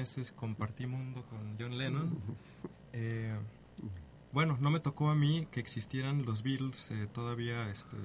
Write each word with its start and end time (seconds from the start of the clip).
meses 0.00 0.32
compartí 0.32 0.86
mundo 0.86 1.24
con 1.28 1.40
John 1.58 1.76
Lennon. 1.76 2.18
Eh, 2.92 3.38
bueno, 4.32 4.56
no 4.60 4.70
me 4.70 4.80
tocó 4.80 5.10
a 5.10 5.14
mí 5.14 5.46
que 5.50 5.60
existieran 5.60 6.24
los 6.24 6.42
Beatles 6.42 6.90
eh, 6.90 7.06
todavía 7.12 7.70
este, 7.70 7.98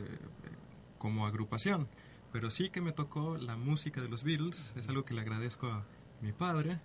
como 0.97 1.25
agrupación, 1.25 1.87
pero 2.33 2.51
sí 2.51 2.69
que 2.69 2.81
me 2.81 2.91
tocó 2.91 3.37
la 3.37 3.55
música 3.55 4.01
de 4.01 4.09
los 4.09 4.23
Beatles. 4.23 4.73
Es 4.75 4.89
algo 4.89 5.05
que 5.05 5.13
le 5.13 5.21
agradezco 5.21 5.67
a 5.67 5.85
mi 6.21 6.33
padre, 6.33 6.79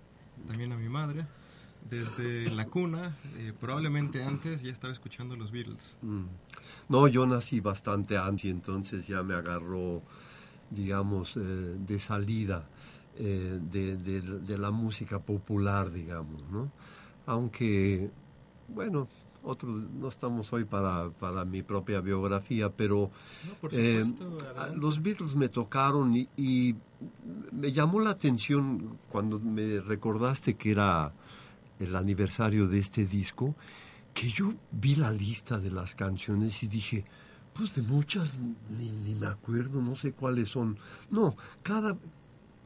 también 0.47 0.73
a 0.73 0.77
mi 0.77 0.89
madre. 0.89 1.27
Desde 1.91 2.49
la 2.51 2.67
cuna, 2.67 3.17
eh, 3.39 3.53
probablemente 3.59 4.23
antes 4.23 4.63
ya 4.63 4.71
estaba 4.71 4.93
escuchando 4.93 5.35
los 5.35 5.51
Beatles. 5.51 5.97
Mm. 6.03 6.27
No, 6.89 7.09
yo 7.09 7.27
nací 7.27 7.61
bastante 7.61 8.17
antes, 8.17 8.45
entonces 8.45 9.09
ya 9.09 9.25
me 9.25 9.35
agarró, 9.35 10.03
digamos, 10.71 11.35
de 11.35 11.99
salida 11.99 12.69
eh, 13.23 13.61
de, 13.71 13.97
de, 13.99 14.21
de, 14.23 14.57
la 14.59 14.71
música 14.71 15.19
popular, 15.19 15.93
digamos, 15.93 16.43
¿no? 16.51 16.73
Aunque, 17.27 18.11
bueno, 18.69 19.09
otro, 19.43 19.69
no 19.69 20.09
estamos 20.09 20.51
hoy 20.55 20.65
para, 20.65 21.11
para 21.11 21.45
mi 21.45 21.63
propia 21.63 22.01
biografía, 22.01 22.71
pero 22.71 23.11
No, 23.47 23.55
por 23.61 23.75
eh, 23.75 24.05
supuesto, 24.07 24.47
adelante. 24.47 24.77
los 24.79 25.03
Beatles 25.03 25.35
me 25.35 25.51
tocaron 25.51 26.17
y, 26.17 26.29
y 26.39 26.75
me 27.53 27.73
llamó 27.73 28.01
la 28.01 28.11
atención 28.11 28.99
cuando 29.11 29.39
me 29.39 29.81
recordaste 29.81 30.55
que 30.55 30.71
era 30.73 31.13
el 31.79 31.95
aniversario 31.97 32.69
de 32.69 32.79
este 32.79 33.05
disco, 33.05 33.55
que 34.15 34.31
yo 34.31 34.55
vi 34.71 34.97
la 34.97 35.11
lista 35.11 35.59
de 35.59 35.71
las 35.71 35.95
canciones 35.95 36.63
y 36.63 36.69
dije, 36.69 37.05
pues 37.53 37.75
de 37.75 37.83
muchas 37.83 38.41
ni, 38.79 38.91
ni 38.91 39.15
me 39.15 39.27
acuerdo, 39.27 39.83
no 39.83 39.95
sé 39.95 40.13
cuáles 40.13 40.49
son. 40.49 40.79
No, 41.11 41.37
cada 41.63 41.99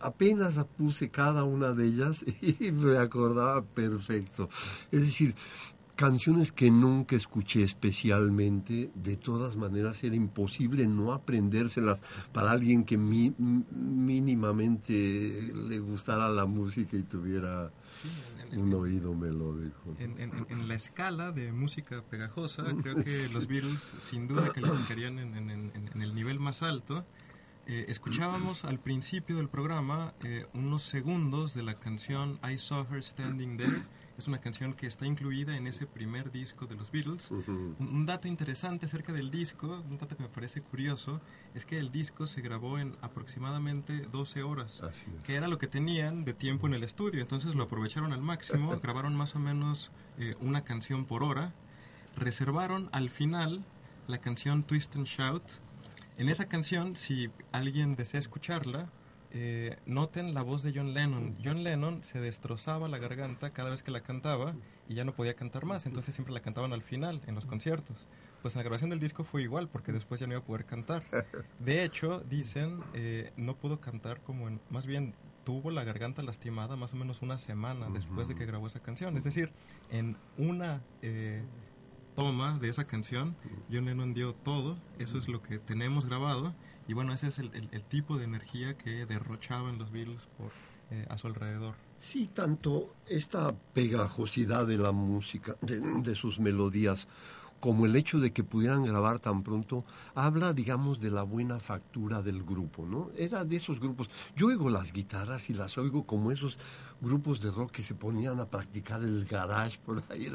apenas 0.04 0.54
puse 0.76 1.08
cada 1.10 1.44
una 1.44 1.72
de 1.72 1.86
ellas 1.86 2.24
y 2.60 2.72
me 2.72 2.98
acordaba 2.98 3.62
perfecto. 3.64 4.48
Es 4.92 5.00
decir, 5.00 5.34
canciones 5.96 6.52
que 6.52 6.70
nunca 6.70 7.16
escuché 7.16 7.62
especialmente, 7.62 8.90
de 8.94 9.16
todas 9.16 9.56
maneras 9.56 10.02
era 10.04 10.16
imposible 10.16 10.86
no 10.86 11.12
aprendérselas 11.12 12.02
para 12.32 12.50
alguien 12.50 12.84
que 12.84 12.98
mi- 12.98 13.34
mínimamente 13.38 15.52
le 15.54 15.78
gustara 15.78 16.28
la 16.28 16.46
música 16.46 16.96
y 16.96 17.02
tuviera 17.02 17.70
En- 18.50 18.54
en- 18.54 18.60
un 18.60 18.74
oído 18.74 19.14
melódico. 19.14 19.94
En, 19.98 20.18
la 20.68 20.74
escala 20.74 21.32
de 21.32 21.52
música 21.52 22.02
pegajosa, 22.02 22.64
creo 22.82 22.94
que 23.04 23.28
los 23.32 23.46
Beatles 23.46 23.80
sin 23.98 24.26
duda 24.28 24.50
en, 25.18 25.34
en- 25.50 25.50
en- 25.50 25.90
en 25.94 26.02
el 26.02 26.14
nivel 26.14 26.40
más 26.40 26.62
alto. 26.62 27.04
Eh, 27.66 27.86
escuchábamos 27.88 28.64
al 28.64 28.78
principio 28.78 29.36
del 29.38 29.48
programa 29.48 30.12
eh, 30.22 30.46
unos 30.52 30.82
segundos 30.82 31.54
de 31.54 31.62
la 31.62 31.78
canción 31.78 32.38
I 32.46 32.58
Saw 32.58 32.86
Her 32.90 33.02
Standing 33.02 33.56
There. 33.56 33.82
Es 34.18 34.28
una 34.28 34.38
canción 34.38 34.74
que 34.74 34.86
está 34.86 35.06
incluida 35.06 35.56
en 35.56 35.66
ese 35.66 35.86
primer 35.86 36.30
disco 36.30 36.66
de 36.66 36.76
los 36.76 36.92
Beatles. 36.92 37.30
Un, 37.30 37.74
un 37.80 38.06
dato 38.06 38.28
interesante 38.28 38.84
acerca 38.86 39.12
del 39.12 39.30
disco, 39.30 39.82
un 39.90 39.96
dato 39.98 40.14
que 40.16 40.22
me 40.22 40.28
parece 40.28 40.60
curioso, 40.60 41.20
es 41.54 41.64
que 41.64 41.78
el 41.78 41.90
disco 41.90 42.26
se 42.26 42.42
grabó 42.42 42.78
en 42.78 42.96
aproximadamente 43.00 44.00
12 44.12 44.42
horas 44.42 44.82
Así 44.82 45.06
es. 45.16 45.22
que 45.22 45.34
era 45.34 45.48
lo 45.48 45.58
que 45.58 45.66
tenían 45.66 46.24
de 46.24 46.34
tiempo 46.34 46.66
en 46.66 46.74
el 46.74 46.84
estudio. 46.84 47.22
Entonces 47.22 47.54
lo 47.54 47.64
aprovecharon 47.64 48.12
al 48.12 48.20
máximo, 48.20 48.78
grabaron 48.82 49.16
más 49.16 49.34
o 49.36 49.38
menos 49.38 49.90
eh, 50.18 50.36
una 50.40 50.64
canción 50.64 51.06
por 51.06 51.24
hora, 51.24 51.54
reservaron 52.14 52.90
al 52.92 53.08
final 53.08 53.64
la 54.06 54.18
canción 54.18 54.64
Twist 54.64 54.94
and 54.96 55.06
Shout. 55.06 55.42
En 56.16 56.28
esa 56.28 56.46
canción, 56.46 56.94
si 56.94 57.30
alguien 57.50 57.96
desea 57.96 58.20
escucharla, 58.20 58.88
eh, 59.32 59.76
noten 59.84 60.32
la 60.32 60.42
voz 60.42 60.62
de 60.62 60.72
John 60.72 60.94
Lennon. 60.94 61.36
John 61.44 61.64
Lennon 61.64 62.04
se 62.04 62.20
destrozaba 62.20 62.86
la 62.86 62.98
garganta 62.98 63.50
cada 63.50 63.70
vez 63.70 63.82
que 63.82 63.90
la 63.90 64.00
cantaba 64.00 64.54
y 64.88 64.94
ya 64.94 65.04
no 65.04 65.12
podía 65.12 65.34
cantar 65.34 65.64
más, 65.64 65.86
entonces 65.86 66.14
siempre 66.14 66.32
la 66.32 66.40
cantaban 66.40 66.72
al 66.72 66.82
final, 66.82 67.20
en 67.26 67.34
los 67.34 67.46
conciertos. 67.46 68.06
Pues 68.42 68.54
en 68.54 68.60
la 68.60 68.62
grabación 68.62 68.90
del 68.90 69.00
disco 69.00 69.24
fue 69.24 69.42
igual, 69.42 69.68
porque 69.68 69.90
después 69.90 70.20
ya 70.20 70.28
no 70.28 70.34
iba 70.34 70.40
a 70.40 70.44
poder 70.44 70.66
cantar. 70.66 71.02
De 71.58 71.82
hecho, 71.82 72.20
dicen, 72.20 72.80
eh, 72.92 73.32
no 73.36 73.56
pudo 73.56 73.80
cantar 73.80 74.20
como 74.20 74.46
en, 74.46 74.60
más 74.70 74.86
bien 74.86 75.14
tuvo 75.44 75.72
la 75.72 75.82
garganta 75.82 76.22
lastimada 76.22 76.76
más 76.76 76.94
o 76.94 76.96
menos 76.96 77.20
una 77.20 77.36
semana 77.38 77.88
después 77.90 78.28
de 78.28 78.36
que 78.36 78.46
grabó 78.46 78.68
esa 78.68 78.80
canción. 78.80 79.16
Es 79.16 79.24
decir, 79.24 79.50
en 79.90 80.16
una 80.38 80.80
eh, 81.02 81.42
toma 82.14 82.58
de 82.58 82.68
esa 82.68 82.84
canción, 82.86 83.34
John 83.72 83.86
Lennon 83.86 84.14
dio 84.14 84.34
todo, 84.34 84.78
eso 84.98 85.18
es 85.18 85.28
lo 85.28 85.42
que 85.42 85.58
tenemos 85.58 86.06
grabado, 86.06 86.54
y 86.86 86.92
bueno, 86.92 87.12
ese 87.12 87.28
es 87.28 87.38
el, 87.38 87.50
el- 87.54 87.68
el 87.72 87.82
tipo 87.84 88.16
de 88.18 88.24
energía 88.24 88.76
que 88.76 89.06
derrochaban 89.06 89.78
los 89.78 89.90
Beatles 89.90 90.28
por, 90.38 90.50
eh, 90.90 91.06
a 91.08 91.18
su 91.18 91.26
alrededor. 91.26 91.74
Sí, 91.98 92.28
tanto 92.32 92.94
esta 93.06 93.54
pegajosidad 93.72 94.66
de 94.66 94.78
la 94.78 94.92
música, 94.92 95.56
de, 95.62 95.80
de 95.80 96.14
sus 96.14 96.38
melodías, 96.38 97.08
como 97.64 97.86
el 97.86 97.96
hecho 97.96 98.20
de 98.20 98.30
que 98.30 98.44
pudieran 98.44 98.84
grabar 98.84 99.20
tan 99.20 99.42
pronto, 99.42 99.86
habla, 100.14 100.52
digamos, 100.52 101.00
de 101.00 101.10
la 101.10 101.22
buena 101.22 101.58
factura 101.60 102.20
del 102.20 102.42
grupo, 102.42 102.84
¿no? 102.84 103.10
Era 103.16 103.46
de 103.46 103.56
esos 103.56 103.80
grupos. 103.80 104.10
Yo 104.36 104.48
oigo 104.48 104.68
las 104.68 104.92
guitarras 104.92 105.48
y 105.48 105.54
las 105.54 105.78
oigo 105.78 106.04
como 106.04 106.30
esos 106.30 106.58
grupos 107.00 107.40
de 107.40 107.50
rock 107.50 107.70
que 107.70 107.80
se 107.80 107.94
ponían 107.94 108.38
a 108.38 108.44
practicar 108.44 109.02
el 109.02 109.24
garage 109.24 109.78
por 109.78 110.02
ahí 110.10 110.30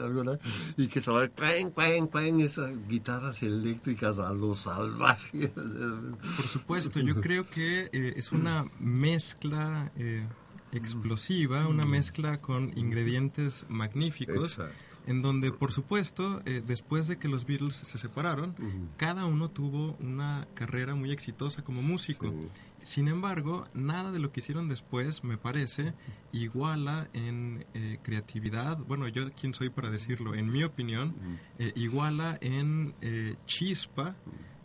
y 0.75 0.87
que 0.87 1.03
se 1.03 1.11
cuen, 1.11 1.69
cuen, 1.69 2.07
cuen, 2.07 2.39
esas 2.39 2.71
guitarras 2.87 3.43
eléctricas 3.43 4.17
a 4.17 4.33
los 4.33 4.61
salvajes. 4.61 5.51
Por 5.51 6.47
supuesto, 6.47 6.99
yo 6.99 7.21
creo 7.21 7.47
que 7.47 7.91
eh, 7.93 8.13
es 8.15 8.31
una 8.31 8.65
mezcla 8.79 9.91
eh, 9.97 10.25
explosiva, 10.71 11.67
una 11.67 11.85
mezcla 11.85 12.41
con 12.41 12.75
ingredientes 12.75 13.65
magníficos. 13.69 14.57
Exacto. 14.57 14.88
En 15.09 15.21
donde, 15.21 15.51
por 15.51 15.71
supuesto, 15.73 16.41
eh, 16.45 16.63
después 16.65 17.07
de 17.07 17.17
que 17.17 17.27
los 17.27 17.45
Beatles 17.45 17.75
se 17.75 17.97
separaron, 17.97 18.55
cada 18.95 19.25
uno 19.25 19.49
tuvo 19.49 19.97
una 19.99 20.47
carrera 20.53 20.95
muy 20.95 21.11
exitosa 21.11 21.63
como 21.63 21.81
músico. 21.81 22.29
Sí. 22.29 22.49
Sin 22.81 23.07
embargo, 23.07 23.67
nada 23.73 24.11
de 24.11 24.19
lo 24.19 24.31
que 24.31 24.39
hicieron 24.39 24.69
después, 24.69 25.23
me 25.23 25.37
parece, 25.37 25.93
iguala 26.31 27.09
en 27.13 27.65
eh, 27.73 27.99
creatividad, 28.03 28.77
bueno, 28.77 29.07
yo 29.07 29.29
quién 29.33 29.53
soy 29.53 29.69
para 29.69 29.89
decirlo, 29.89 30.33
en 30.33 30.49
mi 30.49 30.63
opinión, 30.63 31.13
eh, 31.57 31.73
iguala 31.75 32.37
en 32.41 32.93
eh, 33.01 33.35
chispa 33.45 34.15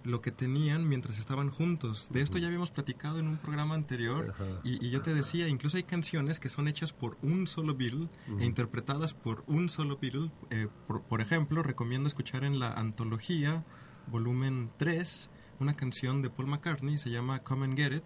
lo 0.04 0.20
que 0.20 0.30
tenían 0.30 0.88
mientras 0.88 1.18
estaban 1.18 1.50
juntos. 1.50 2.08
De 2.10 2.20
esto 2.20 2.38
ya 2.38 2.46
habíamos 2.46 2.70
platicado 2.70 3.18
en 3.18 3.26
un 3.26 3.38
programa 3.38 3.74
anterior 3.74 4.34
y, 4.62 4.84
y 4.84 4.90
yo 4.90 5.02
te 5.02 5.14
decía, 5.14 5.48
incluso 5.48 5.76
hay 5.76 5.82
canciones 5.82 6.38
que 6.38 6.48
son 6.48 6.68
hechas 6.68 6.92
por 6.92 7.16
un 7.22 7.46
solo 7.46 7.74
Beatle 7.74 8.08
e 8.38 8.44
interpretadas 8.44 9.14
por 9.14 9.44
un 9.46 9.68
solo 9.68 9.98
Beatle. 10.00 10.30
Eh, 10.50 10.68
por, 10.86 11.02
por 11.02 11.20
ejemplo, 11.20 11.62
recomiendo 11.62 12.06
escuchar 12.06 12.44
en 12.44 12.58
la 12.58 12.72
antología, 12.72 13.64
volumen 14.06 14.70
3, 14.76 15.30
una 15.60 15.74
canción 15.74 16.22
de 16.22 16.30
Paul 16.30 16.48
McCartney, 16.48 16.98
se 16.98 17.10
llama 17.10 17.40
Come 17.40 17.64
and 17.64 17.76
Get 17.76 17.92
It, 17.92 18.04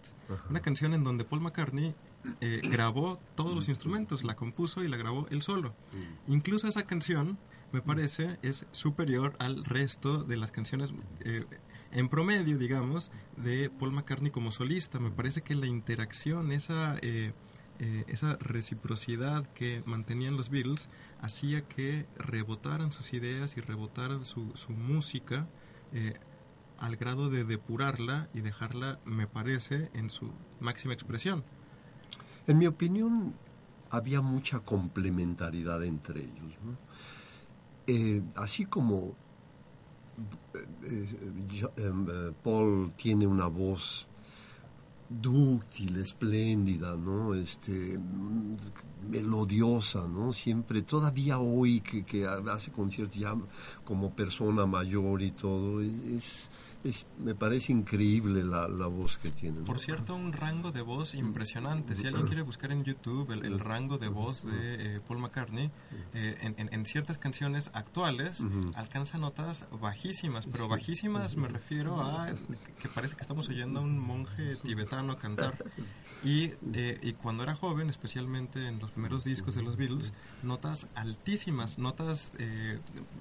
una 0.48 0.60
canción 0.60 0.94
en 0.94 1.04
donde 1.04 1.24
Paul 1.24 1.40
McCartney 1.40 1.94
eh, 2.40 2.60
grabó 2.70 3.18
todos 3.34 3.54
los 3.54 3.68
instrumentos, 3.68 4.24
la 4.24 4.36
compuso 4.36 4.82
y 4.84 4.88
la 4.88 4.96
grabó 4.96 5.26
él 5.30 5.42
solo. 5.42 5.74
Incluso 6.26 6.68
esa 6.68 6.84
canción, 6.84 7.38
me 7.72 7.82
parece, 7.82 8.38
es 8.42 8.66
superior 8.72 9.36
al 9.38 9.64
resto 9.64 10.24
de 10.24 10.36
las 10.36 10.52
canciones, 10.52 10.92
eh, 11.20 11.44
en 11.92 12.08
promedio, 12.08 12.58
digamos, 12.58 13.10
de 13.36 13.70
Paul 13.70 13.92
McCartney 13.92 14.30
como 14.30 14.52
solista. 14.52 14.98
Me 14.98 15.10
parece 15.10 15.42
que 15.42 15.54
la 15.54 15.66
interacción, 15.66 16.52
esa, 16.52 16.96
eh, 17.02 17.32
eh, 17.78 18.04
esa 18.08 18.36
reciprocidad 18.36 19.46
que 19.54 19.82
mantenían 19.86 20.36
los 20.36 20.50
Beatles, 20.50 20.88
hacía 21.20 21.62
que 21.62 22.06
rebotaran 22.18 22.92
sus 22.92 23.12
ideas 23.12 23.56
y 23.56 23.60
rebotaran 23.60 24.24
su, 24.24 24.52
su 24.54 24.72
música. 24.72 25.46
eh, 25.92 26.14
al 26.78 26.96
grado 26.96 27.28
de 27.28 27.44
depurarla 27.44 28.28
y 28.34 28.40
dejarla, 28.40 29.00
me 29.04 29.26
parece, 29.26 29.90
en 29.94 30.10
su 30.10 30.30
máxima 30.60 30.92
expresión. 30.94 31.42
En 32.46 32.58
mi 32.58 32.66
opinión, 32.68 33.34
había 33.90 34.20
mucha 34.22 34.60
complementariedad 34.60 35.82
entre 35.84 36.20
ellos. 36.20 36.56
¿no? 36.64 36.78
Así 38.36 38.64
como 38.66 38.96
eh, 38.96 39.14
eh, 39.14 39.16
yo- 39.16 39.16
em, 39.16 39.16
eh, 39.16 39.16
Paul 42.42 42.92
tiene 42.96 43.26
una 43.26 43.46
voz 43.46 44.08
dúctil, 45.08 45.96
espléndida, 45.96 46.96
¿no? 46.96 47.34
Este, 47.34 47.98
melodiosa, 49.08 50.06
¿no? 50.06 50.32
Siempre, 50.32 50.82
todavía 50.82 51.38
hoy 51.38 51.80
que, 51.80 52.04
que 52.04 52.26
hace 52.26 52.70
conciertos 52.70 53.16
ya 53.16 53.34
como 53.84 54.14
persona 54.14 54.66
mayor 54.66 55.22
y 55.22 55.30
todo, 55.30 55.80
es 55.80 56.50
me 57.18 57.34
parece 57.34 57.72
increíble 57.72 58.44
la, 58.44 58.66
voz 58.86 59.18
que 59.18 59.30
tiene. 59.30 59.60
Por 59.62 59.80
cierto, 59.80 60.14
un 60.14 60.32
rango 60.32 60.70
de 60.70 60.80
voz 60.82 61.14
impresionante. 61.14 61.96
Si 61.96 62.06
alguien 62.06 62.26
quiere 62.26 62.42
buscar 62.42 62.70
en 62.72 62.84
YouTube 62.84 63.32
el, 63.32 63.58
rango 63.58 63.98
de 63.98 64.08
voz 64.08 64.44
de 64.44 64.96
eh, 64.96 65.00
Paul 65.06 65.18
McCartney, 65.18 65.70
eh, 66.14 66.54
en, 66.56 66.86
ciertas 66.86 67.18
canciones 67.18 67.70
actuales 67.74 68.42
alcanza 68.74 69.18
notas 69.18 69.66
bajísimas, 69.80 70.46
pero 70.46 70.68
bajísimas 70.68 71.36
me 71.36 71.48
refiero 71.48 72.00
a 72.00 72.32
que 72.80 72.88
parece 72.88 73.16
que 73.16 73.22
estamos 73.22 73.48
oyendo 73.48 73.80
a 73.80 73.82
un 73.82 73.98
monje 73.98 74.56
tibetano 74.56 75.18
cantar. 75.18 75.56
Y, 76.24 76.52
eh, 76.72 76.98
y 77.02 77.12
cuando 77.12 77.42
era 77.42 77.54
joven, 77.54 77.90
especialmente 77.90 78.66
en 78.66 78.78
los 78.78 78.90
primeros 78.92 79.24
discos 79.24 79.54
de 79.54 79.62
los 79.62 79.76
Beatles, 79.76 80.12
notas 80.42 80.86
altísimas, 80.94 81.78
notas 81.78 82.30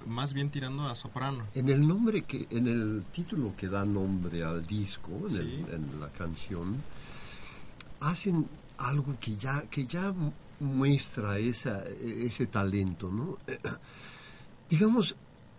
más 0.05 0.33
bien 0.33 0.49
tirando 0.51 0.87
a 0.87 0.95
soprano. 0.95 1.45
En 1.53 1.69
el 1.69 1.87
nombre 1.87 2.21
que, 2.21 2.47
en 2.51 2.67
el 2.67 3.05
título 3.11 3.46
que 3.55 3.67
da 3.67 3.85
nombre 3.85 4.43
al 4.43 4.65
disco, 4.65 5.11
en, 5.29 5.99
la 5.99 6.09
canción, 6.09 6.77
hacen 7.99 8.47
algo 8.77 9.15
que 9.19 9.35
ya, 9.35 9.63
que 9.69 9.85
ya 9.85 10.13
muestra 10.59 11.37
esa, 11.37 11.83
ese 11.85 12.47
talento, 12.47 13.09
¿no? 13.09 13.37
Digamos, 14.69 15.15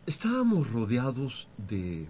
estábamos 0.07 0.71
rodeados 0.71 1.49
de, 1.57 2.07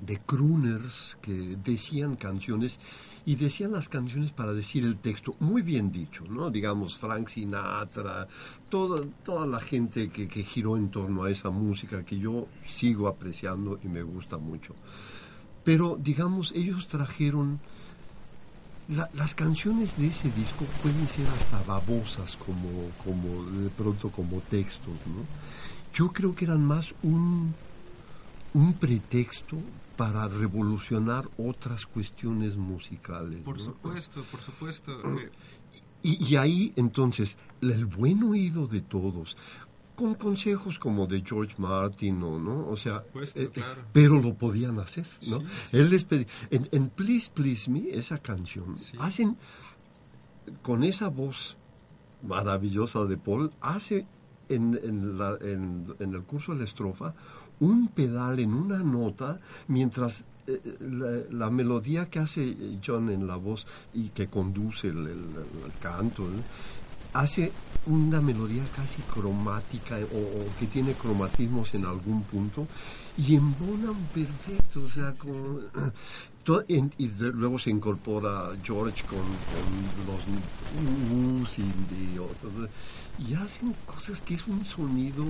de 0.00 0.18
crooners 0.18 1.16
que 1.20 1.56
decían 1.62 2.16
canciones 2.16 2.78
y 3.26 3.36
decían 3.36 3.72
las 3.72 3.88
canciones 3.88 4.32
para 4.32 4.52
decir 4.52 4.84
el 4.84 4.96
texto, 4.96 5.36
muy 5.40 5.62
bien 5.62 5.92
dicho, 5.92 6.24
¿no? 6.28 6.50
Digamos, 6.50 6.96
Frank 6.96 7.28
Sinatra, 7.28 8.26
toda, 8.68 9.04
toda 9.22 9.46
la 9.46 9.60
gente 9.60 10.08
que, 10.08 10.26
que 10.26 10.42
giró 10.42 10.76
en 10.76 10.90
torno 10.90 11.24
a 11.24 11.30
esa 11.30 11.50
música 11.50 12.04
que 12.04 12.18
yo 12.18 12.48
sigo 12.64 13.08
apreciando 13.08 13.78
y 13.84 13.88
me 13.88 14.02
gusta 14.02 14.38
mucho. 14.38 14.74
Pero, 15.64 15.98
digamos, 16.00 16.52
ellos 16.52 16.86
trajeron... 16.88 17.60
las 19.14 19.34
canciones 19.34 19.96
de 19.98 20.08
ese 20.08 20.30
disco 20.30 20.64
pueden 20.82 21.06
ser 21.06 21.26
hasta 21.28 21.62
babosas 21.62 22.36
como, 22.36 22.90
como 23.04 23.44
de 23.60 23.70
pronto 23.70 24.10
como 24.10 24.40
textos, 24.40 24.96
¿no? 25.06 25.22
Yo 25.94 26.12
creo 26.12 26.34
que 26.34 26.46
eran 26.46 26.64
más 26.64 26.94
un, 27.02 27.54
un 28.54 28.72
pretexto 28.74 29.58
para 30.00 30.28
revolucionar 30.28 31.28
otras 31.36 31.84
cuestiones 31.84 32.56
musicales. 32.56 33.42
Por 33.42 33.60
supuesto, 33.60 34.24
por 34.30 34.40
supuesto. 34.40 34.92
Eh. 35.18 35.30
Y, 36.02 36.36
ahí 36.36 36.72
entonces 36.76 37.36
el 37.60 37.84
buen 37.84 38.22
oído 38.22 38.66
de 38.66 38.80
todos, 38.80 39.36
con 39.94 40.14
consejos 40.14 40.78
como 40.78 41.06
de 41.06 41.22
George 41.22 41.54
Martin 41.58 42.22
o 42.22 42.38
no, 42.38 42.66
o 42.66 42.78
sea, 42.78 43.04
eh, 43.14 43.50
eh, 43.54 43.62
pero 43.92 44.18
lo 44.18 44.32
podían 44.32 44.78
hacer, 44.78 45.06
¿no? 45.28 45.42
Él 45.70 45.90
les 45.90 46.04
pedía, 46.04 46.28
en, 46.48 46.88
Please 46.88 47.30
Please 47.34 47.70
Me, 47.70 47.90
esa 47.90 48.16
canción, 48.16 48.76
hacen 49.00 49.36
con 50.62 50.82
esa 50.82 51.10
voz 51.10 51.58
maravillosa 52.22 53.04
de 53.04 53.18
Paul, 53.18 53.50
hace 53.60 54.06
en, 54.48 54.80
en, 54.82 55.94
en 55.98 56.14
el 56.14 56.22
curso 56.22 56.52
de 56.52 56.60
la 56.60 56.64
estrofa 56.64 57.14
un 57.60 57.88
pedal 57.88 58.40
en 58.40 58.54
una 58.54 58.78
nota 58.78 59.38
mientras 59.68 60.24
eh, 60.46 61.26
la, 61.30 61.50
melodía 61.50 62.08
que 62.08 62.18
hace 62.18 62.56
John 62.84 63.10
en 63.10 63.26
la 63.26 63.36
voz 63.36 63.66
y 63.94 64.08
que 64.08 64.28
conduce 64.28 64.88
el, 64.88 65.30
canto 65.80 66.26
hace 67.12 67.52
una 67.86 68.20
melodía 68.20 68.64
casi 68.74 69.02
cromática 69.02 69.96
o, 69.96 70.58
que 70.58 70.66
tiene 70.66 70.94
cromatismos 70.94 71.74
en 71.74 71.84
algún 71.84 72.22
punto 72.22 72.66
y 73.16 73.34
embonan 73.34 73.96
perfecto, 74.14 74.80
o 74.80 74.88
sea, 74.88 75.14
y 76.98 77.08
luego 77.08 77.58
se 77.58 77.70
incorpora 77.70 78.50
George 78.62 79.04
con, 79.04 79.18
los 80.06 81.42
us 81.42 81.58
y, 81.58 82.18
otros, 82.18 82.70
y 83.18 83.34
hacen 83.34 83.74
cosas 83.86 84.20
que 84.22 84.34
es 84.34 84.46
un 84.46 84.64
sonido 84.64 85.24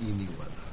inigualable. 0.00 0.69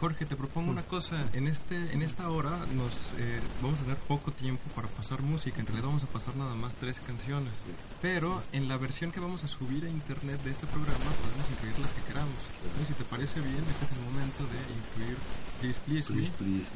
Jorge, 0.00 0.24
te 0.24 0.34
propongo 0.34 0.70
una 0.70 0.82
cosa. 0.82 1.28
En 1.34 1.46
este, 1.46 1.76
en 1.92 2.00
esta 2.00 2.30
hora 2.30 2.64
nos 2.74 2.94
eh, 3.18 3.38
vamos 3.60 3.80
a 3.80 3.82
tener 3.82 3.98
poco 3.98 4.32
tiempo 4.32 4.62
para 4.74 4.88
pasar 4.88 5.20
música. 5.20 5.60
En 5.60 5.66
realidad 5.66 5.88
vamos 5.88 6.04
a 6.04 6.06
pasar 6.06 6.34
nada 6.36 6.54
más 6.54 6.74
tres 6.76 7.00
canciones. 7.00 7.52
Pero 8.00 8.42
en 8.52 8.66
la 8.66 8.78
versión 8.78 9.12
que 9.12 9.20
vamos 9.20 9.44
a 9.44 9.48
subir 9.48 9.84
a 9.84 9.90
internet 9.90 10.42
de 10.42 10.52
este 10.52 10.66
programa 10.66 11.04
podemos 11.20 11.50
incluir 11.52 11.78
las 11.80 11.92
que 11.92 12.00
queramos. 12.04 12.40
Entonces, 12.64 12.88
si 12.88 12.94
te 12.94 13.04
parece 13.04 13.40
bien, 13.40 13.58
este 13.58 13.84
es 13.84 13.92
el 13.92 14.00
momento 14.00 14.42
de 14.48 14.58
incluir 14.72 15.18
Please 15.60 15.80
Please 15.84 16.10
Me. 16.10 16.30
Please, 16.30 16.70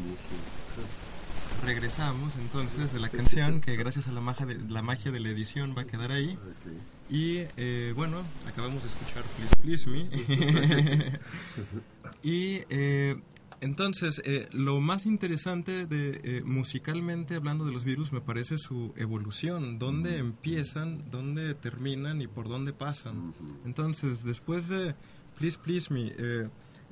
Regresamos 1.64 2.34
entonces 2.36 2.92
de 2.92 3.00
la 3.00 3.08
canción 3.08 3.62
que 3.62 3.74
gracias 3.76 4.06
a 4.06 4.12
la 4.12 4.20
magia 4.20 4.44
de 4.44 4.58
la, 4.68 4.82
magia 4.82 5.10
de 5.12 5.20
la 5.20 5.30
edición 5.30 5.74
va 5.74 5.82
a 5.82 5.86
quedar 5.86 6.12
ahí. 6.12 6.38
Y 7.10 7.42
eh, 7.56 7.92
bueno, 7.94 8.22
acabamos 8.48 8.82
de 8.82 8.88
escuchar 8.88 9.22
Please 9.62 9.86
Please 9.86 9.90
Me. 9.90 11.20
y 12.22 12.62
eh, 12.70 13.16
entonces, 13.60 14.22
eh, 14.24 14.48
lo 14.52 14.80
más 14.80 15.06
interesante 15.06 15.86
de 15.86 16.42
musicalmente 16.44 17.34
hablando 17.34 17.64
de 17.64 17.72
los 17.72 17.84
Beatles 17.84 18.12
me 18.12 18.20
parece 18.20 18.58
su 18.58 18.92
evolución, 18.96 19.78
dónde 19.78 20.18
empiezan, 20.18 21.10
dónde 21.10 21.54
terminan 21.54 22.20
y 22.20 22.26
por 22.26 22.48
dónde 22.48 22.72
pasan. 22.72 23.34
Entonces, 23.64 24.24
después 24.24 24.68
de 24.68 24.94
Please 25.38 25.58
Please 25.58 25.92
Me, 25.92 26.12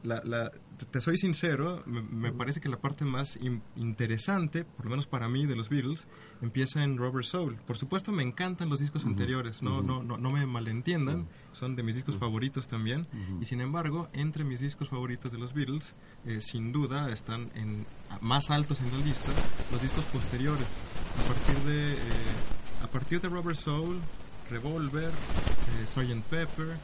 la, 0.03 0.51
te 0.91 1.01
soy 1.01 1.17
sincero, 1.17 1.83
me, 1.87 2.33
parece 2.33 2.61
que 2.61 2.69
la 2.69 2.79
parte 2.79 3.05
más 3.05 3.39
interesante, 3.77 4.65
por 4.65 4.87
lo 4.87 4.91
menos 4.91 5.07
para 5.07 5.29
mí, 5.29 5.47
de 5.47 5.55
los 5.55 5.69
Beatles, 5.69 6.09
empieza 6.41 6.83
en 6.83 6.97
Robert 6.97 7.25
Soul. 7.25 7.57
Por 7.67 7.79
supuesto, 7.79 8.13
me 8.13 8.23
encantan 8.23 8.69
los 8.69 8.81
discos 8.81 9.05
anteriores, 9.05 9.63
no, 9.63 9.83
no, 9.83 10.03
no, 10.03 10.19
no, 10.19 10.31
me 10.31 10.45
malentiendan, 10.47 11.29
son 11.53 11.77
de 11.77 11.83
mis 11.83 11.95
discos 11.95 12.17
favoritos 12.17 12.67
también. 12.67 13.07
Y 13.41 13.45
sin 13.45 13.61
embargo, 13.61 14.09
entre 14.13 14.45
mis 14.45 14.61
discos 14.61 14.89
favoritos 14.89 15.33
de 15.33 15.39
los 15.39 15.53
Beatles, 15.53 15.95
eh, 16.27 16.41
sin 16.41 16.73
duda 16.73 17.11
están 17.11 17.51
en, 17.55 17.87
más 18.21 18.51
altos 18.51 18.81
en 18.81 18.91
la 18.93 19.05
lista 19.05 19.33
los 19.71 19.81
discos 19.83 20.05
posteriores. 20.07 20.67
A 21.19 21.29
partir 21.29 21.59
de, 21.65 21.93
eh, 21.93 21.99
a 22.83 22.87
partir 22.89 23.21
de 23.21 23.29
Robert 23.29 23.57
Soul, 23.57 24.01
Revolver, 24.51 25.11
eh, 25.11 25.87
Sgt. 25.87 26.23
Pepper, 26.29 26.69
eh, 26.69 26.77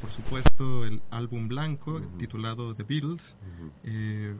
por 0.00 0.10
supuesto 0.10 0.84
el 0.84 1.02
álbum 1.10 1.48
blanco 1.48 2.00
titulado 2.18 2.74
The 2.74 2.82
Beatles, 2.82 3.36
eh, 3.84 4.34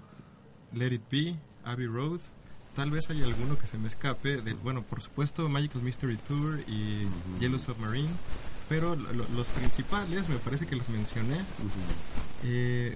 Let 0.73 0.93
It 0.93 1.03
Be, 1.11 1.37
Abbey 1.65 1.87
Road. 1.87 2.21
Tal 2.75 2.91
vez 2.91 3.09
hay 3.11 3.23
alguno 3.23 3.57
que 3.57 3.67
se 3.67 3.79
me 3.79 3.87
escape. 3.87 4.41
De, 4.43 4.55
bueno, 4.55 4.83
por 4.83 5.01
supuesto 5.01 5.49
Magical 5.49 5.83
Mystery 5.83 6.17
Tour 6.17 6.61
y 6.67 7.07
Yellow 7.41 7.59
Submarine. 7.59 8.11
Pero 8.69 8.97
los 8.97 9.47
principales 9.49 10.29
me 10.29 10.37
parece 10.37 10.67
que 10.67 10.75
los 10.75 10.89
mencioné. 10.89 11.45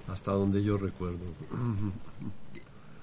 Hasta 0.07 0.31
donde 0.31 0.63
yo 0.63 0.77
recuerdo. 0.77 1.19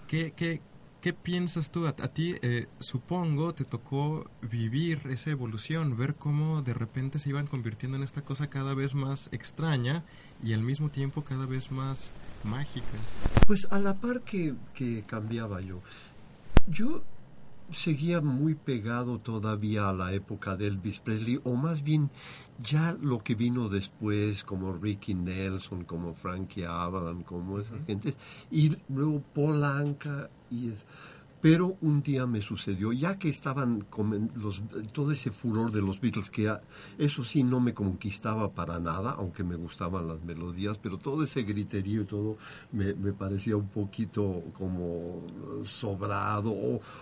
¿Qué, 0.08 0.32
qué, 0.36 0.60
¿Qué 1.06 1.12
piensas 1.12 1.70
tú? 1.70 1.86
A, 1.86 1.92
ti, 1.94 2.34
eh, 2.42 2.66
supongo, 2.80 3.52
te 3.52 3.64
tocó 3.64 4.28
vivir 4.42 5.02
esa 5.08 5.30
evolución, 5.30 5.96
ver 5.96 6.16
cómo 6.16 6.62
de 6.62 6.74
repente 6.74 7.20
se 7.20 7.28
iban 7.28 7.46
convirtiendo 7.46 7.96
en 7.96 8.02
esta 8.02 8.22
cosa 8.22 8.50
cada 8.50 8.74
vez 8.74 8.92
más 8.96 9.28
extraña 9.30 10.02
y 10.42 10.52
al 10.52 10.62
mismo 10.62 10.88
tiempo 10.88 11.22
cada 11.22 11.46
vez 11.46 11.70
más 11.70 12.10
mágica. 12.42 12.98
Pues 13.46 13.68
a 13.70 13.78
la 13.78 13.94
par 13.94 14.22
que, 14.22 14.56
que 14.74 15.04
cambiaba 15.06 15.60
yo, 15.60 15.80
yo 16.66 17.04
seguía 17.72 18.20
muy 18.20 18.54
pegado 18.54 19.18
todavía 19.18 19.88
a 19.88 19.92
la 19.92 20.12
época 20.12 20.56
de 20.56 20.68
Elvis 20.68 21.00
Presley, 21.00 21.40
o 21.44 21.54
más 21.54 21.82
bien 21.82 22.10
ya 22.62 22.96
lo 23.00 23.22
que 23.22 23.34
vino 23.34 23.68
después, 23.68 24.44
como 24.44 24.72
Ricky 24.72 25.14
Nelson, 25.14 25.84
como 25.84 26.14
Frankie 26.14 26.64
Avalon, 26.64 27.22
como 27.22 27.58
esa 27.58 27.76
gente, 27.86 28.14
y 28.50 28.76
luego 28.88 29.20
Polanca 29.34 30.30
y 30.50 30.68
es, 30.68 30.84
pero 31.46 31.76
un 31.80 32.02
día 32.02 32.26
me 32.26 32.40
sucedió, 32.40 32.92
ya 32.92 33.20
que 33.20 33.28
estaban 33.28 33.82
con 33.82 34.32
los, 34.34 34.64
todo 34.92 35.12
ese 35.12 35.30
furor 35.30 35.70
de 35.70 35.80
los 35.80 36.00
Beatles, 36.00 36.28
que 36.28 36.52
eso 36.98 37.22
sí 37.22 37.44
no 37.44 37.60
me 37.60 37.72
conquistaba 37.72 38.52
para 38.52 38.80
nada, 38.80 39.12
aunque 39.12 39.44
me 39.44 39.54
gustaban 39.54 40.08
las 40.08 40.20
melodías, 40.24 40.76
pero 40.82 40.98
todo 40.98 41.22
ese 41.22 41.44
griterío 41.44 42.02
y 42.02 42.04
todo 42.04 42.36
me, 42.72 42.94
parecía 43.12 43.56
un 43.56 43.68
poquito 43.68 44.42
como 44.54 45.22
sobrado 45.64 46.52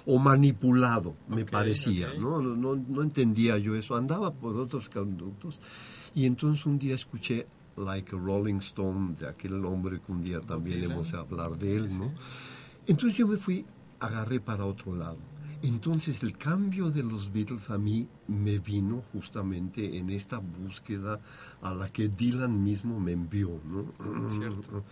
o, 0.05 0.19
manipulado, 0.19 1.15
me 1.27 1.47
parecía, 1.47 2.13
¿no? 2.13 2.43
¿no? 2.43 2.77
No 2.77 3.03
entendía 3.03 3.57
yo 3.57 3.75
eso, 3.75 3.97
andaba 3.97 4.31
por 4.31 4.57
otros 4.57 4.91
conductos. 4.91 5.59
Y 6.15 6.27
entonces 6.27 6.67
un 6.67 6.79
día 6.79 6.97
escuché 6.97 7.47
Like 7.79 8.15
a 8.15 8.19
Rolling 8.19 8.57
Stone, 8.57 9.17
de 9.19 9.27
aquel 9.27 9.65
hombre 9.65 10.03
que 10.05 10.13
un 10.13 10.21
día 10.21 10.41
también 10.41 10.85
hemos 10.85 11.15
hablado 11.15 11.57
de 11.57 11.77
él, 11.77 11.99
¿no? 11.99 12.13
Entonces 12.87 13.17
yo 13.17 13.27
me 13.27 13.39
fui, 13.39 13.65
agarré 14.07 14.41
para 14.41 14.67
otro 14.67 14.95
lado. 14.95 15.19
Entonces 15.63 16.23
el 16.23 16.37
cambio 16.37 16.91
de 16.91 17.03
los 17.03 17.33
Beatles 17.33 17.71
a 17.71 17.79
mí 17.79 18.07
me 18.29 18.59
vino 18.59 19.03
justamente 19.13 19.97
en 19.97 20.11
esta 20.11 20.39
búsqueda 20.39 21.21
a 21.63 21.73
la 21.73 21.89
que 21.89 22.09
Dylan 22.09 22.63
mismo 22.63 23.01
me 23.01 23.13
envió. 23.13 23.61
¿no? 23.65 24.29
Cierto. 24.29 24.85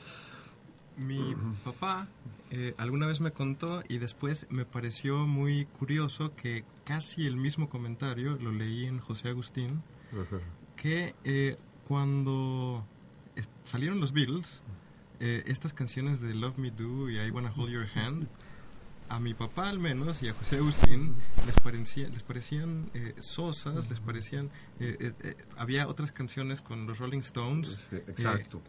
Mi 0.96 1.34
papá 1.64 2.08
eh, 2.50 2.74
alguna 2.78 3.06
vez 3.06 3.20
me 3.20 3.32
contó 3.32 3.82
y 3.88 3.98
después 3.98 4.46
me 4.50 4.64
pareció 4.64 5.26
muy 5.26 5.66
curioso 5.66 6.34
que 6.36 6.64
casi 6.84 7.26
el 7.26 7.36
mismo 7.36 7.68
comentario 7.68 8.36
lo 8.36 8.52
leí 8.52 8.86
en 8.86 8.98
José 8.98 9.28
Agustín, 9.28 9.82
que 10.76 11.14
eh, 11.24 11.56
cuando 11.86 12.84
salieron 13.64 14.00
los 14.00 14.12
Beatles, 14.12 14.62
eh, 15.20 15.42
estas 15.46 15.72
canciones 15.72 16.20
de 16.20 16.34
Love 16.34 16.58
Me 16.58 16.70
Do 16.70 17.08
y 17.08 17.18
I 17.18 17.30
Wanna 17.30 17.52
Hold 17.56 17.70
Your 17.70 17.86
Hand, 17.94 18.28
a 19.08 19.20
mi 19.20 19.34
papá 19.34 19.68
al 19.68 19.78
menos 19.78 20.22
y 20.22 20.28
a 20.28 20.34
José 20.34 20.56
Agustín 20.56 21.14
les, 21.46 21.56
parecía, 21.56 22.08
les 22.08 22.22
parecían 22.22 22.90
eh, 22.94 23.14
sosas, 23.18 23.88
les 23.90 24.00
parecían... 24.00 24.50
Eh, 24.80 25.12
había 25.56 25.86
otras 25.86 26.12
canciones 26.12 26.60
con 26.60 26.86
los 26.86 26.98
Rolling 26.98 27.20
Stones. 27.20 27.88
exacto 27.92 28.62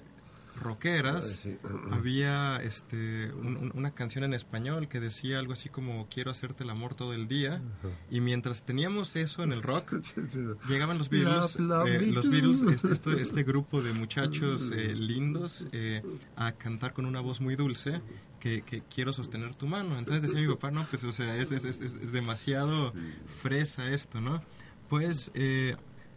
rockeras. 0.56 1.48
Había 1.92 2.58
este, 2.58 3.32
una 3.32 3.92
canción 3.92 4.24
en 4.24 4.34
español 4.34 4.88
que 4.88 5.00
decía 5.00 5.40
algo 5.40 5.54
así 5.54 5.70
como 5.70 6.08
quiero 6.10 6.32
hacerte 6.32 6.64
el 6.64 6.70
amor 6.70 6.96
todo 6.96 7.14
el 7.14 7.28
día. 7.28 7.62
Y 8.10 8.22
mientras 8.22 8.64
teníamos 8.64 9.16
eso 9.16 9.44
en 9.44 9.52
el 9.52 9.62
rock, 9.62 9.94
llegaban 10.68 10.98
los 10.98 11.10
Beatles, 11.10 11.56
eh, 11.56 12.12
los 12.12 12.30
Beatles 12.30 12.62
este, 12.84 13.22
este, 13.22 13.44
grupo 13.44 13.82
de 13.82 13.94
muchachos 13.94 14.72
eh, 14.72 14.94
lindos, 14.96 15.66
eh, 15.72 16.02
a 16.36 16.54
cantar 16.54 16.94
con 16.94 17.06
una 17.06 17.20
voz 17.20 17.42
muy 17.42 17.56
dulce. 17.56 18.02
Que, 18.40 18.62
quiero 18.94 19.14
sostener 19.14 19.56
tu 19.56 19.68
mano. 19.68 19.98
Entonces 19.98 20.22
decía 20.22 20.42
mi 20.42 20.54
papá, 20.54 20.70
no, 20.70 20.86
pues, 20.90 21.06
o 21.06 21.14
sea, 21.14 21.38
es, 21.38 21.50
es 21.50 22.12
demasiado 22.12 22.94
fresa 23.42 23.90
esto, 23.90 24.20
¿no? 24.20 24.44
Pues 24.90 25.32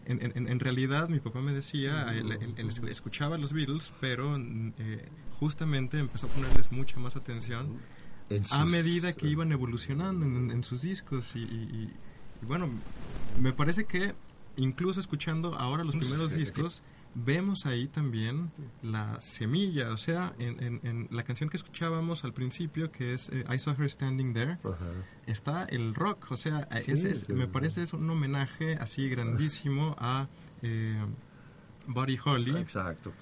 en, 0.07 0.61
realidad 0.61 1.09
mi 1.09 1.21
papá 1.21 1.41
me 1.41 1.53
decía, 1.53 2.15
él, 2.15 2.55
escuchaba 2.89 3.39
los 3.39 3.53
Beatles, 3.53 3.93
pero 4.01 4.37
eh, 4.39 5.09
justamente 5.41 5.99
empezó 5.99 6.27
a 6.27 6.31
ponerles 6.31 6.71
mucha 6.71 6.99
más 6.99 7.17
atención 7.17 7.79
a 8.51 8.65
medida 8.65 9.13
que 9.13 9.29
iban 9.29 9.53
evolucionando 9.53 10.25
en, 10.25 10.65
sus 10.65 10.83
discos. 10.83 11.35
Y, 11.35 11.91
bueno, 12.43 12.71
me 13.41 13.53
parece 13.53 13.85
que 13.85 14.15
incluso 14.57 15.01
escuchando 15.01 15.55
ahora 15.55 15.85
los 15.85 15.97
primeros 15.97 16.35
discos, 16.35 16.83
vemos 17.17 17.65
ahí 17.65 17.89
también 17.89 18.53
la 18.83 19.21
semilla, 19.21 19.91
o 19.91 19.97
sea, 19.97 20.35
en, 20.39 21.09
la 21.11 21.23
canción 21.25 21.49
que 21.49 21.57
escuchábamos 21.57 22.25
al 22.25 22.35
principio, 22.35 22.93
que 22.93 23.15
es 23.15 23.31
eh, 23.31 23.45
I 23.53 23.59
Saw 23.59 23.75
Her 23.79 23.91
Standing 23.91 24.35
There, 24.35 24.59
está 25.27 25.65
el 25.65 25.95
rock, 25.95 26.31
o 26.31 26.37
sea, 26.37 26.69
me 27.29 27.49
parece 27.49 27.83
es 27.83 27.93
un 27.93 28.09
homenaje 28.09 28.75
así 28.77 29.09
grandísimo 29.09 29.97
a... 29.99 30.29
Eh, 30.63 31.05
Buddy 31.89 32.19
Holly. 32.25 32.57
Exacto. 32.57 33.13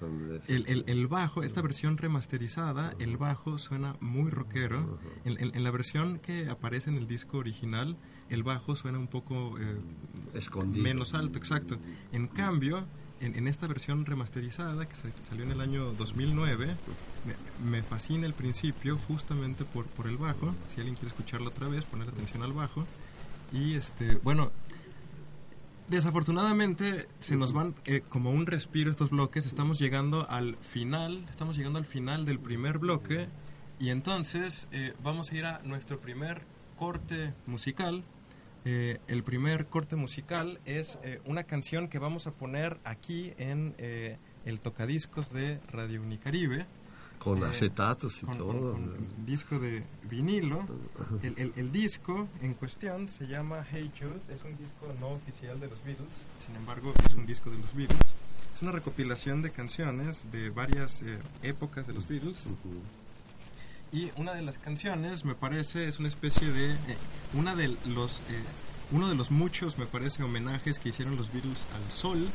El, 0.47 0.83
el, 0.87 1.05
bajo, 1.05 1.43
esta 1.43 1.61
versión 1.61 1.97
remasterizada, 1.97 2.95
el 2.97 3.15
bajo 3.15 3.59
suena 3.59 3.95
muy 3.99 4.31
rockero. 4.31 4.97
en, 5.23 5.63
la 5.63 5.69
versión 5.69 6.17
que 6.17 6.49
aparece 6.49 6.89
en 6.89 6.97
el 6.97 7.05
disco 7.05 7.37
original, 7.37 7.95
el 8.29 8.41
bajo 8.41 8.75
suena 8.75 8.97
un 8.97 9.07
poco 9.07 9.55
eh, 9.59 9.77
menos 10.65 11.13
alto, 11.13 11.37
exacto. 11.37 11.77
En 12.11 12.27
cambio, 12.27 12.87
en, 13.25 13.47
esta 13.47 13.67
versión 13.67 14.05
remasterizada 14.05 14.87
que 14.87 14.95
salió 15.27 15.43
en 15.43 15.51
el 15.51 15.61
año 15.61 15.91
2009, 15.93 16.75
me, 17.63 17.83
fascina 17.83 18.25
el 18.25 18.33
principio 18.33 18.97
justamente 19.07 19.65
por, 19.65 19.85
por 19.87 20.07
el 20.07 20.17
bajo. 20.17 20.53
Si 20.67 20.77
alguien 20.77 20.95
quiere 20.95 21.07
escucharlo 21.07 21.49
otra 21.49 21.67
vez, 21.67 21.83
poner 21.85 22.07
atención 22.07 22.43
al 22.43 22.53
bajo. 22.53 22.85
Y 23.51 23.73
este, 23.73 24.15
bueno, 24.15 24.51
desafortunadamente 25.87 27.07
se 27.19 27.35
nos 27.35 27.53
van 27.53 27.75
eh, 27.85 28.01
como 28.07 28.31
un 28.31 28.45
respiro 28.45 28.91
estos 28.91 29.09
bloques. 29.09 29.45
Estamos 29.45 29.79
llegando 29.79 30.29
al 30.29 30.57
final, 30.57 31.25
estamos 31.29 31.57
llegando 31.57 31.79
al 31.79 31.85
final 31.85 32.25
del 32.25 32.39
primer 32.39 32.77
bloque. 32.77 33.27
Y 33.79 33.89
entonces 33.89 34.67
eh, 34.71 34.93
vamos 35.03 35.31
a 35.31 35.35
ir 35.35 35.45
a 35.45 35.61
nuestro 35.63 35.99
primer 35.99 36.43
corte 36.75 37.33
musical 37.45 38.03
eh, 38.67 38.99
el 39.07 39.23
primer 39.23 39.67
corte 39.67 39.95
musical 39.95 40.59
es 40.65 40.97
eh, 41.03 41.21
una 41.25 41.43
canción 41.43 41.87
que 41.87 41.99
vamos 41.99 42.25
a 42.25 42.31
poner 42.31 42.79
aquí 42.83 43.31
en 43.37 43.75
eh, 43.77 44.17
el 44.43 44.59
tocadiscos 44.59 45.31
de 45.31 45.59
Radio 45.71 46.01
Unicaribe. 46.01 46.65
Con 47.19 47.43
acetatos 47.43 48.23
y 48.23 48.25
todo. 48.25 48.73
Con, 48.73 49.07
disco 49.23 49.59
de 49.59 49.83
vinilo. 50.09 50.65
El, 51.21 51.53
el, 51.55 51.71
disco 51.71 52.27
en 52.41 52.55
cuestión 52.55 53.07
se 53.07 53.27
llama 53.27 53.63
Hey 53.71 53.91
Jude. 53.97 54.19
Es 54.33 54.43
un 54.43 54.57
disco 54.57 54.91
no 54.99 55.09
oficial 55.09 55.59
de 55.59 55.67
los 55.67 55.83
Beatles. 55.83 56.25
Sin 56.43 56.55
embargo, 56.55 56.91
es 57.05 57.13
un 57.13 57.27
disco 57.27 57.51
de 57.51 57.59
los 57.59 57.73
Beatles. 57.75 58.15
Es 58.53 58.61
una 58.63 58.71
recopilación 58.71 59.43
de 59.43 59.51
canciones 59.51 60.31
de 60.31 60.49
varias 60.49 61.05
épocas 61.43 61.85
de 61.85 61.93
los 61.93 62.07
Beatles. 62.07 62.47
Y 63.91 64.11
una 64.17 64.33
de 64.33 64.41
las 64.41 64.57
canciones, 64.57 65.25
me 65.25 65.35
parece, 65.35 65.87
es 65.87 65.99
una 65.99 66.07
especie 66.07 66.51
de... 66.51 66.73
Eh, 66.73 66.97
una 67.33 67.55
de 67.55 67.75
los... 67.85 68.11
Eh, 68.29 68.43
uno 68.91 69.07
de 69.07 69.15
los 69.15 69.31
muchos, 69.31 69.79
me 69.79 69.87
parece, 69.87 70.21
homenajes 70.21 70.77
que 70.77 70.89
hicieron 70.89 71.15
los 71.15 71.33
Beatles 71.33 71.65
al 71.73 71.91
sol. 71.91 72.29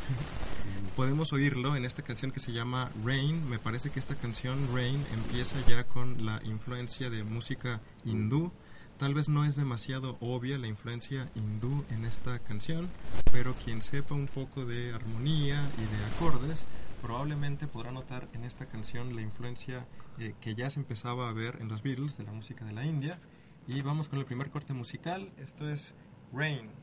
Podemos 0.97 1.33
oírlo 1.33 1.77
en 1.77 1.85
esta 1.85 2.03
canción 2.03 2.33
que 2.33 2.41
se 2.41 2.53
llama 2.53 2.91
Rain. 3.05 3.49
Me 3.49 3.61
parece 3.61 3.91
que 3.91 4.01
esta 4.01 4.17
canción, 4.17 4.69
Rain, 4.75 5.05
empieza 5.13 5.65
ya 5.69 5.85
con 5.85 6.25
la 6.25 6.41
influencia 6.45 7.09
de 7.09 7.23
música 7.23 7.81
hindú. 8.05 8.51
Tal 8.99 9.15
vez 9.15 9.29
no 9.29 9.47
es 9.47 9.57
demasiado 9.57 10.19
obvia 10.21 10.59
la 10.59 10.67
influencia 10.67 11.31
hindú 11.35 11.85
en 11.91 12.05
esta 12.05 12.39
canción, 12.41 12.91
pero 13.33 13.55
quien 13.55 13.81
sepa 13.81 14.15
un 14.15 14.27
poco 14.27 14.67
de 14.67 14.93
armonía 14.93 15.71
y 15.79 15.81
de 15.81 16.05
acordes, 16.15 16.67
probablemente 17.01 17.67
podrá 17.67 17.93
notar 17.93 18.29
en 18.33 18.45
esta 18.45 18.67
canción 18.67 19.15
la 19.15 19.23
influencia 19.23 19.87
eh, 20.19 20.35
que 20.41 20.55
ya 20.55 20.71
se 20.71 20.81
empezaba 20.81 21.29
a 21.29 21.33
ver 21.33 21.59
en 21.61 21.69
los 21.69 21.83
Beatles 21.83 22.17
de 22.17 22.25
la 22.25 22.33
música 22.33 22.65
de 22.65 22.73
la 22.73 22.85
India. 22.85 23.19
Y 23.67 23.83
vamos 23.83 24.09
con 24.09 24.19
el 24.19 24.25
primer 24.25 24.51
corte 24.51 24.73
musical. 24.73 25.33
Esto 25.39 25.69
es 25.69 25.95
Rain. 26.33 26.80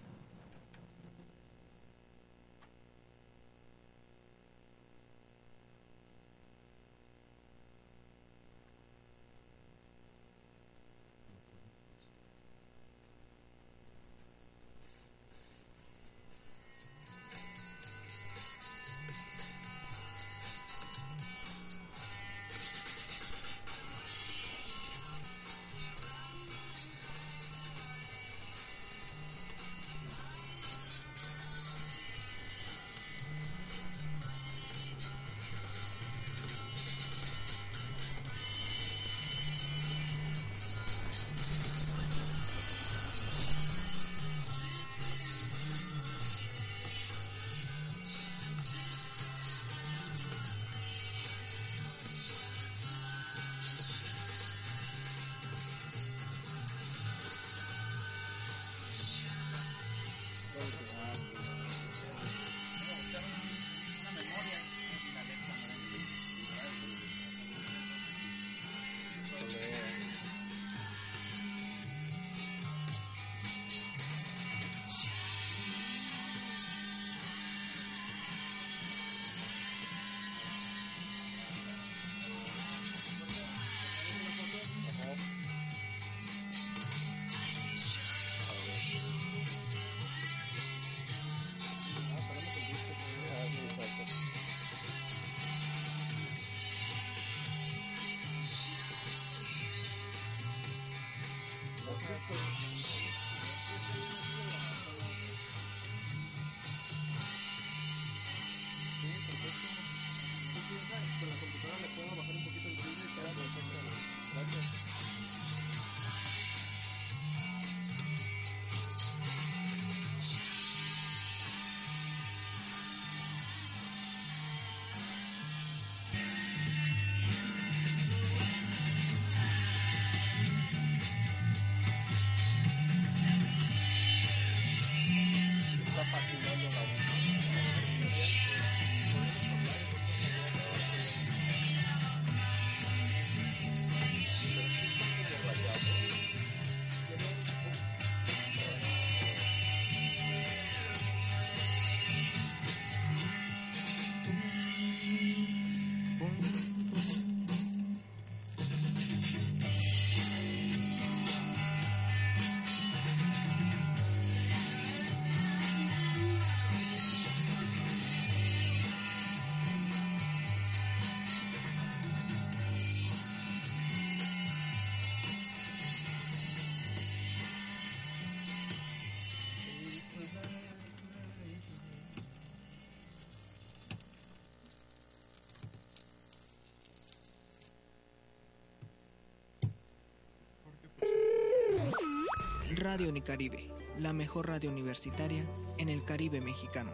Radio 192.97 193.11
Unicaribe, 193.11 193.71
la 193.99 194.11
mejor 194.11 194.47
radio 194.47 194.71
universitaria 194.71 195.45
en 195.77 195.87
el 195.87 196.03
Caribe 196.03 196.41
mexicano. 196.41 196.89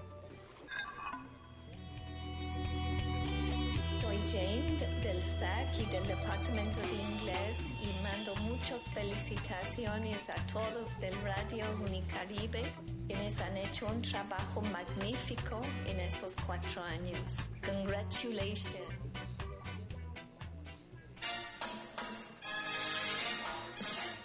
Soy 4.01 4.17
Jane 4.27 4.77
del 5.01 5.21
SAC 5.21 5.79
y 5.79 5.85
del 5.85 6.05
Departamento 6.05 6.81
de 6.81 6.95
Inglés 7.13 7.57
y 7.81 8.03
mando 8.03 8.35
muchas 8.41 8.89
felicitaciones 8.89 10.29
a 10.29 10.45
todos 10.47 10.99
del 10.99 11.15
Radio 11.21 11.63
Unicaribe 11.81 12.63
quienes 13.07 13.39
han 13.39 13.55
hecho 13.55 13.87
un 13.87 14.01
trabajo 14.01 14.61
magnífico 14.73 15.61
en 15.85 16.01
esos 16.01 16.33
cuatro 16.45 16.83
años. 16.83 17.47
Congratulations. 17.65 18.83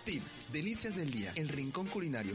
tips, 0.08 0.38
delicias 0.52 0.97
del 0.97 1.11
día, 1.11 1.33
el 1.35 1.49
rincón 1.49 1.87
culinario 1.87 2.35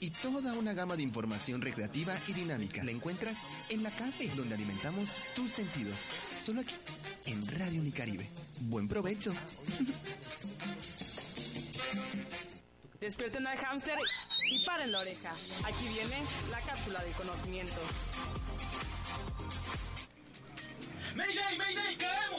y 0.00 0.10
toda 0.10 0.54
una 0.54 0.72
gama 0.72 0.96
de 0.96 1.02
información 1.02 1.60
recreativa 1.62 2.16
y 2.26 2.32
dinámica. 2.32 2.82
La 2.84 2.90
encuentras 2.90 3.36
en 3.68 3.82
la 3.82 3.90
café, 3.90 4.28
donde 4.36 4.54
alimentamos 4.54 5.08
tus 5.34 5.50
sentidos. 5.52 5.96
Solo 6.42 6.60
aquí, 6.60 6.74
en 7.26 7.46
Radio 7.58 7.80
Unicaribe. 7.80 8.26
Buen 8.60 8.88
provecho. 8.88 9.32
Despierten 13.00 13.46
al 13.46 13.58
hámster 13.58 13.98
y 14.50 14.64
paren 14.64 14.90
la 14.92 15.00
oreja. 15.00 15.32
Aquí 15.64 15.88
viene 15.88 16.22
la 16.50 16.60
cápsula 16.60 17.02
de 17.04 17.10
conocimiento. 17.12 17.80
¡Mayday, 21.14 21.56
mayday! 21.56 21.96
¡Caemos, 21.96 21.96
caemos! 21.96 22.35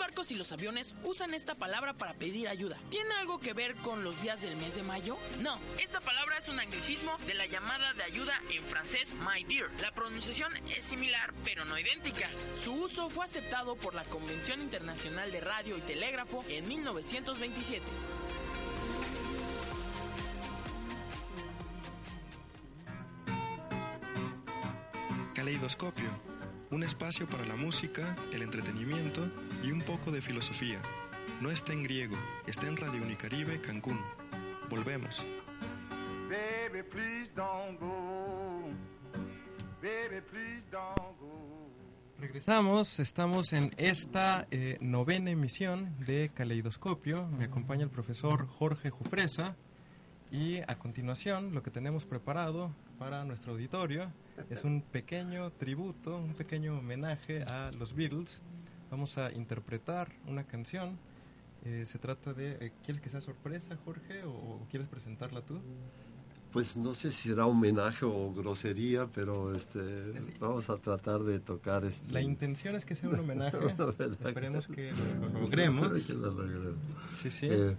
Barcos 0.00 0.32
y 0.32 0.34
los 0.34 0.50
aviones 0.50 0.96
usan 1.04 1.34
esta 1.34 1.54
palabra 1.54 1.92
para 1.92 2.14
pedir 2.14 2.48
ayuda? 2.48 2.78
¿Tiene 2.90 3.14
algo 3.20 3.38
que 3.38 3.52
ver 3.52 3.76
con 3.76 4.02
los 4.02 4.20
días 4.22 4.40
del 4.40 4.56
mes 4.56 4.74
de 4.74 4.82
mayo? 4.82 5.18
No, 5.40 5.60
esta 5.78 6.00
palabra 6.00 6.38
es 6.38 6.48
un 6.48 6.58
anglicismo 6.58 7.16
de 7.26 7.34
la 7.34 7.46
llamada 7.46 7.92
de 7.92 8.02
ayuda 8.02 8.32
en 8.50 8.62
francés 8.64 9.14
my 9.14 9.44
dear. 9.44 9.70
La 9.80 9.92
pronunciación 9.92 10.52
es 10.68 10.84
similar 10.86 11.32
pero 11.44 11.64
no 11.64 11.78
idéntica. 11.78 12.30
Su 12.56 12.72
uso 12.72 13.10
fue 13.10 13.26
aceptado 13.26 13.76
por 13.76 13.94
la 13.94 14.04
Convención 14.04 14.60
Internacional 14.60 15.30
de 15.30 15.40
Radio 15.40 15.76
y 15.76 15.80
Telégrafo 15.82 16.44
en 16.48 16.66
1927. 16.66 17.84
Caleidoscopio, 25.34 26.10
un 26.70 26.82
espacio 26.82 27.28
para 27.28 27.44
la 27.44 27.56
música, 27.56 28.16
el 28.32 28.42
entretenimiento 28.42 29.30
y 29.62 29.72
un 29.72 29.82
poco 29.82 30.10
de 30.10 30.22
filosofía. 30.22 30.80
No 31.40 31.50
está 31.50 31.72
en 31.72 31.82
griego, 31.82 32.16
está 32.46 32.66
en 32.66 32.76
Radio 32.76 33.02
Unicaribe, 33.02 33.60
Cancún. 33.60 34.00
Volvemos. 34.68 35.24
Regresamos, 42.18 42.98
estamos 42.98 43.52
en 43.52 43.70
esta 43.78 44.46
eh, 44.50 44.76
novena 44.80 45.30
emisión 45.30 45.96
de 46.04 46.30
Caleidoscopio. 46.34 47.26
Me 47.26 47.44
acompaña 47.44 47.84
el 47.84 47.90
profesor 47.90 48.46
Jorge 48.46 48.90
Jufresa 48.90 49.56
y 50.30 50.58
a 50.58 50.78
continuación 50.78 51.54
lo 51.54 51.62
que 51.62 51.70
tenemos 51.70 52.04
preparado 52.04 52.70
para 52.98 53.24
nuestro 53.24 53.52
auditorio 53.52 54.12
es 54.48 54.64
un 54.64 54.82
pequeño 54.82 55.50
tributo, 55.52 56.16
un 56.16 56.34
pequeño 56.34 56.78
homenaje 56.78 57.42
a 57.42 57.70
los 57.78 57.94
Beatles 57.94 58.42
vamos 58.90 59.16
a 59.18 59.32
interpretar 59.32 60.08
una 60.26 60.44
canción. 60.44 60.98
Eh, 61.64 61.84
se 61.86 61.98
trata 61.98 62.32
de... 62.32 62.52
Eh, 62.60 62.72
¿Quieres 62.84 63.00
que 63.00 63.08
sea 63.08 63.20
sorpresa, 63.20 63.76
Jorge, 63.84 64.24
o, 64.24 64.66
quieres 64.70 64.88
presentarla 64.88 65.42
tú? 65.42 65.60
Pues 66.52 66.76
no 66.76 66.94
sé 66.94 67.12
si 67.12 67.28
será 67.28 67.46
homenaje 67.46 68.04
o 68.04 68.32
grosería, 68.32 69.06
pero 69.06 69.54
este, 69.54 69.80
vamos 70.40 70.68
a 70.68 70.76
tratar 70.78 71.20
de 71.20 71.38
tocar 71.38 71.84
este... 71.84 72.12
La 72.12 72.20
intención 72.20 72.74
es 72.74 72.84
que 72.84 72.96
sea 72.96 73.08
un 73.08 73.20
homenaje. 73.20 73.58
Esperemos 74.24 74.66
que 74.74 74.92
lo, 74.92 75.40
logremos. 75.40 76.02
Sí, 77.12 77.30
sí. 77.30 77.46
Eh, 77.48 77.76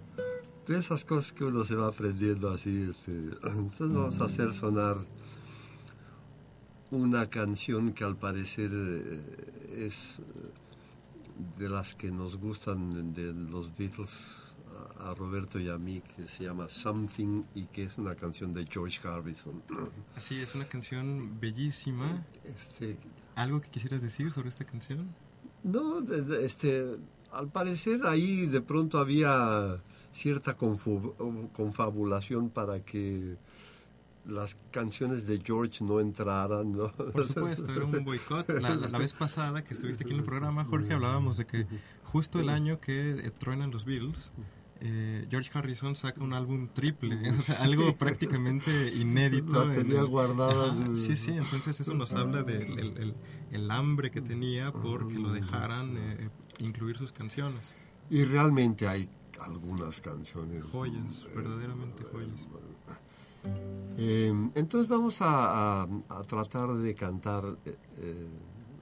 de 0.66 0.78
esas 0.78 1.04
cosas 1.04 1.32
que 1.32 1.44
uno 1.44 1.64
se 1.64 1.74
va 1.74 1.88
aprendiendo 1.88 2.50
así, 2.50 2.88
este, 2.88 3.12
entonces 3.42 3.92
vamos 3.92 4.20
a 4.20 4.24
hacer 4.24 4.54
sonar 4.54 4.96
una 6.90 7.28
canción 7.28 7.92
que 7.92 8.04
al 8.04 8.16
parecer 8.16 8.70
es 9.76 10.20
de 11.58 11.68
las 11.68 11.94
que 11.94 12.10
nos 12.10 12.36
gustan 12.36 13.12
de 13.12 13.32
los 13.32 13.76
Beatles 13.76 14.52
a 15.00 15.14
Roberto 15.14 15.58
y 15.58 15.68
a 15.68 15.78
mí, 15.78 16.02
que 16.16 16.26
se 16.26 16.44
llama 16.44 16.68
Something 16.68 17.42
y 17.54 17.64
que 17.66 17.84
es 17.84 17.98
una 17.98 18.14
canción 18.14 18.54
de 18.54 18.66
George 18.66 19.06
Harrison. 19.06 19.62
Así, 20.16 20.40
es 20.40 20.54
una 20.54 20.66
canción 20.66 21.38
bellísima. 21.40 22.24
Este, 22.44 22.96
¿Algo 23.34 23.60
que 23.60 23.68
quisieras 23.68 24.02
decir 24.02 24.30
sobre 24.30 24.48
esta 24.48 24.64
canción? 24.64 25.08
No, 25.62 26.00
este, 26.40 26.96
al 27.32 27.48
parecer 27.48 28.00
ahí 28.04 28.46
de 28.46 28.60
pronto 28.60 28.98
había 28.98 29.80
cierta 30.12 30.56
confabulación 30.56 32.50
para 32.50 32.80
que 32.80 33.36
las 34.24 34.56
canciones 34.70 35.26
de 35.26 35.40
George 35.44 35.84
no 35.84 36.00
entraran, 36.00 36.72
¿no? 36.72 36.92
Por 36.92 37.26
supuesto, 37.26 37.72
era 37.72 37.84
un 37.84 38.04
boicot. 38.04 38.48
La, 38.60 38.98
vez 38.98 39.12
pasada 39.12 39.64
que 39.64 39.74
estuviste 39.74 40.04
aquí 40.04 40.12
en 40.12 40.20
el 40.20 40.24
programa, 40.24 40.64
Jorge, 40.64 40.94
hablábamos 40.94 41.36
de 41.36 41.46
que 41.46 41.66
justo 42.04 42.40
el 42.40 42.48
año 42.48 42.80
que 42.80 43.10
eh, 43.10 43.30
truenan 43.30 43.70
los 43.70 43.84
Beatles, 43.84 44.32
eh, 44.80 45.26
George 45.30 45.50
Harrison 45.54 45.94
saca 45.94 46.22
un 46.22 46.32
álbum 46.32 46.68
triple, 46.72 47.30
o 47.38 47.42
sea, 47.42 47.62
algo 47.62 47.96
prácticamente 47.96 48.92
inédito. 48.94 49.60
Las 49.60 49.72
tenía 49.72 50.02
guardadas. 50.02 50.76
sí, 50.98 51.16
sí, 51.16 51.30
entonces 51.30 51.80
eso 51.80 51.94
nos 51.94 52.12
habla 52.12 52.42
del 52.42 53.14
el, 53.50 53.70
hambre 53.70 54.10
que 54.10 54.20
tenía 54.20 54.72
por 54.72 55.08
que 55.08 55.18
lo 55.18 55.32
dejaran 55.32 55.96
eh, 55.96 56.28
incluir 56.58 56.98
sus 56.98 57.12
canciones. 57.12 57.74
Y 58.10 58.24
realmente 58.24 58.88
hay 58.88 59.08
algunas 59.40 60.00
canciones. 60.00 60.64
Joyas, 60.64 61.26
verdaderamente 61.34 62.02
joyas. 62.04 62.40
Em, 63.98 64.50
entonces 64.54 64.88
vamos 64.88 65.18
a, 65.20 65.86
tratar 66.26 66.74
de 66.74 66.94
cantar 66.94 67.44
eh, 67.64 67.76
eh, 67.98 68.28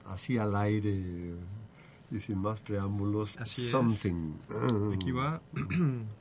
así 0.07 0.37
al 0.37 0.55
aire 0.55 1.35
y 2.09 2.19
sin 2.19 2.39
más 2.39 2.61
preámbulos, 2.61 3.37
Something. 3.43 4.33
Aquí 4.93 5.11
va. 5.11 5.41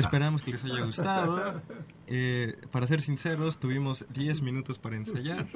Esperamos 0.00 0.42
que 0.42 0.52
les 0.52 0.64
haya 0.64 0.84
gustado. 0.84 1.62
Eh, 2.06 2.56
para 2.70 2.86
ser 2.86 3.02
sinceros, 3.02 3.58
tuvimos 3.58 4.04
10 4.10 4.42
minutos 4.42 4.78
para 4.78 4.96
ensayar. 4.96 5.46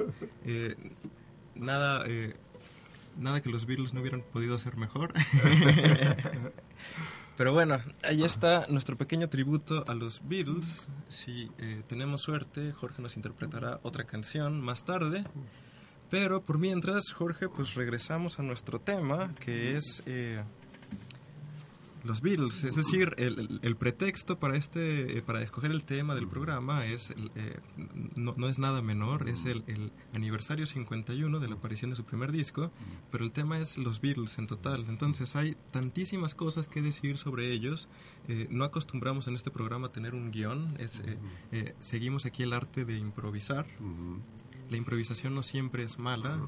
Eh, 0.45 0.75
nada, 1.55 2.03
eh, 2.07 2.35
nada 3.17 3.41
que 3.41 3.49
los 3.49 3.65
Beatles 3.65 3.93
no 3.93 4.01
hubieran 4.01 4.21
podido 4.21 4.55
hacer 4.55 4.77
mejor. 4.77 5.13
Pero 7.37 7.51
bueno, 7.51 7.81
ahí 8.03 8.23
está 8.23 8.65
nuestro 8.69 8.97
pequeño 8.97 9.27
tributo 9.27 9.83
a 9.87 9.93
los 9.93 10.21
Beatles. 10.23 10.87
Si 11.09 11.51
tenemos 11.87 12.21
suerte, 12.21 12.71
Jorge 12.71 13.01
nos 13.01 13.17
interpretará 13.17 13.81
otra 13.83 14.05
canción 14.05 14.61
más 14.61 14.85
tarde. 14.85 15.25
Pero 16.09 16.41
por 16.41 16.59
mientras, 16.59 17.11
Jorge, 17.11 17.49
pues 17.49 17.73
regresamos 17.73 18.39
a 18.39 18.43
nuestro 18.43 18.79
tema, 18.79 19.33
que 19.41 19.75
es 19.75 20.01
los 22.05 22.21
Beatles, 22.21 22.63
es 22.63 22.75
decir, 22.75 23.15
el, 23.17 23.59
el, 23.63 23.75
pretexto 23.75 24.37
para 24.39 24.55
este, 24.55 25.17
eh, 25.17 25.21
para 25.23 25.41
escoger 25.41 25.71
el 25.71 25.83
tema 25.83 26.13
del 26.13 26.27
programa 26.27 26.85
es, 26.85 27.11
eh, 27.35 27.59
no, 28.15 28.35
no, 28.37 28.47
es 28.47 28.59
nada 28.59 28.81
menor, 28.83 29.27
es 29.27 29.45
el, 29.45 29.63
el, 29.67 29.91
aniversario 30.13 30.67
51 30.67 31.39
de 31.39 31.47
la 31.47 31.55
aparición 31.55 31.89
de 31.89 31.95
su 31.95 32.03
primer 32.03 32.31
disco, 32.31 32.71
pero 33.11 33.25
el 33.25 33.31
tema 33.31 33.59
es 33.59 33.77
los 33.77 34.01
Beatles 34.01 34.37
en 34.37 34.45
total. 34.45 34.85
Entonces 34.87 35.35
hay 35.35 35.57
tantísimas 35.71 36.35
cosas 36.35 36.67
que 36.67 36.81
decir 36.81 37.17
sobre 37.17 37.51
ellos. 37.51 37.87
Eh, 38.27 38.47
no 38.51 38.63
acostumbramos 38.63 39.27
en 39.27 39.35
este 39.35 39.49
programa 39.49 39.87
a 39.87 39.91
tener 39.91 40.13
un 40.13 40.31
guion, 40.31 40.75
es, 40.77 41.01
seguimos 41.79 42.25
aquí 42.25 42.43
el 42.43 42.53
arte 42.53 42.85
de 42.85 42.97
improvisar. 42.97 43.65
La 44.69 44.77
improvisación 44.77 45.33
no 45.33 45.43
siempre 45.43 45.83
es 45.83 45.97
mala, 45.97 46.39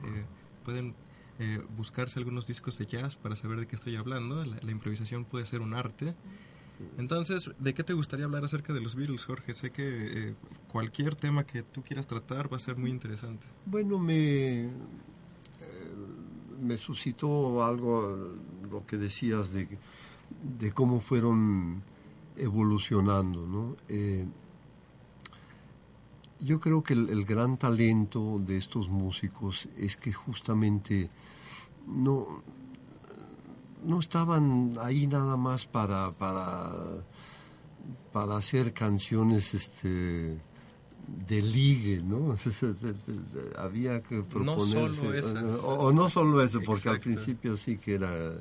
pueden 0.63 0.95
eh, 1.39 1.61
buscarse 1.75 2.17
algunos 2.19 2.47
discos 2.47 2.77
de 2.77 2.85
jazz 2.85 3.15
para 3.15 3.35
saber 3.35 3.59
de 3.59 3.67
qué 3.67 3.75
estoy 3.75 3.95
hablando. 3.95 4.43
La, 4.43 4.71
improvisación 4.71 5.25
puede 5.25 5.45
ser 5.45 5.61
un 5.61 5.73
arte. 5.73 6.15
Entonces, 6.97 7.49
¿de 7.57 7.73
qué 7.73 7.83
te 7.83 7.93
gustaría 7.93 8.25
hablar 8.25 8.43
acerca 8.43 8.73
de 8.73 8.81
los 8.81 8.95
Beatles, 8.95 9.25
Jorge? 9.25 9.53
Sé 9.53 9.71
que 9.71 10.29
eh, 10.29 10.35
cualquier 10.67 11.15
tema 11.15 11.45
que 11.45 11.63
tú 11.63 11.83
quieras 11.83 12.05
tratar 12.05 12.51
va 12.51 12.57
a 12.57 12.59
ser 12.59 12.77
muy 12.77 12.91
interesante. 12.91 13.47
Bueno, 13.65 13.97
me, 13.97 14.65
eh, 14.65 14.69
me 16.61 16.77
suscitó 16.77 17.63
algo, 17.65 18.35
lo 18.69 18.85
que 18.85 18.97
decías 18.97 19.51
de, 19.51 19.67
de 20.59 20.71
cómo 20.71 21.01
fueron 21.01 21.81
evolucionando, 22.35 23.47
¿no? 23.47 23.75
yo 26.39 26.59
creo 26.59 26.83
que 26.83 26.93
el, 26.93 27.25
gran 27.25 27.57
talento 27.57 28.39
de 28.45 28.57
estos 28.57 28.89
músicos 28.89 29.67
es 29.77 29.97
que 29.97 30.13
justamente 30.13 31.09
no, 31.87 32.43
no 33.83 33.99
estaban 33.99 34.77
ahí 34.81 35.07
nada 35.07 35.37
más 35.37 35.65
para, 35.65 36.11
para, 36.11 36.71
para 38.11 38.37
hacer 38.37 38.73
canciones 38.73 39.53
este, 39.53 40.37
de 41.27 41.41
ligue, 41.41 42.01
¿no? 42.01 42.35
Había 43.57 44.01
que 44.01 44.21
proponerse. 44.23 45.23
O, 45.63 45.91
no 45.91 46.09
solo 46.09 46.41
eso, 46.41 46.59
porque 46.65 46.89
al 46.89 46.99
principio 46.99 47.57
sí 47.57 47.77
que 47.77 47.95
era. 47.95 48.33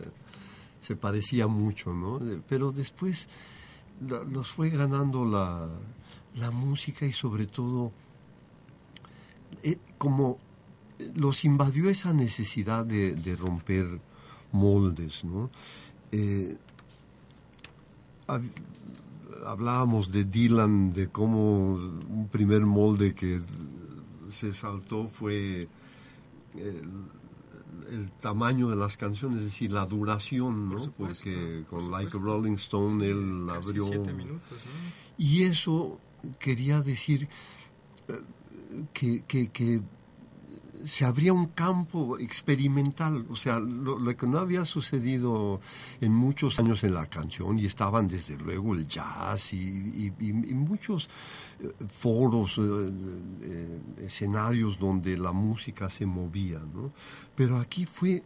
se 0.81 0.97
parecía 0.97 1.47
mucho, 1.47 1.93
¿no? 1.93 2.21
Pero 2.49 2.73
después 2.73 3.29
los 4.01 4.49
fue 4.49 4.71
ganando 4.71 5.25
la 5.25 5.69
la 6.37 6.51
música 6.51 7.07
y 7.07 7.13
sobre 7.13 7.47
todo 7.47 7.93
eh, 9.63 9.79
como 9.99 10.39
los 11.15 11.45
invadió 11.45 11.89
esa 11.91 12.13
necesidad 12.13 12.85
de, 12.85 13.37
romper 13.37 14.01
moldes, 14.53 15.25
¿no? 15.25 15.51
Eh, 16.13 16.57
hablábamos 19.47 20.11
de 20.11 20.25
Dylan, 20.25 20.93
de 20.93 21.09
cómo 21.09 21.75
un 21.75 22.29
primer 22.31 22.63
molde 22.63 23.15
que 23.15 23.41
se 24.29 24.53
saltó 24.53 25.09
fue 25.09 25.69
el, 26.55 28.11
tamaño 28.21 28.69
de 28.69 28.77
las 28.77 28.97
canciones, 28.97 29.39
es 29.39 29.45
decir, 29.45 29.71
la 29.71 29.87
duración, 29.87 30.69
¿no? 30.69 30.91
Porque 30.93 31.65
con 31.71 31.91
Like 31.91 32.17
a 32.17 32.21
Rolling 32.21 32.55
Stone 32.55 33.07
él 33.07 33.49
abrió... 33.49 33.87
Y 35.19 35.45
eso 35.45 36.01
quería 36.39 36.83
decir 36.83 37.29
eh, 38.09 38.23
que, 38.93 39.83
se 40.85 41.05
abría 41.05 41.33
un 41.33 41.47
campo 41.49 42.19
experimental, 42.19 43.27
o 43.31 43.37
sea, 43.37 43.59
lo, 43.59 43.99
lo, 43.99 44.17
que 44.17 44.27
no 44.27 44.39
había 44.39 44.65
sucedido 44.65 45.61
en 46.01 46.12
muchos 46.12 46.59
años 46.59 46.85
en 46.85 46.95
la 46.95 47.07
canción, 47.07 47.59
y 47.59 47.67
estaban 47.67 48.09
desde 48.09 48.37
luego 48.37 48.75
el 48.75 48.87
jazz 48.87 49.53
y, 49.53 49.57
y, 49.57 50.12
y 50.19 50.33
muchos 50.33 51.09
eh, 51.61 51.73
foros, 51.99 52.59
eh, 52.59 52.62
eh, 53.43 53.81
escenarios 54.03 54.79
donde 54.79 55.17
la 55.17 55.33
música 55.33 55.89
se 55.89 56.07
movía, 56.07 56.59
¿no? 56.59 56.93
Pero 57.35 57.59
aquí 57.59 57.87
fue 57.87 58.23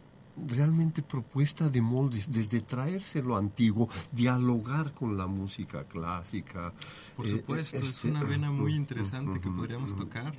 realmente 0.47 1.01
propuesta 1.01 1.69
de 1.69 1.81
moldes, 1.81 2.31
desde 2.31 2.61
traerse 2.61 3.21
lo 3.21 3.37
antiguo, 3.37 3.89
dialogar 4.11 4.93
con 4.93 5.17
la 5.17 5.27
música 5.27 5.83
clásica. 5.85 6.73
Por 7.15 7.29
supuesto, 7.29 7.77
es 7.77 7.83
este, 7.83 8.09
una 8.09 8.23
vena 8.23 8.51
muy 8.51 8.75
interesante 8.75 9.39
que 9.39 9.49
podríamos 9.49 9.95
tocar. 9.95 10.33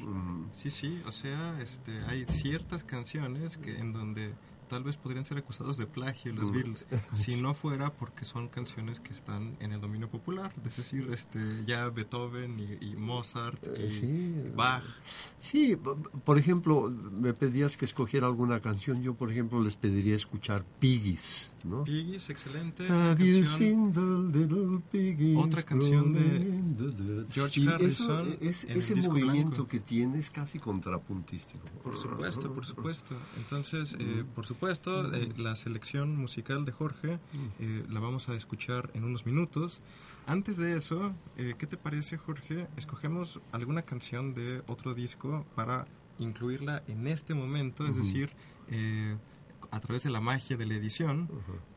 Sí, 0.52 0.70
sí, 0.70 1.00
o 1.06 1.12
sea, 1.12 1.60
este, 1.60 2.02
hay 2.04 2.24
ciertas 2.26 2.84
canciones 2.84 3.56
que 3.56 3.78
en 3.78 3.92
donde 3.92 4.34
tal 4.72 4.84
vez 4.84 4.96
podrían 4.96 5.26
ser 5.26 5.36
acusados 5.36 5.76
de 5.76 5.86
plagio 5.86 6.32
los 6.32 6.50
Beatles, 6.50 6.86
si 7.12 7.42
no 7.42 7.52
fuera 7.52 7.92
porque 7.92 8.24
son 8.24 8.48
canciones 8.48 9.00
que 9.00 9.12
están 9.12 9.54
en 9.60 9.72
el 9.72 9.82
dominio 9.82 10.08
popular, 10.08 10.50
es 10.64 10.78
decir, 10.78 11.10
este, 11.12 11.38
ya 11.66 11.90
Beethoven 11.90 12.58
y, 12.58 12.96
Mozart 12.96 13.62
y 13.78 13.90
sí. 13.90 14.34
Bach. 14.56 14.82
Sí, 15.38 15.76
por 16.24 16.38
ejemplo, 16.38 16.88
me 16.88 17.34
pedías 17.34 17.76
que 17.76 17.84
escogiera 17.84 18.26
alguna 18.26 18.60
canción, 18.60 19.02
yo 19.02 19.12
por 19.12 19.30
ejemplo 19.30 19.62
les 19.62 19.76
pediría 19.76 20.16
escuchar 20.16 20.64
Piggies, 20.80 21.51
¿no? 21.64 21.84
Piggies, 21.84 22.30
excelente. 22.30 22.86
Canción, 22.86 23.92
otra 25.36 25.62
canción 25.62 26.12
de 26.12 27.26
George 27.32 27.68
Harrison. 27.68 28.36
es, 28.40 28.64
ese 28.64 28.96
movimiento 29.08 29.66
que 29.66 29.80
tiene 29.80 30.18
es 30.18 30.30
casi 30.30 30.58
contrapuntístico. 30.58 31.64
Por 31.82 31.96
supuesto, 31.96 32.52
por 32.52 32.64
supuesto. 32.64 33.14
Entonces, 33.36 33.96
eh, 33.98 34.24
por 34.34 34.46
supuesto, 34.46 35.12
eh, 35.12 35.32
la 35.36 35.56
selección 35.56 36.16
musical 36.16 36.64
de 36.64 36.72
Jorge 36.72 37.18
eh, 37.58 37.84
la 37.90 38.00
vamos 38.00 38.28
a 38.28 38.34
escuchar 38.34 38.90
en 38.94 39.04
unos 39.04 39.26
minutos. 39.26 39.80
Antes 40.26 40.56
de 40.56 40.76
eso, 40.76 41.14
eh, 41.36 41.54
¿qué 41.58 41.66
te 41.66 41.76
parece, 41.76 42.16
Jorge? 42.16 42.68
Escogemos 42.76 43.40
alguna 43.50 43.82
canción 43.82 44.34
de 44.34 44.62
otro 44.68 44.94
disco 44.94 45.44
para 45.56 45.86
incluirla 46.18 46.82
en 46.86 47.08
este 47.08 47.34
momento, 47.34 47.86
es 47.86 47.96
decir, 47.96 48.30
a 49.72 49.80
través 49.80 50.04
de 50.04 50.10
la 50.10 50.20
magia 50.20 50.56
de 50.56 50.66
la 50.66 50.74
edición. 50.74 51.28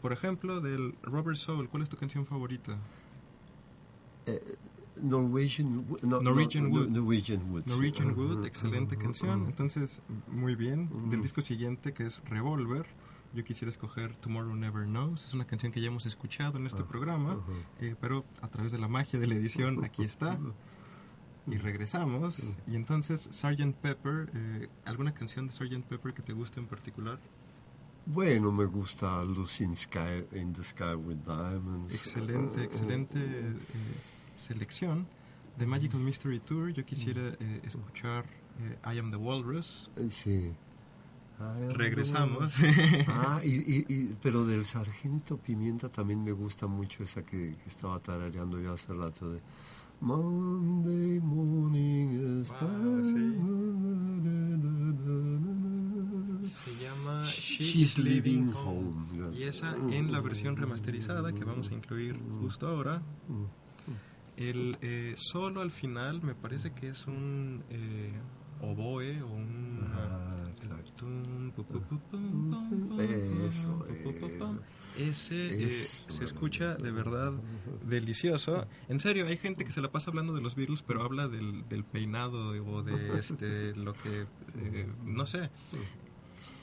Por 0.01 0.13
ejemplo, 0.13 0.62
del 0.62 0.95
Robert 1.01 1.38
Soul, 1.38 1.69
¿cuál 1.69 1.81
es 1.81 1.89
tu 1.89 1.97
canción 1.97 2.25
favorita? 2.25 2.77
Norwegian, 5.01 5.86
Norwegian, 6.03 6.71
Wood. 6.71 6.89
Norwegian 6.89 8.17
Wood. 8.17 8.45
excelente 8.45 8.97
canción. 8.97 9.45
Entonces, 9.45 10.01
muy 10.27 10.55
bien. 10.55 11.10
Del 11.10 11.21
disco 11.21 11.41
siguiente, 11.41 11.93
que 11.93 12.05
es 12.05 12.21
Revolver, 12.25 12.86
yo 13.34 13.43
quisiera 13.43 13.69
escoger 13.69 14.15
Tomorrow 14.17 14.55
Never 14.55 14.86
Knows. 14.86 15.25
Es 15.25 15.34
una 15.34 15.45
canción 15.45 15.71
que 15.71 15.79
ya 15.79 15.88
hemos 15.88 16.05
escuchado 16.05 16.58
en 16.58 16.67
este 16.67 16.84
programa, 16.84 17.38
eh, 17.79 17.95
pero 17.99 18.25
a 18.41 18.49
través 18.49 18.73
de 18.73 18.77
la 18.77 18.89
magia 18.89 19.19
de 19.19 19.27
la 19.27 19.36
edición, 19.36 19.84
aquí 19.86 20.03
está. 20.03 20.38
Y 21.47 21.58
regresamos. 21.58 22.53
Y 22.67 22.75
entonces, 22.75 23.29
Sgt. 23.31 23.75
Pepper, 23.75 24.31
eh, 24.34 24.67
¿alguna 24.84 25.13
canción 25.13 25.47
de 25.47 25.53
Sgt. 25.53 25.86
Pepper 25.88 26.13
que 26.13 26.23
te 26.23 26.34
guste 26.34 26.60
en 26.60 26.67
particular? 26.67 27.19
Bueno, 28.06 28.52
me 28.52 28.65
gusta 28.65 29.24
Lucy 29.24 29.63
in, 29.63 29.76
Sky, 29.76 30.26
in 30.34 30.54
the 30.54 30.63
Sky 30.63 30.94
with 30.94 31.18
Diamonds. 31.26 31.94
Excelente, 31.94 32.63
excelente. 32.63 33.20
Eh, 33.20 33.54
selección 34.38 35.08
de 35.58 35.65
Magical 35.65 36.00
Mystery 36.00 36.39
Tour, 36.39 36.70
yo 36.72 36.86
quisiera 36.86 37.36
eh, 37.39 37.62
escuchar 37.63 38.26
eh, 38.60 38.94
I 38.94 39.00
Am 39.00 39.10
the 39.12 39.18
Walrus. 39.18 39.89
Eh, 39.98 40.10
sí. 40.12 40.54
Regresamos. 41.74 42.56
ah, 43.08 43.41
y, 43.44 43.86
y, 43.89 44.15
pero 44.22 44.46
del 44.46 44.65
Sargento 44.65 45.38
Pimienta 45.38 45.89
también 45.89 46.24
me 46.24 46.32
gusta 46.32 46.68
mucho 46.68 47.04
esa 47.04 47.24
que, 47.24 47.56
que 47.62 47.70
estaba 47.70 48.00
tarareando 48.00 48.60
yo 48.62 48.72
hace 48.74 48.94
rato 48.94 49.32
de 49.32 49.41
Monday 50.00 51.20
morning 51.20 52.44
wow, 52.62 53.04
sí. 53.04 53.36
Se 56.41 56.76
llama 56.84 57.24
She's, 57.26 57.98
Living 57.98 58.52
home. 58.54 59.34
Y 59.34 59.43
esa 59.43 59.76
en 59.89 60.12
la 60.12 60.21
versión 60.21 60.56
remasterizada 60.56 61.34
que 61.34 61.43
vamos 61.43 61.69
a 61.71 61.74
incluir 61.74 62.19
justo 62.41 62.67
ahora. 62.67 63.02
El 64.38 64.78
eh, 64.82 65.13
solo 65.17 65.62
al 65.62 65.71
final 65.71 66.21
me 66.21 66.36
parece 66.36 66.71
que 66.71 66.89
es 66.89 67.08
un 67.08 67.63
eh, 67.69 68.12
oboe 68.62 69.21
o 69.21 69.28
un... 69.28 69.86
Ese 74.98 75.69
se 75.69 76.24
escucha 76.24 76.76
de 76.76 76.91
verdad 76.91 77.34
delicioso. 77.86 78.65
En 78.88 79.00
serio, 79.00 79.28
hay 79.28 79.38
gente 79.38 79.65
que 79.65 79.71
se 79.71 79.82
la 79.82 79.91
pasa 79.91 80.10
hablando 80.10 80.34
de 80.34 80.41
los 80.41 80.56
Beatles, 80.56 80.84
pero 80.84 81.04
habla 81.04 81.28
del, 81.28 81.67
del 81.67 81.84
peinado 81.84 82.52
o 82.65 82.82
de 82.82 83.19
este, 83.19 83.76
lo 83.76 83.93
que, 83.93 84.26
eh, 84.58 84.88
no 85.04 85.26
sé 85.26 85.50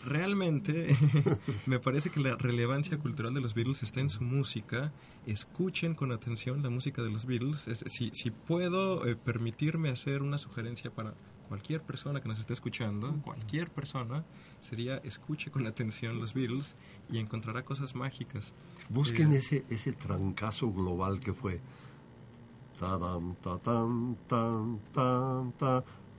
realmente 0.05 0.97
me 1.67 1.79
parece 1.79 2.11
que 2.11 2.21
la 2.21 2.37
relevancia 2.37 2.99
cultural 2.99 3.35
de 3.35 3.41
los 3.41 3.55
Beatles 3.55 3.83
está 3.83 4.01
en 4.01 4.11
su 4.11 4.23
música. 4.23 4.93
Escuchen 5.27 5.95
con 5.95 6.13
atención 6.13 6.63
la 6.63 6.71
música 6.71 7.03
de 7.03 7.11
los 7.11 7.27
Beatles. 7.27 7.67
si, 7.87 8.11
si 8.13 8.31
puedo 8.31 9.07
eh, 9.07 9.17
permitirme 9.17 9.89
hacer 9.89 10.23
una 10.23 10.39
sugerencia 10.39 10.91
para 10.91 11.15
cualquier 11.49 11.83
persona 11.83 12.21
que 12.23 12.29
nos 12.29 12.39
esté 12.39 12.55
escuchando, 12.55 13.15
cualquier 13.23 13.71
persona, 13.71 14.25
sería 14.61 14.97
escuche 14.99 15.51
con 15.51 15.67
atención 15.67 16.19
los 16.19 16.33
Beatles 16.33 16.77
y 17.11 17.19
encontrará 17.19 17.63
cosas 17.63 17.95
mágicas. 17.95 18.55
Busquen 18.89 19.33
eh, 19.33 19.37
ese, 19.37 19.65
ese 19.69 19.93
trancazo 19.93 20.73
global 20.73 21.21
que 21.21 21.35
fue. 21.35 21.61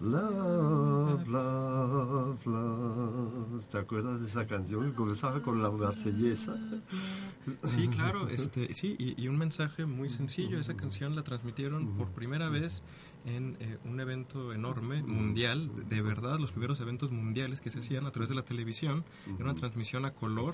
Love, 0.04 1.30
love, 1.30 2.46
love. 2.46 3.66
¿Te 3.72 3.78
acuerdas 3.78 4.20
de 4.20 4.28
esa 4.28 4.46
canción 4.46 4.90
que 4.90 4.94
comenzaba 4.94 5.42
con 5.42 5.64
la 5.64 5.72
marsellesa? 5.72 6.58
Sí, 7.64 7.88
claro, 7.88 8.28
este, 8.28 8.74
sí, 8.74 8.98
y, 9.00 9.28
un 9.30 9.38
mensaje 9.38 9.86
muy 9.86 10.10
sencillo. 10.10 10.60
Esa 10.60 10.76
canción 10.76 11.16
la 11.16 11.24
transmitieron 11.24 11.96
por 11.96 12.12
primera 12.12 12.50
vez 12.50 12.84
en 13.26 13.56
eh, 13.62 13.78
un 13.86 14.02
evento 14.02 14.52
enorme, 14.52 15.04
mundial, 15.04 15.72
de 15.88 16.02
verdad, 16.02 16.38
los 16.38 16.52
primeros 16.52 16.82
eventos 16.82 17.12
mundiales 17.12 17.62
que 17.62 17.70
se 17.70 17.80
hacían 17.80 18.06
a 18.06 18.12
través 18.12 18.28
de 18.28 18.36
la 18.36 18.44
televisión. 18.44 19.06
Era 19.36 19.46
una 19.46 19.56
transmisión 19.56 20.04
a 20.04 20.14
color 20.14 20.54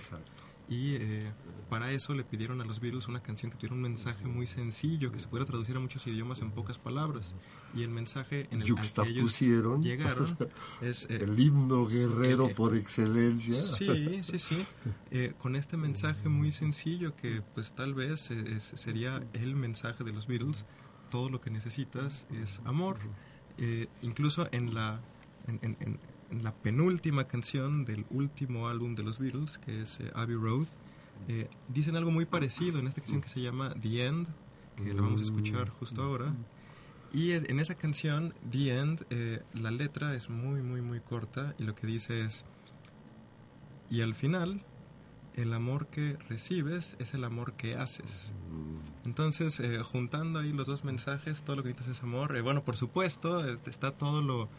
y 0.69 0.95
eh, 0.95 1.31
para 1.67 1.91
eso 1.91 2.13
le 2.13 2.23
pidieron 2.23 2.61
a 2.61 2.63
los 2.63 2.79
Beatles 2.79 3.07
una 3.07 3.23
canción 3.23 3.51
que 3.51 3.57
tuviera 3.57 3.75
un 3.75 3.81
mensaje 3.81 4.25
muy 4.25 4.45
sencillo, 4.45 5.11
que 5.11 5.19
se 5.19 5.27
pudiera 5.27 5.45
traducir 5.45 5.75
a 5.75 5.79
muchos 5.79 6.05
idiomas 6.05 6.41
en 6.41 6.51
pocas 6.51 6.77
palabras. 6.77 7.33
Y 7.73 7.81
el 7.81 7.89
mensaje 7.89 8.47
en 8.51 8.61
el 8.61 8.75
que 8.75 9.09
ellos 9.09 9.39
llegaron 9.39 10.37
es... 10.81 11.05
Eh, 11.09 11.23
el 11.23 11.39
himno 11.39 11.87
guerrero 11.87 12.49
por 12.49 12.75
excelencia. 12.75 13.55
Sí, 13.55 14.19
sí, 14.21 14.37
sí. 14.37 14.65
Eh, 15.09 15.33
con 15.39 15.55
este 15.55 15.75
mensaje 15.75 16.29
muy 16.29 16.51
sencillo 16.51 17.15
que 17.15 17.41
pues 17.55 17.71
tal 17.71 17.95
vez 17.95 18.29
sería 18.59 19.23
el 19.33 19.55
mensaje 19.55 20.03
de 20.03 20.13
los 20.13 20.27
Beatles, 20.27 20.65
todo 21.09 21.29
lo 21.29 21.41
que 21.41 21.49
necesitas 21.49 22.27
es 22.31 22.61
amor. 22.63 22.97
incluso 24.01 24.47
en 24.51 24.75
la... 24.75 25.01
en, 25.47 25.99
la 26.31 26.53
penúltima 26.53 27.27
canción 27.27 27.85
del 27.85 28.05
último 28.09 28.67
álbum 28.67 28.95
de 28.95 29.03
los 29.03 29.19
Beatles, 29.19 29.57
que 29.57 29.81
es 29.81 29.99
eh, 29.99 30.11
Abbey 30.13 30.35
Road, 30.35 30.67
eh, 31.27 31.49
dicen 31.67 31.95
algo 31.95 32.11
muy 32.11 32.25
parecido 32.25 32.79
en 32.79 32.87
esta 32.87 33.01
canción 33.01 33.21
que 33.21 33.29
se 33.29 33.41
llama 33.41 33.73
The 33.81 34.05
End, 34.05 34.27
que 34.77 34.93
la 34.93 35.01
vamos 35.01 35.21
a 35.21 35.25
escuchar 35.25 35.69
justo 35.69 36.01
ahora. 36.01 36.33
Y 37.11 37.31
en 37.31 37.59
esa 37.59 37.75
canción, 37.75 38.33
The 38.49 38.79
End, 38.79 39.05
eh, 39.09 39.41
la 39.53 39.71
letra 39.71 40.15
es 40.15 40.29
muy, 40.29 40.61
muy, 40.61 40.81
muy 40.81 40.99
corta 40.99 41.55
y 41.57 41.63
lo 41.63 41.75
que 41.75 41.87
dice 41.87 42.21
es, 42.21 42.45
y 43.89 44.01
al 44.01 44.13
final, 44.13 44.63
el 45.33 45.53
amor 45.53 45.87
que 45.87 46.17
recibes 46.29 46.95
es 46.99 47.13
el 47.13 47.23
amor 47.23 47.53
que 47.53 47.75
haces. 47.75 48.31
Entonces, 49.03 49.59
juntando 49.83 50.39
ahí 50.39 50.53
los 50.53 50.67
dos 50.67 50.83
mensajes, 50.83 51.41
todo 51.41 51.55
lo 51.57 51.63
que 51.63 51.69
necesitas 51.69 51.97
es 51.97 52.03
amor. 52.03 52.39
bueno, 52.43 52.63
por 52.63 52.77
supuesto, 52.77 53.43
está 53.65 53.91
todo 53.91 54.21
lo 54.21 54.49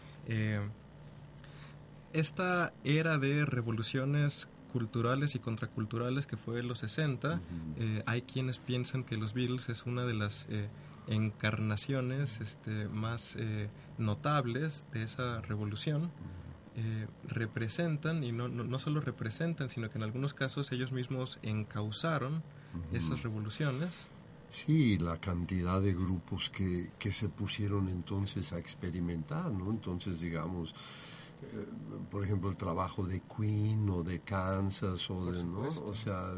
esta 2.12 2.72
era 2.84 3.18
de 3.18 3.44
revoluciones 3.44 4.48
culturales 4.72 5.34
y 5.34 5.38
contraculturales 5.38 6.26
que 6.26 6.36
fue 6.36 6.60
en 6.60 6.68
los 6.68 6.78
60, 6.78 7.40
eh, 7.76 8.02
hay 8.06 8.22
quienes 8.22 8.58
piensan 8.58 9.04
que 9.04 9.16
los 9.16 9.34
Beatles 9.34 9.68
es 9.68 9.84
una 9.84 10.04
de 10.04 10.14
las 10.14 10.46
eh, 10.48 10.68
encarnaciones 11.08 12.40
este, 12.40 12.88
más 12.88 13.34
eh, 13.36 13.68
notables 13.98 14.86
de 14.92 15.02
esa 15.02 15.40
revolución. 15.42 16.10
representan, 17.28 18.24
y 18.24 18.32
no, 18.32 18.48
no, 18.48 18.78
solo 18.78 19.02
representan, 19.02 19.68
sino 19.68 19.90
que 19.90 19.98
en 19.98 20.04
algunos 20.04 20.32
casos 20.32 20.72
ellos 20.72 20.92
mismos 20.92 21.38
encauzaron 21.42 22.42
esas 22.92 23.22
revoluciones. 23.22 24.06
Sí, 24.48 24.96
la 24.96 25.18
cantidad 25.18 25.80
de 25.82 25.92
grupos 25.92 26.48
que, 26.48 26.90
que 26.98 27.12
se 27.12 27.28
pusieron 27.28 27.88
entonces 27.88 28.52
a 28.52 28.58
experimentar, 28.58 29.50
¿no? 29.52 29.70
Entonces, 29.70 30.20
digamos, 30.20 30.74
eh, 30.74 30.74
por 32.10 32.24
ejemplo, 32.24 32.50
el 32.50 32.56
trabajo 32.56 33.06
de 33.06 33.20
Queen 33.20 33.88
o 33.88 34.02
de 34.02 34.20
Kansas 34.20 35.08
o 35.10 35.32
de, 35.32 35.44
¿no? 35.44 35.68
O 35.68 35.94
sea... 35.94 36.34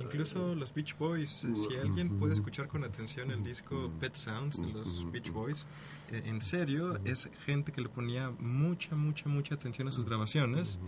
Incluso 0.00 0.54
los 0.54 0.74
Beach 0.74 0.96
Boys, 0.98 1.46
si 1.54 1.76
alguien 1.76 2.18
puede 2.18 2.34
escuchar 2.34 2.68
con 2.68 2.84
atención 2.84 3.30
el 3.30 3.42
disco 3.42 3.90
Pet 4.00 4.14
Sounds 4.14 4.60
de 4.60 4.72
los 4.72 5.10
Beach 5.10 5.30
Boys, 5.30 5.66
eh, 6.10 6.22
en 6.26 6.42
serio, 6.42 6.98
es 7.04 7.30
gente 7.44 7.72
que 7.72 7.80
le 7.80 7.88
ponía 7.88 8.30
mucha, 8.38 8.94
mucha, 8.96 9.28
mucha 9.28 9.54
atención 9.54 9.88
a 9.88 9.92
sus 9.92 10.04
grabaciones 10.04 10.78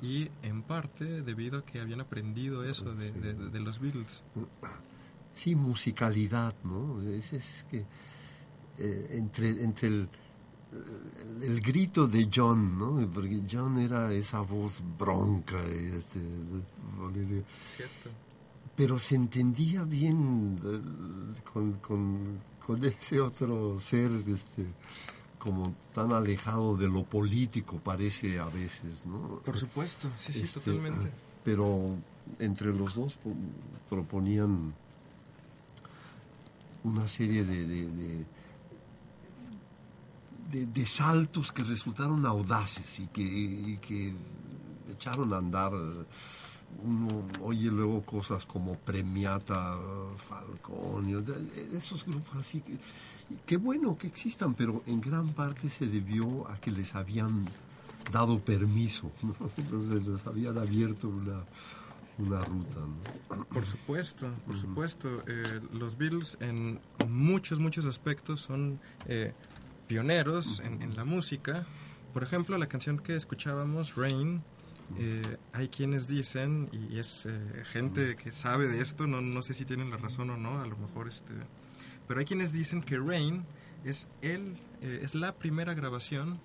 y 0.00 0.28
en 0.42 0.62
parte 0.62 1.22
debido 1.22 1.58
a 1.60 1.64
que 1.64 1.80
habían 1.80 2.00
aprendido 2.00 2.64
eso 2.64 2.94
de, 2.94 3.12
de, 3.12 3.60
los 3.60 3.78
Beatles. 3.78 4.24
Sí, 5.32 5.54
musicalidad, 5.54 6.54
¿no? 6.64 7.00
Es, 7.02 7.32
es 7.32 7.64
que 7.70 7.86
eh, 8.78 9.08
entre, 9.12 9.62
entre 9.62 9.88
el 9.88 10.08
el 11.42 11.60
grito 11.60 12.06
de 12.06 12.28
John, 12.32 12.78
¿no? 12.78 13.06
Porque 13.12 13.42
John 13.50 13.78
era 13.78 14.12
esa 14.12 14.40
voz 14.40 14.82
bronca. 14.98 15.60
Este, 15.64 16.20
Cierto. 17.76 18.10
Pero 18.76 18.98
se 18.98 19.16
entendía 19.16 19.82
bien 19.82 20.58
eh, 20.64 21.40
con, 21.52 21.72
con, 21.74 22.38
con, 22.64 22.84
ese 22.84 23.20
otro 23.20 23.78
ser, 23.78 24.10
este, 24.28 24.66
como 25.38 25.74
tan 25.94 26.12
alejado 26.12 26.76
de 26.76 26.88
lo 26.88 27.04
político 27.04 27.78
parece 27.78 28.38
a 28.38 28.46
veces, 28.46 29.04
¿no? 29.04 29.40
Por 29.44 29.58
supuesto, 29.58 30.08
sí, 30.16 30.32
sí, 30.32 30.42
este, 30.42 30.60
totalmente. 30.60 31.10
Pero 31.44 31.96
entre 32.38 32.72
los 32.72 32.94
dos 32.94 33.18
proponían 33.90 34.72
una 36.84 37.06
serie 37.08 37.44
de 37.44 37.66
de, 37.66 38.24
saltos 40.86 41.52
que 41.52 41.62
resultaron 41.62 42.26
audaces 42.26 43.00
y 43.00 43.06
que, 43.08 43.78
que 43.80 44.14
echaron 44.90 45.32
a 45.32 45.38
andar. 45.38 45.72
Uno 46.82 47.28
oye 47.42 47.70
luego 47.70 48.02
cosas 48.02 48.46
como 48.46 48.74
Premiata, 48.76 49.76
Falcón, 50.16 51.22
esos 51.74 52.04
grupos 52.06 52.38
así 52.38 52.62
que 52.62 52.78
qué 53.46 53.56
bueno 53.56 53.96
que 53.98 54.06
existan, 54.06 54.54
pero 54.54 54.82
en 54.86 55.00
gran 55.00 55.28
parte 55.30 55.68
se 55.68 55.86
debió 55.86 56.48
a 56.48 56.58
que 56.58 56.70
les 56.70 56.94
habían 56.94 57.46
dado 58.10 58.38
permiso, 58.40 59.10
entonces 59.56 60.06
les 60.06 60.26
habían 60.26 60.58
abierto 60.58 61.08
una, 61.08 61.44
una 62.18 62.44
ruta. 62.44 62.80
Por 63.52 63.66
supuesto, 63.66 64.28
por 64.46 64.58
supuesto. 64.58 65.22
Eh, 65.26 65.60
los 65.72 65.96
Beatles 65.96 66.36
en 66.40 66.80
muchos, 67.08 67.58
muchos 67.58 67.86
aspectos 67.86 68.40
son 68.40 68.80
eh, 69.06 69.32
pioneros 69.92 70.62
en, 70.64 70.96
la 70.96 71.04
música. 71.04 71.66
Por 72.14 72.22
ejemplo, 72.22 72.56
la 72.56 72.66
canción 72.66 72.98
que 72.98 73.14
escuchábamos, 73.14 73.94
Rain, 73.94 74.42
eh, 74.96 75.36
hay 75.52 75.68
quienes 75.68 76.08
dicen, 76.08 76.70
y 76.72 76.98
es 76.98 77.26
eh, 77.26 77.62
gente 77.66 78.16
que 78.16 78.32
sabe 78.32 78.68
de 78.68 78.80
esto, 78.80 79.06
no, 79.06 79.20
no 79.20 79.42
sé 79.42 79.52
si 79.52 79.66
tienen 79.66 79.90
la 79.90 79.98
razón 79.98 80.30
o 80.30 80.38
no, 80.38 80.62
a 80.62 80.66
lo 80.66 80.78
mejor 80.78 81.08
este... 81.08 81.34
Pero 82.08 82.20
hay 82.20 82.24
quienes 82.24 82.54
dicen 82.54 82.82
que 82.82 82.96
Rain 82.96 83.44
es, 83.84 84.08
el, 84.22 84.56
eh, 84.80 85.00
es 85.02 85.14
la 85.14 85.34
primera 85.34 85.74
grabación 85.74 86.40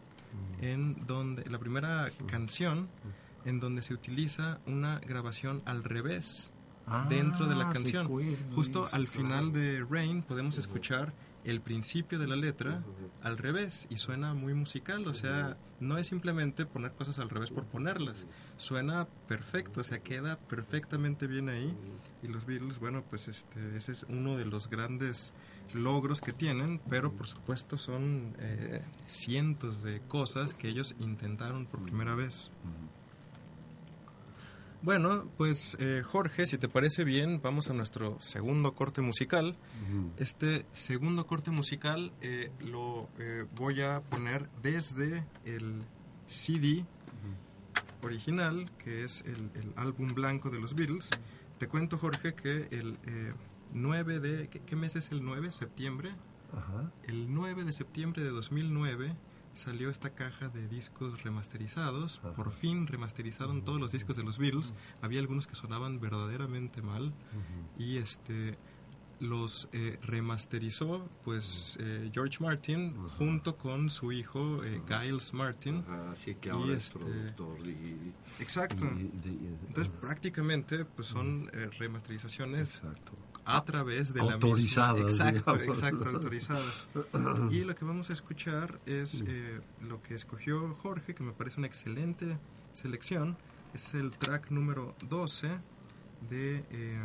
en 0.60 1.08
donde, 1.08 1.50
la 1.50 1.58
primera 1.58 2.12
canción 2.26 2.90
en 3.46 3.62
donde 3.62 3.82
se 3.82 3.94
utiliza 3.94 4.60
una 4.66 5.00
grabación 5.00 5.62
al 5.64 5.86
revés 5.86 6.52
dentro 7.08 7.48
de 7.48 7.56
la 7.56 7.70
ah, 7.70 7.74
canción. 7.74 8.10
Justo 8.54 8.90
al 8.92 9.08
final 9.08 9.54
de 9.54 9.86
Rain 9.90 10.22
podemos 10.22 10.58
escuchar 10.58 11.14
el 11.48 11.62
principio 11.62 12.20
de 12.20 12.28
la 12.28 12.36
letra 12.36 12.84
al 13.22 13.38
revés 13.38 13.88
y 13.90 13.98
suena 13.98 14.34
muy 14.34 14.54
musical, 14.54 15.08
o 15.08 15.14
sea, 15.14 15.58
no 15.80 15.98
es 15.98 16.08
simplemente 16.08 16.66
poner 16.66 16.92
cosas 16.92 17.20
al 17.20 17.30
revés 17.30 17.52
por 17.52 17.66
ponerlas, 17.66 18.28
suena 18.58 19.08
perfecto, 19.30 19.80
o 19.80 19.84
sea, 19.84 20.00
queda 20.00 20.38
perfectamente 20.38 21.26
bien 21.26 21.48
ahí 21.48 21.74
y 22.22 22.28
los 22.28 22.46
Beatles, 22.46 22.80
bueno, 22.80 23.04
pues 23.10 23.30
este, 23.30 23.78
ese 23.78 23.94
es 23.94 24.06
uno 24.10 24.36
de 24.36 24.44
los 24.44 24.70
grandes 24.70 25.32
logros 25.74 26.20
que 26.20 26.34
tienen, 26.34 26.82
pero 26.90 27.14
por 27.14 27.28
supuesto 27.28 27.78
son 27.78 28.36
eh, 28.40 28.82
cientos 29.06 29.84
de 29.84 30.02
cosas 30.02 30.54
que 30.54 30.68
ellos 30.68 30.96
intentaron 31.00 31.66
por 31.66 31.82
primera 31.82 32.14
vez. 32.16 32.52
Bueno, 34.88 35.30
pues 35.36 35.76
eh, 35.82 36.02
Jorge, 36.02 36.46
si 36.46 36.58
te 36.58 36.70
parece 36.70 37.04
bien, 37.04 37.42
vamos 37.44 37.70
a 37.70 37.74
nuestro 37.74 38.18
segundo 38.22 38.74
corte 38.74 39.02
musical. 39.02 39.58
Este 40.16 40.66
segundo 40.72 41.28
corte 41.28 41.52
musical 41.52 42.14
eh, 42.22 42.52
lo 42.62 43.10
eh, 43.20 43.46
voy 43.54 43.82
a 43.82 44.00
poner 44.00 44.50
desde 44.62 45.26
el 45.44 45.84
CD 46.26 46.86
original, 48.02 48.72
que 48.78 49.04
es 49.04 49.26
el, 49.26 49.74
álbum 49.76 50.08
blanco 50.16 50.50
de 50.50 50.62
los 50.62 50.74
Beatles. 50.74 51.10
Te 51.58 51.68
cuento, 51.68 51.98
Jorge, 51.98 52.34
que 52.34 52.70
el 52.72 52.98
9 53.74 54.22
de... 54.22 54.48
¿qué, 54.48 54.76
mes 54.78 54.96
es 54.96 55.12
el 55.12 55.22
9? 55.22 55.52
¿Septiembre? 55.52 56.16
El 57.04 57.34
9 57.34 57.66
de 57.66 57.74
septiembre 57.74 58.24
de 58.24 58.30
2009 58.30 59.18
salió 59.58 59.90
esta 59.90 60.12
caja 60.12 60.50
de 60.50 60.68
discos 60.68 61.24
remasterizados. 61.24 62.20
Por 62.36 62.52
fin 62.52 62.88
remasterizaron 62.88 63.64
todos 63.64 63.80
los 63.80 63.92
discos 63.92 64.16
de 64.16 64.24
los 64.24 64.38
Beatles. 64.38 64.74
Había 65.02 65.20
algunos 65.20 65.48
que 65.48 65.56
sonaban 65.56 66.00
verdaderamente 66.00 66.82
mal 66.82 67.14
y 67.78 67.98
este 67.98 68.58
los 69.20 69.68
eh, 69.72 69.98
remasterizó 70.04 71.10
pues 71.24 71.76
eh, 71.80 72.12
George 72.14 72.38
Martin 72.40 72.96
junto 73.18 73.58
con 73.58 73.90
su 73.90 74.12
hijo 74.12 74.64
eh, 74.64 74.82
Giles 74.88 75.34
Martin. 75.34 75.84
Así 76.12 76.36
que 76.36 76.52
ahora 76.52 76.74
es 76.74 76.86
este, 76.86 77.00
productor 77.00 77.58
exacto. 78.40 78.86
entonces 78.86 79.90
prácticamente 79.90 80.86
pues 80.86 81.08
son 81.08 81.50
remasterizaciones 81.80 82.76
exacto 82.76 83.14
a 83.48 83.64
través 83.64 84.14
de 84.14 84.20
autorizadas, 84.20 85.18
la 85.18 85.32
misma... 85.32 85.54
Exacto, 85.54 85.56
exacto, 85.64 86.10
autorizadas. 86.14 86.86
Y 87.50 87.64
lo 87.64 87.76
que 87.76 87.86
vamos 87.86 88.10
a 88.10 88.14
escuchar 88.14 88.80
es 88.86 89.24
eh, 89.26 89.62
lo 89.88 90.02
que 90.04 90.16
escogió 90.16 90.74
Jorge, 90.76 91.16
que 91.16 91.24
me 91.24 91.32
parece 91.32 91.60
una 91.60 91.68
excelente 91.68 92.38
selección. 92.74 93.38
Es 93.74 93.94
el 93.94 94.12
track 94.12 94.52
número 94.52 94.96
12 95.10 95.48
de 96.30 96.58
eh, 96.72 97.00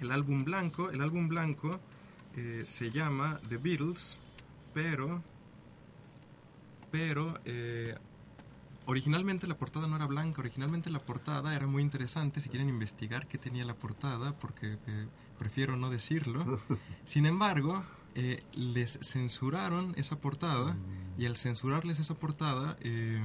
el 0.00 0.12
álbum 0.12 0.44
blanco. 0.44 0.90
El 0.90 1.00
álbum 1.00 1.26
blanco 1.26 1.80
eh, 2.36 2.62
se 2.64 2.90
llama 2.90 3.40
The 3.48 3.56
Beatles, 3.56 4.18
pero 4.74 5.22
pero 6.90 7.40
Originalmente 8.86 9.46
la 9.46 9.56
portada 9.56 9.86
no 9.86 9.96
era 9.96 10.06
blanca, 10.06 10.40
originalmente 10.40 10.90
la 10.90 10.98
portada 10.98 11.54
era 11.54 11.66
muy 11.66 11.82
interesante, 11.82 12.40
si 12.40 12.50
quieren 12.50 12.68
investigar 12.68 13.26
qué 13.26 13.38
tenía 13.38 13.64
la 13.64 13.74
portada, 13.74 14.38
porque 14.38 14.78
eh, 14.86 15.06
prefiero 15.38 15.76
no 15.76 15.88
decirlo. 15.88 16.60
Sin 17.06 17.24
embargo, 17.24 17.82
eh, 18.14 18.42
les 18.52 18.98
censuraron 19.00 19.94
esa 19.96 20.16
portada 20.20 20.76
y 21.16 21.24
al 21.26 21.36
censurarles 21.36 21.98
esa 21.98 22.14
portada, 22.14 22.76
eh, 22.80 23.24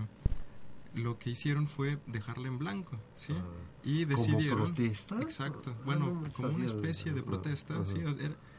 lo 0.96 1.20
que 1.20 1.30
hicieron 1.30 1.68
fue 1.68 2.00
dejarla 2.08 2.48
en 2.48 2.58
blanco, 2.58 2.98
¿sí? 3.16 3.34
Ah, 3.36 3.44
y 3.84 4.06
decidieron... 4.06 4.60
¿Como 4.60 4.74
protesta? 4.74 5.22
Exacto, 5.22 5.76
ah, 5.78 5.82
bueno, 5.86 6.24
como 6.36 6.50
una 6.50 6.66
especie 6.66 7.12
de 7.12 7.22
protesta, 7.22 7.84
¿sí? 7.86 7.98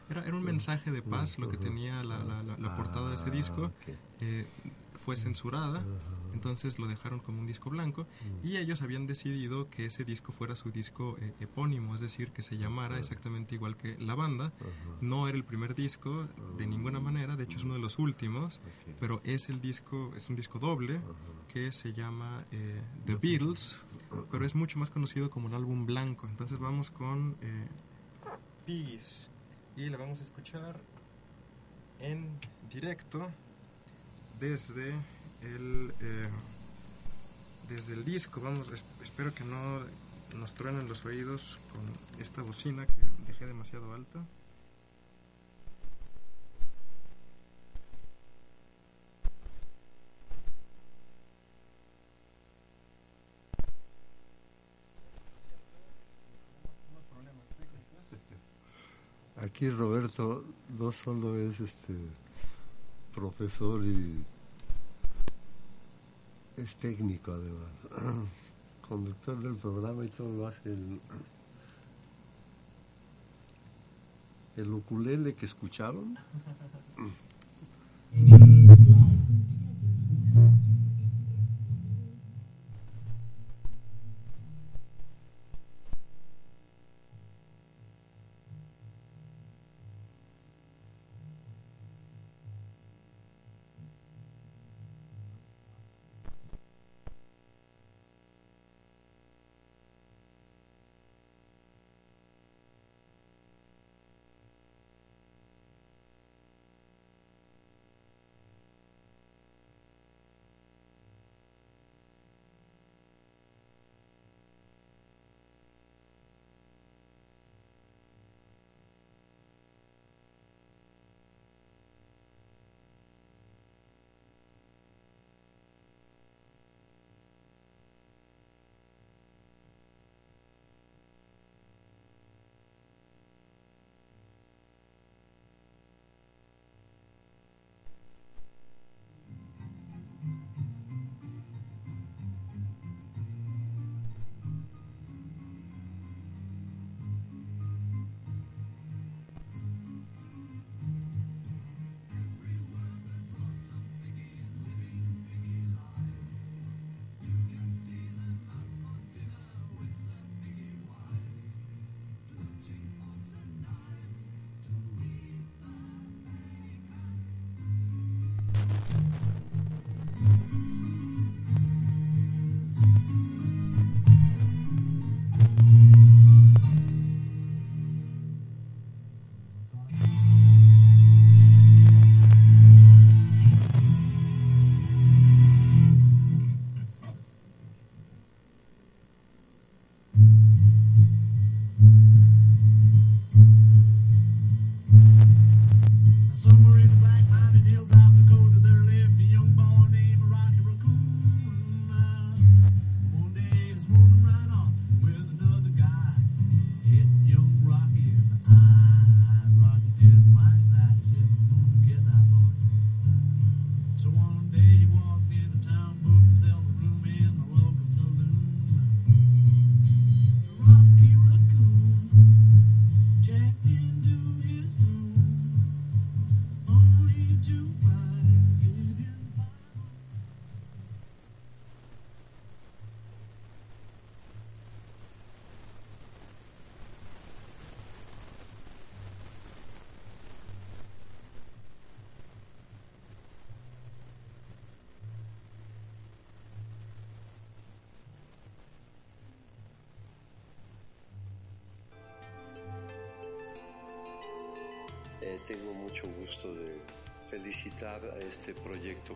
Era, 0.08 0.24
era, 0.24 0.36
un 0.36 0.44
mensaje 0.44 0.90
de 0.90 1.02
paz 1.02 1.38
lo 1.38 1.48
que 1.48 1.56
tenía 1.56 2.02
la, 2.04 2.22
la, 2.58 2.76
portada 2.76 3.08
de 3.08 3.14
ese 3.16 3.28
ah, 3.28 3.30
disco. 3.30 3.72
Fue 5.04 5.16
censurada 5.16 5.84
entonces 6.32 6.78
lo 6.78 6.86
dejaron 6.86 7.20
como 7.20 7.40
un 7.40 7.46
disco 7.46 7.70
blanco 7.70 8.02
mm. 8.02 8.46
y 8.46 8.56
ellos 8.56 8.82
habían 8.82 9.06
decidido 9.06 9.68
que 9.70 9.86
ese 9.86 10.04
disco 10.04 10.32
fuera 10.32 10.54
su 10.54 10.70
disco 10.70 11.16
eh, 11.20 11.34
epónimo, 11.40 11.94
es 11.94 12.00
decir, 12.00 12.32
que 12.32 12.42
se 12.42 12.56
llamara 12.56 12.98
exactamente 12.98 13.54
igual 13.54 13.76
que 13.76 13.96
la 13.98 14.14
banda. 14.14 14.52
No 15.00 15.28
era 15.28 15.36
el 15.36 15.44
primer 15.44 15.74
disco 15.74 16.28
de 16.56 16.66
ninguna 16.66 17.00
manera, 17.00 17.36
de 17.36 17.44
hecho 17.44 17.58
es 17.58 17.64
uno 17.64 17.74
de 17.74 17.80
los 17.80 17.98
últimos, 17.98 18.60
pero 18.98 19.20
es 19.24 19.48
el 19.48 19.60
disco, 19.60 20.12
es 20.16 20.28
un 20.28 20.36
disco 20.36 20.58
doble 20.58 21.00
que 21.48 21.72
se 21.72 21.92
llama 21.92 22.44
eh, 22.52 22.80
The 23.06 23.16
Beatles, 23.16 23.84
pero 24.30 24.44
es 24.44 24.54
mucho 24.54 24.78
más 24.78 24.90
conocido 24.90 25.30
como 25.30 25.46
un 25.46 25.54
álbum 25.54 25.86
blanco. 25.86 26.26
Entonces 26.28 26.58
vamos 26.58 26.90
con 26.90 27.36
eh, 27.40 27.68
Piggies 28.66 29.28
y 29.76 29.88
la 29.88 29.96
vamos 29.96 30.20
a 30.20 30.24
escuchar 30.24 30.80
en 31.98 32.38
directo 32.68 33.30
desde 34.40 34.94
el, 35.42 35.92
eh, 36.00 36.28
desde 37.68 37.92
el 37.92 38.04
disco, 38.04 38.40
vamos, 38.40 38.70
espero 39.02 39.34
que 39.34 39.44
no 39.44 39.80
nos 40.34 40.54
truenen 40.54 40.88
los 40.88 41.04
oídos 41.04 41.58
con 41.72 42.20
esta 42.20 42.42
bocina 42.42 42.86
que 42.86 42.92
dejé 43.26 43.46
demasiado 43.46 43.92
alta. 43.92 44.24
Aquí 59.36 59.70
Roberto 59.70 60.44
no 60.78 60.92
solo 60.92 61.36
es 61.38 61.60
este 61.60 61.94
profesor 63.20 63.84
y 63.84 64.24
es 66.56 66.74
técnico 66.76 67.32
además. 67.32 67.68
Conductor 68.88 69.38
del 69.42 69.56
programa 69.56 70.06
y 70.06 70.08
todo 70.08 70.32
lo 70.32 70.46
hace 70.46 70.72
el, 70.72 71.00
el 74.56 74.72
ukulele 74.72 75.34
que 75.34 75.44
escucharon. 75.46 76.16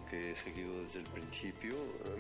que 0.06 0.32
he 0.32 0.36
seguido 0.36 0.80
desde 0.82 1.00
el 1.00 1.06
principio. 1.06 1.74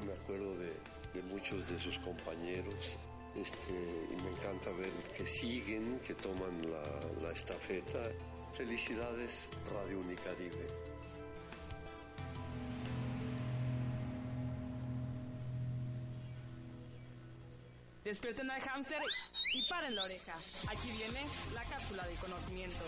Me 0.04 0.12
acuerdo 0.12 0.56
de, 0.58 0.72
de 1.14 1.22
muchos 1.22 1.68
de 1.68 1.78
sus 1.78 1.98
compañeros 1.98 2.98
este, 3.36 3.72
y 3.72 4.22
me 4.22 4.30
encanta 4.30 4.70
ver 4.72 4.90
que 5.16 5.26
siguen, 5.26 6.00
que 6.06 6.14
toman 6.14 6.70
la, 6.70 6.82
la 7.22 7.32
estafeta. 7.32 7.98
Felicidades 8.54 9.50
Radio 9.72 9.98
Unicaribe. 9.98 10.66
Despierten 18.04 18.50
al 18.50 18.60
hámster 18.60 19.02
y 19.54 19.68
paren 19.68 19.94
la 19.94 20.04
oreja. 20.04 20.34
Aquí 20.68 20.92
viene 20.92 21.26
la 21.54 21.64
cápsula 21.64 22.06
de 22.06 22.14
conocimiento. 22.16 22.84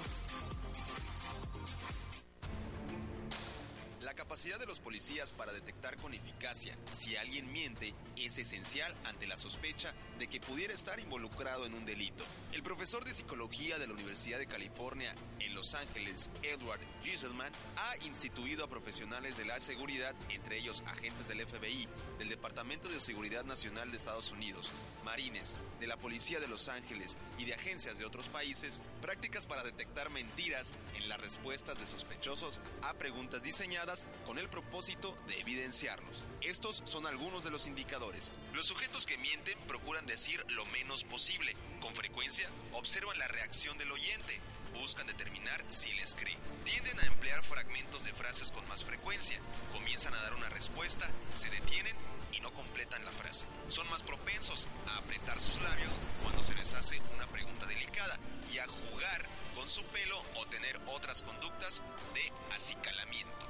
Capacidad 4.27 4.59
de 4.59 4.67
los 4.67 4.81
policías 4.81 5.33
para 5.33 5.53
detectar 5.53 5.97
con 5.99 6.13
eficacia 6.13 6.77
si 6.91 7.15
alguien 7.15 7.53
miente 7.53 7.95
es 8.17 8.37
esencial 8.39 8.93
ante 9.05 9.29
la 9.29 9.39
sospecha 9.39 9.95
de 10.19 10.27
que 10.27 10.41
pudiera 10.41 10.75
estar 10.75 10.99
involucrado 10.99 11.65
en 11.65 11.75
un 11.75 11.87
delito. 11.87 12.25
El 12.53 12.65
profesor 12.65 13.05
de 13.05 13.15
psicología 13.15 13.79
de 13.79 13.87
la 13.87 13.93
Universidad 13.93 14.39
de 14.41 14.49
California 14.49 15.15
en 15.39 15.55
Los 15.55 15.75
Ángeles, 15.75 16.29
Edward 16.43 16.81
Gieselman, 17.05 17.53
ha 17.77 18.05
instituido 18.05 18.65
a 18.65 18.69
profesionales 18.69 19.37
de 19.37 19.45
la 19.45 19.61
seguridad, 19.61 20.13
entre 20.29 20.59
ellos 20.59 20.83
agentes 20.87 21.29
del 21.29 21.47
FBI, 21.47 21.87
del 22.19 22.29
Departamento 22.29 22.89
de 22.89 23.01
Seguridad 23.01 23.45
Nacional 23.45 23.93
de 23.93 23.97
Estados 23.97 24.33
Unidos, 24.33 24.73
marines, 25.05 25.55
de 25.79 25.87
la 25.87 25.99
Policía 25.99 26.41
de 26.41 26.49
Los 26.49 26.69
Ángeles 26.69 27.17
y 27.39 27.45
de 27.45 27.55
agencias 27.55 27.97
de 27.97 28.05
otros 28.05 28.29
países, 28.29 28.83
prácticas 29.01 29.47
para 29.47 29.63
detectar 29.63 30.11
mentiras 30.11 30.73
en 30.97 31.09
las 31.09 31.21
respuestas 31.21 31.79
de 31.79 31.87
sospechosos 31.87 32.59
a 32.83 32.95
preguntas 32.95 33.43
diseñadas 33.43 34.07
con 34.25 34.39
el 34.39 34.49
propósito 34.49 35.17
de 35.27 35.41
evidenciarlos. 35.41 36.25
Estos 36.41 36.83
son 36.85 37.07
algunos 37.07 37.45
de 37.45 37.51
los 37.51 37.67
indicadores. 37.67 38.33
Los 38.55 38.67
sujetos 38.67 39.07
que 39.07 39.19
mienten 39.19 39.59
procuran 39.67 40.07
decir 40.07 40.45
lo 40.51 40.65
menos 40.67 41.05
posible. 41.05 41.57
Con 41.81 41.95
frecuencia 41.95 42.49
observan 42.73 43.19
la 43.19 43.29
reacción 43.29 43.77
del 43.79 43.93
oyente. 43.93 44.41
Buscan 44.81 45.07
determinar 45.07 45.65
si 45.69 45.93
les 45.95 46.15
cree. 46.15 46.37
Tienden 46.65 46.99
a 47.01 47.07
emplear 47.07 47.45
fragmentos 47.45 48.05
de 48.05 48.13
frases 48.13 48.51
con 48.51 48.67
más 48.69 48.85
frecuencia. 48.85 49.41
Comienzan 49.73 50.15
a 50.15 50.23
dar 50.23 50.35
una 50.35 50.49
respuesta, 50.51 51.11
se 51.37 51.51
detienen 51.51 51.97
y 52.33 52.41
no 52.41 52.53
completan 52.53 53.05
la 53.05 53.13
frase. 53.13 53.47
Son 53.69 53.89
más 53.89 54.03
propensos 54.03 54.67
a 54.89 54.99
apretar 54.99 55.41
sus 55.41 55.61
labios 55.63 55.99
cuando 56.23 56.43
se 56.43 56.55
les 56.55 56.73
hace 56.75 57.01
una 57.15 57.27
pregunta 57.27 57.67
delicada 57.67 58.19
y 58.53 58.59
a 58.59 58.67
jugar 58.67 59.25
con 59.55 59.69
su 59.69 59.83
pelo 59.87 60.21
o 60.37 60.47
tener 60.47 60.79
otras 60.87 61.23
conductas 61.23 61.83
de 62.15 62.33
acicalamiento. 62.55 63.47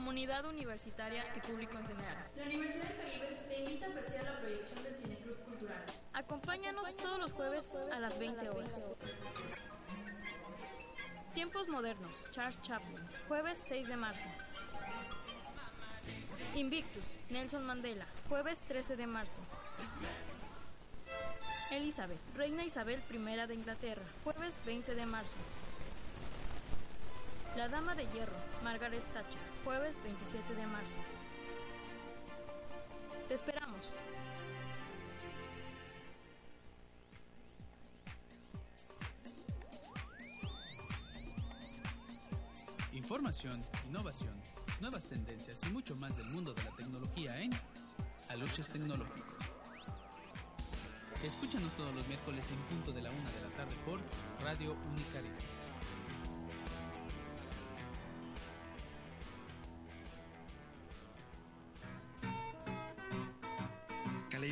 Comunidad 0.00 0.46
universitaria 0.46 1.26
y 1.36 1.40
público 1.40 1.76
en 1.76 1.86
general. 1.86 2.16
La 2.34 2.44
Universidad 2.44 2.84
del 2.84 2.96
Caribe 2.96 3.44
te 3.46 3.60
invita 3.60 3.84
a 3.84 3.88
apreciar 3.90 4.24
la 4.24 4.40
proyección 4.40 4.82
del 4.82 4.96
Cineclub 4.96 5.44
Cultural. 5.44 5.84
Acompáñanos 6.14 6.96
todos 6.96 7.18
los 7.18 7.32
jueves 7.32 7.66
a 7.92 8.00
las 8.00 8.18
20 8.18 8.48
horas. 8.48 8.70
Tiempos 11.34 11.68
modernos, 11.68 12.16
Charles 12.30 12.62
Chaplin, 12.62 12.96
jueves 13.28 13.60
6 13.68 13.88
de 13.88 13.96
marzo. 13.96 14.26
Invictus, 16.54 17.04
Nelson 17.28 17.62
Mandela, 17.62 18.06
jueves 18.30 18.62
13 18.62 18.96
de 18.96 19.06
marzo. 19.06 19.42
Elizabeth, 21.70 22.18
Reina 22.34 22.64
Isabel 22.64 23.02
I 23.10 23.46
de 23.46 23.54
Inglaterra, 23.54 24.06
jueves 24.24 24.54
20 24.64 24.94
de 24.94 25.04
marzo. 25.04 25.36
La 27.56 27.68
Dama 27.68 27.96
de 27.96 28.06
Hierro, 28.12 28.36
Margaret 28.62 29.02
Thatcher, 29.12 29.40
jueves 29.64 29.94
27 30.04 30.54
de 30.54 30.66
marzo. 30.66 30.94
Te 33.26 33.34
esperamos. 33.34 33.92
Información, 42.92 43.64
innovación, 43.88 44.34
nuevas 44.80 45.06
tendencias 45.06 45.60
y 45.64 45.72
mucho 45.72 45.96
más 45.96 46.16
del 46.16 46.26
mundo 46.26 46.54
de 46.54 46.62
la 46.62 46.70
tecnología 46.76 47.40
en 47.40 47.50
Aluches 48.28 48.68
Tecnológicos. 48.68 49.24
Escúchanos 51.24 51.70
todos 51.72 51.94
los 51.96 52.06
miércoles 52.06 52.48
en 52.50 52.58
punto 52.74 52.92
de 52.92 53.02
la 53.02 53.10
una 53.10 53.30
de 53.30 53.40
la 53.42 53.56
tarde 53.56 53.76
por 53.84 54.00
Radio 54.42 54.76
Unicaribe. 54.92 55.59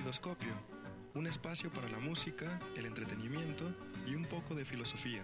Caleidoscopio, 0.08 0.54
un 1.16 1.26
espacio 1.26 1.70
para 1.70 1.86
la 1.86 1.98
música, 1.98 2.58
el 2.76 2.86
entretenimiento 2.86 3.66
y 4.06 4.14
un 4.14 4.24
poco 4.24 4.54
de 4.54 4.64
filosofía. 4.64 5.22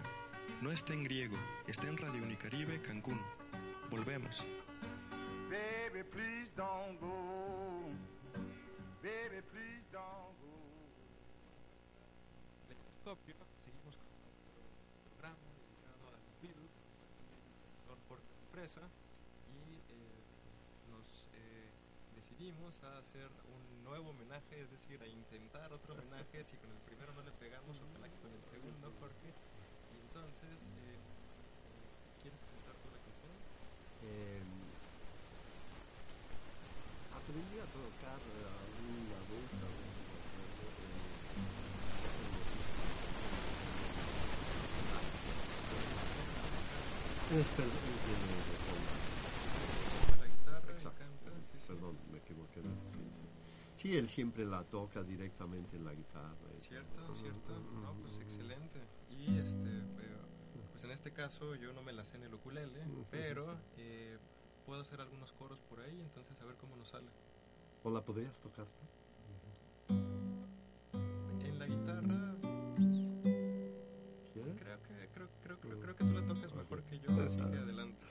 No 0.61 0.71
está 0.71 0.93
en 0.93 1.03
griego, 1.03 1.35
está 1.65 1.87
en 1.87 1.97
Radio 1.97 2.21
Unicaribe 2.21 2.79
Cancún. 2.83 3.19
Volvemos. 3.89 4.45
Baby, 5.49 6.03
please 6.03 6.51
don't 6.55 6.99
go. 7.01 7.89
Baby, 9.01 9.41
please 9.51 9.81
don't 9.91 10.37
go. 10.37 10.53
Caleidoscopio, 12.69 13.35
seguimos 13.65 13.95
con 13.97 14.05
nuestro 14.05 14.53
programa 15.09 15.41
dedicado 15.65 16.09
a 16.09 16.11
los 16.13 16.21
Beatles, 16.43 16.69
por, 17.87 17.97
por 18.05 18.19
la 18.19 18.37
empresa, 18.45 18.81
y 19.49 19.81
eh, 19.89 20.21
nos 20.91 21.27
eh, 21.33 21.73
decidimos 22.25 22.73
a 22.81 22.97
hacer 22.97 23.29
un 23.53 23.83
nuevo 23.83 24.09
homenaje, 24.09 24.59
es 24.59 24.71
decir, 24.71 24.99
a 24.99 25.05
intentar 25.05 25.71
otro 25.71 25.93
homenaje, 25.93 26.43
si 26.43 26.57
con 26.57 26.71
el 26.71 26.81
primero 26.81 27.13
no 27.13 27.21
le 27.21 27.29
pegamos, 27.37 27.77
ojalá 27.77 28.09
que 28.09 28.17
con 28.17 28.33
el 28.33 28.41
segundo, 28.41 28.91
Jorge. 28.99 29.29
Y 29.93 30.01
entonces, 30.01 30.65
eh, 30.65 30.97
¿quieres 32.25 32.39
presentar 32.41 32.73
tú 32.81 32.89
la 32.89 32.97
canción? 33.05 33.29
Eh, 34.09 34.41
aprendí 37.13 37.61
a 37.61 37.69
tocar 37.69 38.17
alguna 38.17 39.21
vez, 39.29 39.53
a 39.61 39.69
ver, 39.69 39.85
eh, 47.37 47.39
es, 47.39 47.45
perdón, 47.53 47.85
es 47.85 48.01
de, 48.01 48.17
de 48.17 48.57
Paul. 48.65 48.81
Sí, 51.51 51.59
sí. 51.59 51.67
Perdón, 51.67 51.97
me 52.11 52.17
equivoqué. 52.19 52.61
Sí, 53.75 53.95
él 53.95 54.09
siempre 54.09 54.45
la 54.45 54.63
toca 54.63 55.03
directamente 55.03 55.75
en 55.77 55.85
la 55.85 55.93
guitarra. 55.93 56.35
Cierto, 56.59 57.15
cierto. 57.15 57.59
No, 57.59 57.93
pues 58.01 58.19
excelente. 58.19 58.79
Y 59.09 59.37
este, 59.37 59.83
pues 60.71 60.83
en 60.83 60.91
este 60.91 61.11
caso 61.11 61.55
yo 61.55 61.73
no 61.73 61.81
me 61.83 61.93
la 61.93 62.03
sé 62.03 62.17
en 62.17 62.23
el 62.23 62.33
ukulele, 62.33 62.81
pero 63.09 63.57
eh, 63.77 64.17
puedo 64.65 64.81
hacer 64.81 65.01
algunos 65.01 65.31
coros 65.33 65.61
por 65.69 65.79
ahí, 65.79 66.01
entonces 66.01 66.41
a 66.41 66.45
ver 66.45 66.55
cómo 66.57 66.75
nos 66.75 66.89
sale. 66.89 67.09
¿O 67.83 67.89
la 67.89 68.03
podrías 68.03 68.39
tocar? 68.39 68.67
En 69.89 71.59
la 71.59 71.67
guitarra 71.67 72.35
¿Quieres? 74.33 74.55
creo 74.59 74.81
que 74.83 75.09
creo, 75.13 75.29
creo, 75.43 75.59
creo, 75.59 75.79
creo 75.79 75.95
que 75.95 76.03
tú 76.03 76.11
la 76.11 76.27
tocas 76.27 76.53
mejor 76.55 76.83
que 76.83 76.99
yo, 76.99 77.11
así 77.21 77.37
que 77.37 77.41
adelante. 77.57 78.05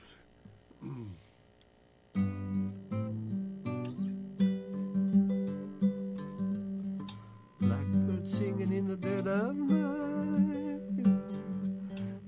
Dead 8.95 9.27
of 9.27 9.55
night. 9.55 10.79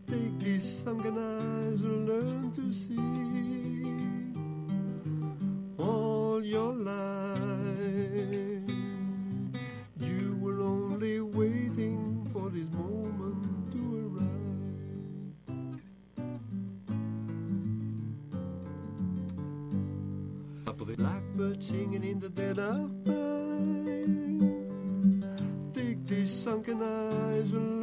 Take 0.08 0.40
these 0.40 0.82
sunken 0.84 1.18
eyes 1.18 1.82
and 1.82 2.08
learn 2.08 2.52
to 2.56 2.74
see 2.74 2.98
all 5.78 6.44
your 6.44 6.74
life. 6.74 6.98
You 10.00 10.38
were 10.42 10.62
only 10.62 11.22
waiting 11.22 12.28
for 12.34 12.50
this 12.50 12.70
moment 12.72 13.72
to 13.72 13.82
arrive. 14.08 14.58
Up 20.68 20.78
the 20.80 20.98
Blackbird 20.98 21.64
singing 21.64 22.04
in 22.04 22.20
the 22.20 22.30
dead 22.30 22.60
of 22.60 22.92
night. 23.06 23.27
Sunken 26.48 26.82
eyes 26.82 27.77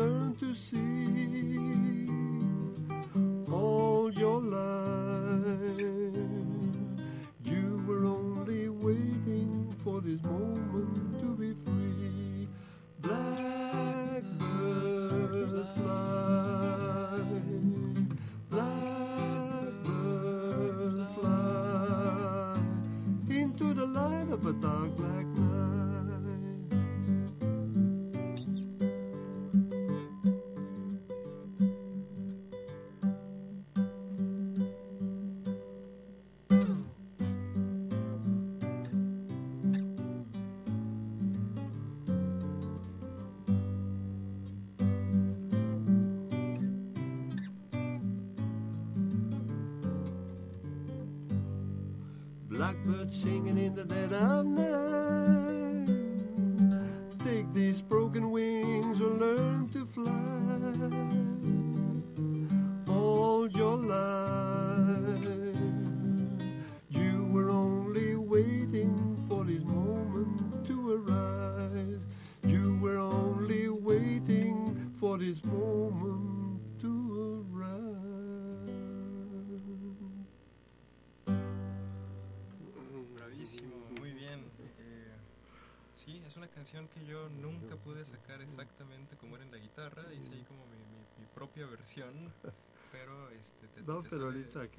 Blackbird 52.85 53.15
singing 53.15 53.57
in 53.57 53.75
the 53.75 53.85
dead 53.85 54.13
of 54.13 54.45
night. 54.45 54.84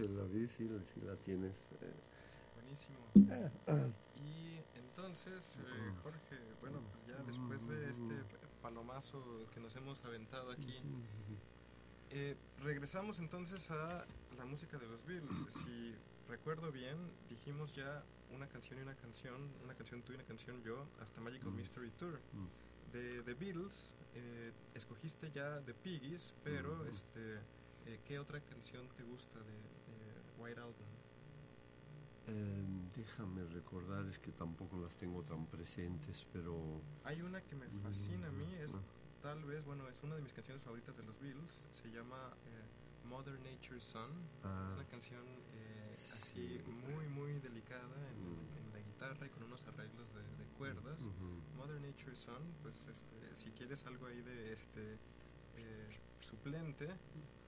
La 0.08 0.24
vi, 0.24 0.48
sí, 0.48 0.68
sí 0.94 1.02
la 1.02 1.16
tienes. 1.18 1.56
eh. 1.82 1.94
Buenísimo. 2.56 3.00
Y 4.16 4.60
entonces, 4.76 5.58
eh, 5.58 5.94
Jorge, 6.02 6.38
bueno, 6.62 6.82
pues 6.92 7.06
ya 7.06 7.22
después 7.24 7.68
de 7.68 7.90
este 7.90 8.24
palomazo 8.62 9.48
que 9.54 9.60
nos 9.60 9.76
hemos 9.76 10.04
aventado 10.06 10.52
aquí, 10.52 10.80
eh, 12.12 12.36
regresamos 12.64 13.20
entonces 13.20 13.70
a 13.72 14.06
la 14.38 14.46
música 14.46 14.78
de 14.78 14.88
los 14.88 15.06
Beatles. 15.06 15.38
Si 15.50 15.94
recuerdo 16.30 16.72
bien, 16.72 16.98
dijimos 17.30 17.74
ya 17.74 18.04
una 18.34 18.48
canción 18.48 18.80
y 18.80 18.84
una 18.84 18.96
canción, 18.96 19.52
una 19.64 19.76
canción 19.76 20.02
tú 20.02 20.14
y 20.14 20.16
una 20.16 20.24
canción 20.24 20.64
yo, 20.64 20.88
hasta 21.02 21.20
Magical 21.22 21.52
Mystery 21.52 21.92
Tour. 21.92 22.20
De 22.94 23.22
The 23.24 23.34
Beatles, 23.34 23.94
eh, 24.16 24.54
escogiste 24.74 25.30
ya 25.32 25.62
The 25.66 25.74
Piggies, 25.74 26.34
pero 26.44 26.86
este 26.86 27.40
¿Qué 28.08 28.18
otra 28.18 28.40
canción 28.42 28.88
te 28.98 29.04
gusta 29.04 29.38
de 29.40 29.54
White 30.38 30.60
Album? 30.60 30.86
Eh, 32.28 32.66
déjame 32.96 33.44
recordar, 33.46 34.06
es 34.08 34.18
que 34.20 34.32
tampoco 34.32 34.78
las 34.80 34.96
tengo 34.98 35.22
tan 35.24 35.46
presentes, 35.46 36.26
pero... 36.34 36.82
Hay 37.04 37.22
una 37.22 37.42
que 37.42 37.56
me 37.56 37.68
fascina 37.84 38.28
a 38.28 38.32
mí, 38.32 38.52
es 38.56 38.74
Ah. 38.74 38.80
tal 39.22 39.44
vez, 39.44 39.64
bueno, 39.66 39.88
es 39.88 40.02
una 40.04 40.16
de 40.16 40.22
mis 40.22 40.34
canciones 40.34 40.64
favoritas 40.64 40.96
de 40.98 41.04
los 41.04 41.20
Beatles, 41.20 41.68
se 41.72 41.90
llama 41.92 42.34
eh, 42.48 43.08
Mother 43.08 43.40
Nature's 43.42 43.84
Son. 43.84 44.10
Ah. 44.44 44.68
Es 44.70 44.74
una 44.76 44.86
canción 44.88 45.24
eh, 45.54 45.96
así 46.14 46.62
muy, 46.90 47.08
muy 47.10 47.40
delicada 47.40 48.10
en, 48.12 48.66
en 48.66 48.74
la 48.74 48.80
guitarra 48.80 49.28
y 49.28 49.30
con 49.30 49.44
unos 49.44 49.64
arreglos 49.68 50.08
de, 50.16 50.22
de 50.44 50.50
cuerdas. 50.58 51.00
Mother 51.56 51.80
Nature's 51.80 52.18
Son, 52.20 52.42
pues 52.64 52.76
este, 52.88 53.36
si 53.36 53.52
quieres 53.52 53.86
algo 53.86 54.08
ahí 54.08 54.22
de 54.24 54.52
este 54.54 54.94
eh, 55.58 55.90
suplente. 56.22 56.90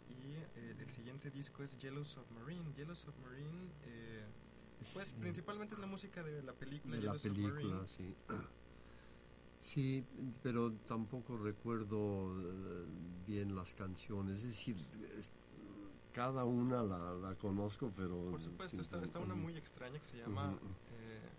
Y 0.10 0.36
eh, 0.36 0.76
el 0.80 0.89
siguiente 0.89 1.30
disco 1.32 1.64
es 1.64 1.78
Yellow 1.78 2.05
Submarine. 2.05 2.74
Yellow 2.74 2.95
Submarine, 2.95 3.74
eh, 3.84 4.26
pues 4.93 5.10
Sí. 5.10 5.16
principalmente 5.20 5.76
es 5.76 5.82
la 5.82 5.88
música 5.88 6.24
de 6.24 6.41
la 6.43 6.53
película 6.53 6.95
de 6.95 7.01
Yellow 7.01 7.16
la 7.16 7.22
película, 7.22 7.88
Submarine. 7.88 7.88
sí. 7.88 8.18
Sí, 9.60 10.08
pero 10.41 10.72
tampoco 10.86 11.36
recuerdo 11.36 12.39
eh, 12.39 12.86
bien 13.26 13.55
las 13.55 13.74
canciones. 13.74 14.38
Es 14.38 14.43
decir, 14.43 14.78
es- 15.12 15.34
cada 16.12 16.45
una 16.45 16.84
la, 16.84 17.14
la 17.16 17.36
conozco, 17.38 17.91
pero... 17.93 18.30
Por 18.32 18.41
supuesto, 18.41 18.82
está, 18.82 19.03
está 19.03 19.20
una 19.20 19.36
muy 19.36 19.58
extraña 19.58 19.99
que 19.99 20.05
se 20.05 20.18
llama 20.18 20.60
eh, 20.86 21.38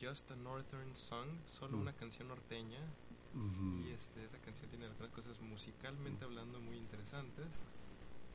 Just 0.00 0.30
a 0.30 0.36
Northern 0.36 0.96
Song, 0.96 1.28
solo 1.46 1.76
Mm. 1.76 1.80
una 1.82 1.92
canción 1.96 2.28
norteña. 2.28 2.80
Y 3.32 3.90
este, 3.90 4.24
esa 4.24 4.40
canción 4.40 4.70
tiene 4.70 4.86
algunas 4.86 5.12
cosas 5.12 5.40
musicalmente 5.40 6.24
hablando 6.24 6.60
muy 6.60 6.76
interesantes. 6.76 7.60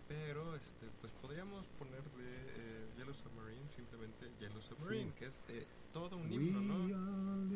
Pero 0.08 0.56
este, 0.56 0.92
pues 0.92 1.14
podríamos 1.14 1.70
poner 1.70 2.12
de 2.12 2.88
eh, 2.90 2.94
Yellow 2.94 3.14
Submarine 3.14 3.70
simplemente 3.70 4.36
Yellow 4.38 4.62
Submarine, 4.62 5.14
que 5.16 5.26
es 5.26 5.44
eh, 5.48 5.68
todo 5.92 6.18
un 6.18 6.32
himno, 6.32 6.62
¿no? 6.62 6.96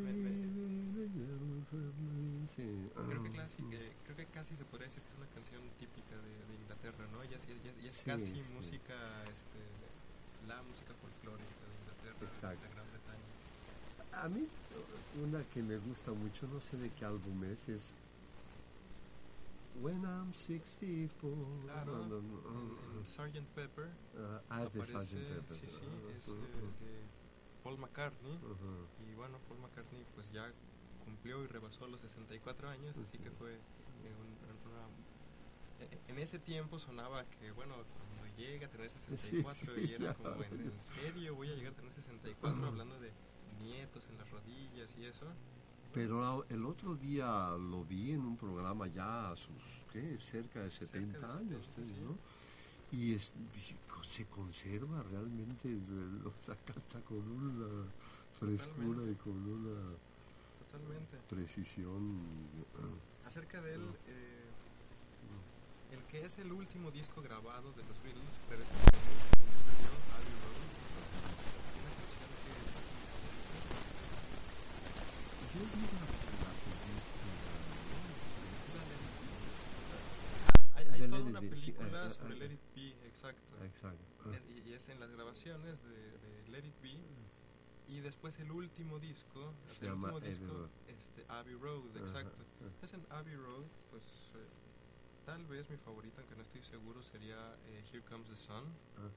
Me- 0.01 0.15
me- 0.15 0.53
Sí. 2.47 2.89
creo, 3.05 3.21
que 3.21 3.31
ah, 3.31 3.31
casi, 3.31 3.67
eh, 3.71 3.99
creo 4.03 4.15
que 4.15 4.29
casi 4.31 4.55
se 4.55 4.65
podría 4.65 4.87
decir 4.87 5.03
que 5.03 5.09
es 5.09 5.15
una 5.17 5.29
canción 5.29 5.75
típica 5.75 6.21
de, 6.21 6.45
de 6.45 6.55
Inglaterra, 6.55 7.07
¿no? 7.07 7.23
Ya, 7.23 7.39
ya- 7.39 7.55
ya 7.57 7.71
es 7.89 7.97
Sí, 7.97 8.03
casi 8.03 8.43
música, 8.43 9.27
este, 9.29 9.93
la 10.37 10.63
música 10.63 10.95
folclórica 10.95 11.67
de 11.67 11.75
Inglaterra, 11.77 12.27
Exacto. 12.27 12.61
de 12.61 12.69
Gran 12.69 12.89
Bretaña. 12.89 13.39
A 14.11 14.29
mí 14.29 14.49
una 15.11 15.47
que 15.49 15.63
me 15.63 15.77
gusta 15.77 16.13
mucho, 16.13 16.47
no 16.47 16.59
sé 16.59 16.77
de 16.77 16.93
qué 16.93 17.05
álbum 17.05 17.43
es, 17.43 17.67
es 17.69 17.99
When 19.73 20.03
I'm 20.03 20.33
64. 20.33 21.61
Claro, 21.63 22.05
No, 22.07 22.21
no, 22.21 22.41
no, 22.41 22.99
en 22.99 23.05
Sgt. 23.05 23.53
Pepper. 23.53 23.97
Ah, 24.17 24.41
ah, 24.49 24.63
es 24.63 24.73
de 24.73 24.81
Sgt. 24.83 25.13
Pepper. 25.13 25.55
Sí, 25.57 25.67
sí, 25.69 25.85
Ah, 25.85 26.11
es 26.15 26.27
ujú. 26.27 26.45
eh, 26.45 26.73
de 26.79 27.09
Paul 27.63 27.77
McCartney. 27.77 28.33
Ujú. 28.37 28.87
Y 28.97 29.13
bueno, 29.13 29.39
Paul 29.47 29.59
McCartney 29.59 30.05
pues 30.15 30.31
ya 30.31 30.53
cumplió 30.97 31.43
y 31.43 31.47
rebasó 31.47 31.87
los 31.87 32.01
64 32.01 32.69
años, 32.69 32.97
así 32.97 33.17
que 33.19 33.31
fue 33.31 33.55
eh, 34.03 34.15
un- 34.15 34.37
un- 34.43 34.59
una... 34.65 34.89
eh, 35.79 36.03
En 36.07 36.17
ese 36.19 36.39
tiempo 36.39 36.79
sonaba 36.79 37.29
que, 37.29 37.51
bueno, 37.51 37.85
cuando 37.93 38.27
llega 38.27 38.67
a 38.67 38.69
tener 38.69 38.89
64 38.89 39.75
sí, 39.75 39.87
y 39.87 39.93
era 39.93 40.13
como, 40.13 40.43
¿en, 40.43 40.59
en 40.59 40.81
serio 40.81 41.35
voy 41.35 41.49
a 41.51 41.55
llegar 41.55 41.73
a 41.73 41.75
tener 41.75 41.93
64? 41.93 42.67
hablando 42.67 42.99
de 42.99 43.13
nietos 43.41 44.09
en 44.09 44.17
las 44.17 44.29
rodillas 44.29 44.97
y 44.97 45.05
eso. 45.05 45.25
Pero 45.93 46.45
el 46.49 46.65
otro 46.65 46.95
día 46.95 47.49
lo 47.57 47.83
vi 47.83 48.11
en 48.11 48.21
un 48.21 48.37
programa 48.37 48.87
ya 48.87 49.31
a 49.31 49.35
sus, 49.35 49.63
¿qué? 49.91 50.17
Cerca 50.21 50.61
de 50.61 50.69
70 50.71 51.19
de 51.19 51.25
años, 51.39 51.65
70, 51.75 51.93
sí. 51.95 52.01
¿no? 52.01 52.17
Y 52.91 53.13
es- 53.13 53.33
se 54.07 54.25
conserva 54.27 55.01
realmente, 55.03 55.67
es, 55.71 55.81
eh, 55.89 56.25
o 56.25 56.33
sea, 56.43 56.55
canta 56.65 57.01
con 57.01 57.17
una 57.17 57.85
frescura 58.39 59.03
y 59.11 59.15
con 59.15 59.33
una 59.47 59.95
Totalmente. 60.59 61.17
precisión. 61.27 62.47
ah, 62.75 63.27
Acerca 63.27 63.61
de 63.61 63.73
él, 63.75 63.81
eh, 64.07 64.49
el 65.91 66.03
que 66.11 66.25
es 66.25 66.37
el 66.39 66.51
último 66.51 66.91
disco 66.91 67.21
grabado 67.21 67.71
de 67.73 67.83
los 67.83 68.01
Beatles, 68.03 68.33
pero 68.47 68.61
es 68.61 68.69
el 68.69 68.75
último 68.77 69.45
que 69.49 69.59
salió, 69.65 69.91
Abbey 70.17 70.33
Road, 70.45 70.69
una 71.81 71.91
canción 71.97 72.29
Yo 72.29 72.45
vi 72.45 72.53
la, 72.59 72.73
la 72.73 73.09
Ah, 75.38 75.38
hay, 80.75 80.85
hay 80.91 81.01
De 81.01 81.07
toda 81.07 81.23
una 81.23 81.39
sí, 81.41 81.47
película 81.49 82.03
eh, 82.03 82.07
eh, 82.07 82.11
sobre 82.11 82.35
eh. 82.35 82.39
Let 82.39 82.53
It 82.53 82.61
Be, 82.75 83.07
exacto. 83.07 83.63
Exacto. 83.63 84.31
Es- 84.33 84.45
y, 84.45 84.59
y 84.69 84.73
es 84.73 84.87
en 84.89 84.99
las 84.99 85.09
grabaciones 85.11 85.81
de, 85.83 86.17
de 86.19 86.47
Let 86.47 86.65
It 86.65 86.79
Be. 86.81 86.99
Y 87.87 88.01
después 88.01 88.37
el 88.39 88.51
último 88.51 88.99
disco, 88.99 89.55
Se 89.65 89.85
el 89.85 89.91
llama 89.91 90.13
último 90.13 90.17
Abbey 90.17 90.29
disco, 90.29 90.45
Road. 90.53 90.69
este, 90.85 91.25
Abbey 91.27 91.55
Road, 91.55 91.89
Ajá, 91.97 91.99
exacto. 92.05 92.45
ajá. 92.61 92.71
Es 92.83 92.93
en 92.93 93.05
Abbey 93.09 93.35
Road, 93.35 93.65
pues 93.89 94.29
eh, 94.35 94.47
tal 95.25 95.45
vez 95.47 95.69
mi 95.71 95.77
favorita, 95.77 96.21
aunque 96.21 96.35
no 96.35 96.43
estoy 96.43 96.61
seguro, 96.61 97.01
sería 97.01 97.57
eh, 97.63 97.83
Here 97.91 98.03
Comes 98.03 98.29
the 98.29 98.37
Sun. 98.37 98.77
ah, 98.97 99.09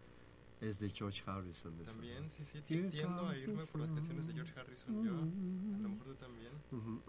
es 0.62 0.78
de 0.78 0.90
George 0.90 1.22
Harrison. 1.26 1.80
esa, 1.80 1.90
También, 1.92 2.30
sí, 2.30 2.44
sí, 2.44 2.62
tiendo 2.62 3.28
a 3.28 3.36
irme 3.36 3.66
por 3.66 3.80
las 3.80 3.90
canciones 3.92 4.26
de. 4.26 4.34
George 4.34 4.58
Harrison 4.58 5.02
yo, 5.02 5.18
a 5.20 5.78
lo 5.78 5.88
mejor 5.88 6.06
tú 6.06 6.16
también. 6.16 6.52
Ujú. 6.70 7.02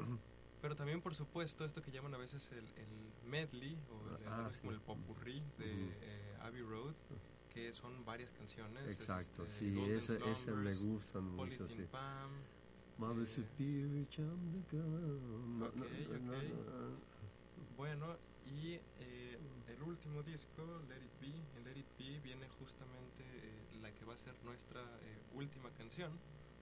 Pero 0.60 0.76
también, 0.76 1.02
por 1.02 1.14
supuesto, 1.14 1.66
esto 1.66 1.82
que 1.82 1.92
llaman 1.92 2.14
a 2.14 2.18
veces 2.18 2.52
el, 2.52 2.74
el 2.78 3.14
medley 3.22 3.84
o 3.90 4.16
el, 4.18 4.28
Ah, 4.28 4.50
es 4.50 4.62
como 4.62 4.72
sí. 4.72 4.78
el 4.78 4.82
popurrí 4.84 5.52
de 5.58 5.74
Ujú. 5.74 5.98
eh, 6.02 6.38
Abbey 6.40 6.62
Road, 6.62 6.96
que 7.50 7.72
son 7.74 8.06
varias 8.06 8.32
canciones. 8.32 8.86
es 8.86 9.00
Exacto, 9.02 9.44
este, 9.44 9.50
sí, 9.50 9.80
ese, 9.92 10.32
ese 10.32 10.52
me 10.54 10.76
gustan 10.76 11.24
mucho, 11.26 11.68
sí. 11.68 11.84
Palm, 11.92 12.48
Mother 12.98 13.24
eh, 13.24 13.28
Superior, 13.28 14.08
Chum 14.08 14.52
the 14.52 14.62
Gun. 14.78 15.60
No, 15.60 15.72
no, 15.72 15.84
no. 16.20 17.02
Bueno, 17.56 18.20
y 18.44 18.76
eh, 18.96 19.38
el 19.68 19.84
último 19.84 20.24
disco, 20.24 20.80
Let 20.80 21.04
It 21.04 21.14
Be, 21.20 21.48
Be 22.04 22.20
viene 22.20 22.48
justamente 22.60 23.24
eh, 23.24 23.78
la 23.82 23.92
que 23.94 24.04
va 24.04 24.14
a 24.14 24.18
ser 24.18 24.36
nuestra 24.44 24.82
eh, 24.82 25.22
última 25.34 25.70
canción, 25.72 26.12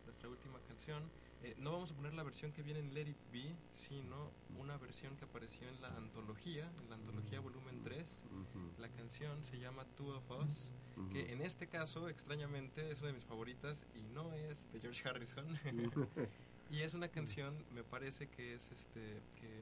nuestra 0.06 0.30
última 0.30 0.60
canción. 0.68 1.02
Eh, 1.44 1.56
no 1.58 1.72
vamos 1.72 1.92
a 1.92 1.96
poner 1.96 2.14
la 2.14 2.22
versión 2.22 2.52
que 2.52 2.62
viene 2.62 2.80
en 2.80 2.94
Let 2.94 3.10
It 3.10 3.18
Be, 3.32 3.56
sino 3.72 4.32
una 4.60 4.78
versión 4.78 5.16
que 5.18 5.26
apareció 5.26 5.68
en 5.68 5.82
la 5.82 5.88
antología, 5.98 6.72
en 6.84 6.89
la 6.89 6.96
antología 6.96 7.39
volumen 7.39 7.82
3. 7.84 8.26
Ujú. 8.26 8.82
La 8.82 8.89
canción 8.89 9.44
se 9.44 9.58
llama 9.58 9.86
Two 9.98 10.16
of 10.16 10.30
Us, 10.30 10.72
que 11.12 11.32
en 11.32 11.42
este 11.42 11.68
caso, 11.68 12.10
extrañamente, 12.10 12.92
es 12.92 13.00
una 13.00 13.08
de 13.08 13.14
mis 13.14 13.26
favoritas 13.26 13.88
y 13.96 14.04
no 14.14 14.34
es 14.34 14.72
de 14.72 14.80
George 14.80 15.10
Harrison. 15.10 15.58
y 16.70 16.82
es 16.82 16.94
una 16.94 17.08
canción, 17.08 17.66
me 17.74 17.84
parece 17.84 18.28
que 18.28 18.54
es 18.54 18.72
este 18.72 19.24
que 19.39 19.61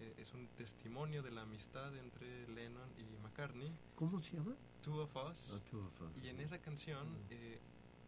eh, 0.00 0.14
es 0.18 0.32
un 0.34 0.48
testimonio 0.56 1.22
de 1.22 1.30
la 1.30 1.42
amistad 1.42 1.96
entre 1.96 2.46
Lennon 2.48 2.88
y 2.98 3.16
McCartney. 3.22 3.70
¿Cómo 3.96 4.20
se 4.20 4.36
llama? 4.36 4.54
Two 4.82 5.02
of 5.02 5.14
Us. 5.16 5.50
Ah, 5.52 5.60
Two 5.70 5.80
of 5.86 6.00
Us. 6.00 6.22
Y 6.24 6.28
en 6.28 6.40
esa 6.40 6.58
canción 6.60 7.06
eh, 7.30 7.58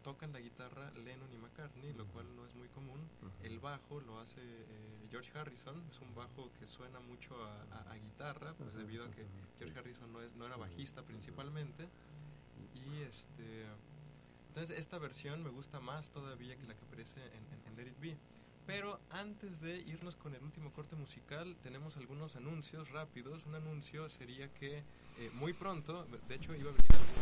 tocan 0.03 0.31
la 0.33 0.39
guitarra 0.39 0.89
Lennon 0.91 1.31
y 1.33 1.37
McCartney, 1.37 1.93
lo 1.93 2.05
cual 2.07 2.25
no 2.35 2.45
es 2.45 2.55
muy 2.55 2.67
común. 2.69 2.99
El 3.43 3.59
bajo 3.59 3.99
lo 4.01 4.19
hace 4.19 4.41
eh, 4.41 5.07
George 5.11 5.37
Harrison, 5.37 5.83
es 5.91 5.99
un 6.01 6.13
bajo 6.15 6.49
que 6.59 6.67
suena 6.67 6.99
mucho 6.99 7.35
a, 7.43 7.61
a- 7.71 7.91
a 7.91 7.95
guitarra, 7.97 8.53
pues 8.55 8.73
debido 8.73 9.05
a 9.05 9.11
que 9.11 9.25
George 9.59 9.77
Harrison 9.77 10.11
no, 10.11 10.21
es, 10.21 10.33
no 10.35 10.45
era 10.45 10.55
bajista 10.57 11.03
principalmente. 11.03 11.87
Y 12.73 13.01
este. 13.03 13.65
Entonces, 14.49 14.77
esta 14.79 14.97
versión 14.97 15.43
me 15.43 15.49
gusta 15.49 15.79
más 15.79 16.09
todavía 16.11 16.57
que 16.57 16.65
la 16.65 16.73
que 16.75 16.83
aparece 16.85 17.21
en, 17.27 17.45
en- 17.53 17.67
en 17.67 17.75
Let 17.75 17.87
It 17.87 17.99
Be. 17.99 18.17
Pero 18.67 18.99
antes 19.09 19.59
de 19.61 19.77
irnos 19.81 20.15
con 20.15 20.33
el 20.35 20.43
último 20.43 20.71
corte 20.71 20.95
musical, 20.95 21.57
tenemos 21.63 21.97
algunos 21.97 22.35
anuncios 22.35 22.89
rápidos. 22.91 23.45
Un 23.45 23.55
anuncio 23.55 24.07
sería 24.09 24.47
que 24.53 24.83
eh, 25.17 25.29
muy 25.33 25.53
pronto, 25.53 26.05
de 26.27 26.35
hecho 26.35 26.55
iba 26.55 26.69
a 26.69 26.73
venir 26.73 26.91
algún 26.93 27.21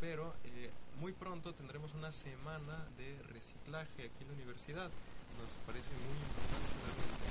pero 0.00 0.34
eh, 0.44 0.70
muy 1.00 1.12
pronto 1.12 1.52
tendremos 1.54 1.94
una 1.94 2.12
semana 2.12 2.86
de 2.96 3.20
reciclaje 3.32 4.04
aquí 4.04 4.22
en 4.22 4.28
la 4.28 4.34
universidad. 4.34 4.90
Nos 5.40 5.50
parece 5.66 5.90
muy 5.90 6.16
importante 6.22 7.26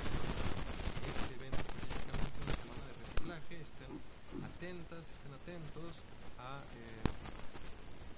este 1.08 1.34
evento 1.34 1.56
específicamente 1.56 2.36
una 2.44 2.54
semana 2.54 2.82
de 2.84 2.92
reciclaje. 3.00 3.54
Estén 3.62 3.92
atentas, 4.44 5.08
estén 5.08 5.32
atentos 5.32 6.02
a... 6.38 6.60
eh, 6.74 7.55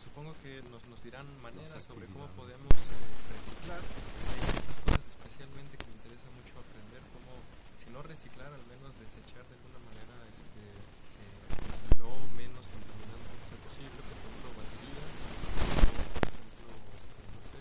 supongo 0.08 0.32
que 0.40 0.64
nos, 0.72 0.80
nos 0.88 0.96
dirán 1.04 1.28
maneras 1.44 1.84
sobre 1.84 2.08
cómo 2.08 2.24
podemos 2.32 2.72
eh, 2.72 3.28
reciclar. 3.28 3.76
Hay 3.76 4.40
ciertas 4.40 4.80
cosas 4.88 5.04
especialmente 5.04 5.76
que 5.76 5.84
me 5.84 6.00
interesa 6.00 6.32
mucho 6.32 6.56
aprender, 6.56 7.04
cómo, 7.12 7.36
si 7.76 7.92
no 7.92 8.00
reciclar, 8.00 8.48
al 8.48 8.64
menos 8.72 8.96
desechar 8.96 9.44
de 9.44 9.54
alguna 9.60 9.84
manera 9.84 10.16
este, 10.32 10.64
eh, 10.64 12.00
lo 12.00 12.08
menos 12.40 12.64
contaminante 12.72 13.36
que 13.36 13.52
sea 13.52 13.60
posible, 13.68 14.00
por 14.00 14.16
ejemplo, 14.16 14.48
baterías, 14.56 15.12
por 15.12 16.00
ejemplo, 16.32 16.72
este, 16.72 17.28
no 17.28 17.44
sé, 17.52 17.60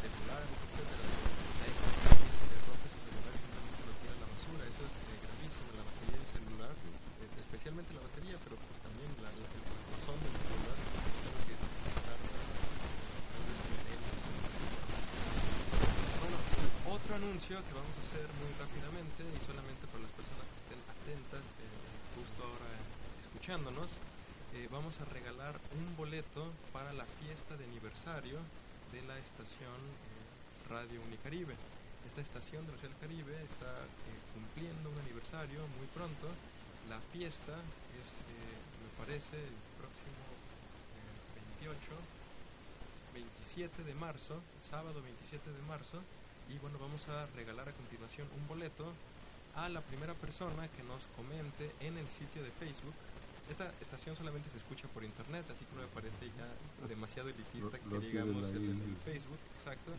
celulares, 0.00 0.58
etcétera. 0.64 1.04
Hay 1.60 1.72
gente 1.76 2.08
que 2.08 2.32
se 2.40 2.46
le 2.48 2.56
rompe 2.72 2.88
su 2.88 2.98
celular 3.04 3.32
y 3.36 3.40
simplemente 3.44 3.84
lo 3.84 3.92
tira 4.00 4.16
a 4.16 4.20
la 4.24 4.28
basura, 4.32 4.64
eso 4.64 4.82
es 4.88 4.96
eh, 4.96 5.20
gravísimo, 5.28 5.76
la 5.76 5.84
batería 5.84 6.24
es 6.24 6.32
solamente 7.72 7.94
la 7.94 8.04
batería, 8.04 8.36
pero 8.44 8.56
pues 8.60 8.76
también 8.84 9.08
la, 9.22 9.32
la, 9.32 9.48
el 9.48 9.64
corazón 9.64 10.12
del 10.20 10.34
celular 10.44 10.76
tiene 10.76 11.40
que 11.48 11.56
tarda 11.56 12.20
tal 13.32 13.44
vez 13.48 13.58
milenios. 13.64 14.12
Bueno, 16.20 16.36
otro 17.12 17.28
anuncio 17.28 17.60
que 17.60 17.74
vamos 17.76 17.92
a 17.92 18.02
hacer 18.08 18.24
muy 18.40 18.48
rápidamente 18.56 19.20
y 19.20 19.38
solamente 19.44 19.84
para 19.92 20.00
las 20.00 20.16
personas 20.16 20.48
que 20.48 20.58
estén 20.64 20.80
atentas, 20.80 21.44
eh, 21.60 21.68
justo 22.16 22.40
ahora 22.40 22.72
escuchándonos, 23.20 23.92
eh, 24.56 24.64
vamos 24.72 24.96
a 24.96 25.04
regalar 25.12 25.60
un 25.76 25.92
boleto 25.92 26.48
para 26.72 26.88
la 26.96 27.04
fiesta 27.20 27.52
de 27.60 27.68
aniversario 27.68 28.40
de 28.96 29.04
la 29.04 29.20
estación 29.20 29.76
eh, 29.76 30.72
Radio 30.72 31.04
Unicaribe. 31.04 31.52
Esta 32.08 32.24
estación 32.24 32.64
de 32.64 32.80
del 32.80 32.96
Caribe 32.96 33.36
está 33.44 33.68
eh, 33.68 34.16
cumpliendo 34.32 34.88
un 34.88 34.96
aniversario 35.04 35.68
muy 35.76 35.92
pronto. 35.92 36.32
La 36.88 36.96
fiesta 37.12 37.60
es, 38.00 38.08
eh, 38.24 38.56
me 38.56 38.90
parece, 38.96 39.36
el 39.36 39.58
próximo 39.76 40.24
eh, 40.96 41.60
28, 41.60 41.76
27 43.12 43.84
de 43.84 43.94
marzo, 44.00 44.40
sábado 44.56 45.04
27 45.04 45.52
de 45.52 45.62
marzo. 45.68 46.00
Y 46.48 46.58
bueno, 46.58 46.78
vamos 46.78 47.08
a 47.08 47.26
regalar 47.34 47.68
a 47.68 47.72
continuación 47.72 48.28
un 48.36 48.46
boleto 48.48 48.92
a 49.54 49.68
la 49.68 49.80
primera 49.80 50.14
persona 50.14 50.68
que 50.68 50.82
nos 50.82 51.06
comente 51.16 51.72
en 51.80 51.98
el 51.98 52.08
sitio 52.08 52.42
de 52.42 52.50
Facebook. 52.52 52.94
Esta 53.50 53.72
estación 53.80 54.16
solamente 54.16 54.48
se 54.50 54.58
escucha 54.58 54.88
por 54.88 55.04
internet, 55.04 55.44
así 55.50 55.64
que 55.64 55.76
no 55.76 55.82
me 55.82 55.88
parece 55.88 56.26
ya 56.36 56.48
demasiado 56.88 57.28
elitista 57.28 57.78
que 57.78 57.98
digamos 57.98 58.44
ahí. 58.46 58.56
el 58.56 58.96
Facebook, 59.04 59.38
exacto. 59.56 59.92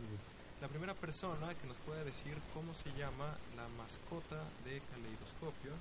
La 0.60 0.68
primera 0.68 0.94
persona 0.94 1.54
que 1.54 1.66
nos 1.66 1.76
pueda 1.78 2.02
decir 2.04 2.34
cómo 2.54 2.72
se 2.74 2.90
llama 2.96 3.36
la 3.56 3.68
mascota 3.76 4.42
de 4.64 4.80
Caleidoscopio, 4.90 5.72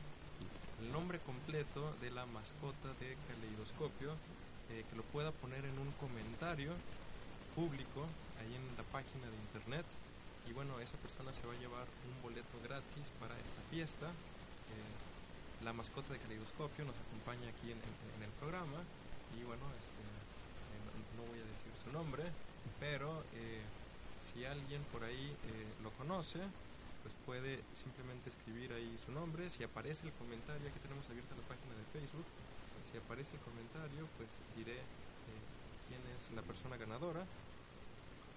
el 0.81 0.91
nombre 0.91 1.19
completo 1.19 1.95
de 2.01 2.11
la 2.11 2.25
mascota 2.25 2.89
de 2.99 3.15
Caleidoscopio, 3.29 4.11
eh, 4.69 4.83
que 4.89 4.95
lo 4.95 5.03
pueda 5.03 5.31
poner 5.31 5.63
en 5.65 5.77
un 5.79 5.91
comentario 5.93 6.73
público 7.55 8.05
ahí 8.41 8.53
en 8.55 8.65
la 8.75 8.83
página 8.91 9.29
de 9.29 9.37
internet. 9.37 9.85
Bueno, 10.53 10.79
esa 10.79 10.97
persona 10.97 11.33
se 11.33 11.45
va 11.47 11.53
a 11.53 11.57
llevar 11.57 11.87
un 12.05 12.21
boleto 12.21 12.59
gratis 12.63 13.05
para 13.19 13.33
esta 13.39 13.61
fiesta. 13.71 14.07
Eh, 14.07 15.63
la 15.65 15.73
mascota 15.73 16.13
de 16.13 16.19
Caleidoscopio 16.19 16.85
nos 16.85 16.95
acompaña 16.97 17.49
aquí 17.49 17.71
en, 17.71 17.79
en- 17.79 18.11
en 18.17 18.23
el 18.23 18.31
programa. 18.37 18.77
Y 19.33 19.43
bueno, 19.43 19.65
este, 19.79 20.03
eh, 20.03 21.17
no, 21.17 21.23
voy 21.25 21.39
a 21.41 21.45
decir 21.47 21.73
su 21.83 21.91
nombre, 21.91 22.23
pero 22.79 23.23
eh, 23.33 23.61
si 24.21 24.45
alguien 24.45 24.83
por 24.93 25.03
ahí 25.03 25.33
eh, 25.49 25.73
lo 25.81 25.89
conoce, 25.97 26.39
pues 27.01 27.13
puede 27.25 27.63
simplemente 27.73 28.29
escribir 28.29 28.73
ahí 28.73 28.93
su 29.03 29.11
nombre. 29.11 29.49
Si 29.49 29.63
aparece 29.63 30.05
el 30.05 30.13
comentario, 30.13 30.69
aquí 30.69 30.79
tenemos 30.79 31.09
abierta 31.09 31.33
la 31.35 31.47
página 31.49 31.73
de 31.73 31.85
Facebook. 31.97 32.25
Si 32.85 32.97
aparece 32.97 33.35
el 33.35 33.41
comentario, 33.41 34.05
pues 34.17 34.29
diré 34.55 34.77
quién 35.89 36.01
es 36.15 36.29
la 36.35 36.43
persona 36.43 36.77
ganadora. 36.77 37.25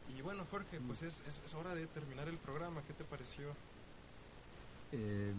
Y 0.08 0.22
bueno, 0.22 0.44
Jorge, 0.50 0.80
pues 0.80 1.02
es, 1.02 1.20
es, 1.26 1.40
es 1.44 1.54
hora 1.54 1.74
de 1.74 1.86
terminar 1.88 2.28
el 2.28 2.38
programa. 2.38 2.82
¿Qué 2.86 2.94
te 2.94 3.04
pareció? 3.04 3.54
Eh, 4.92 5.34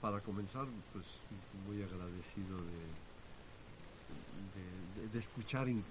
para 0.00 0.20
comenzar, 0.20 0.66
pues 0.92 1.20
muy 1.52 1.82
agradecido 1.82 2.58
de, 2.58 5.08
de, 5.08 5.18
escuchar 5.18 5.68
in- 5.68 5.84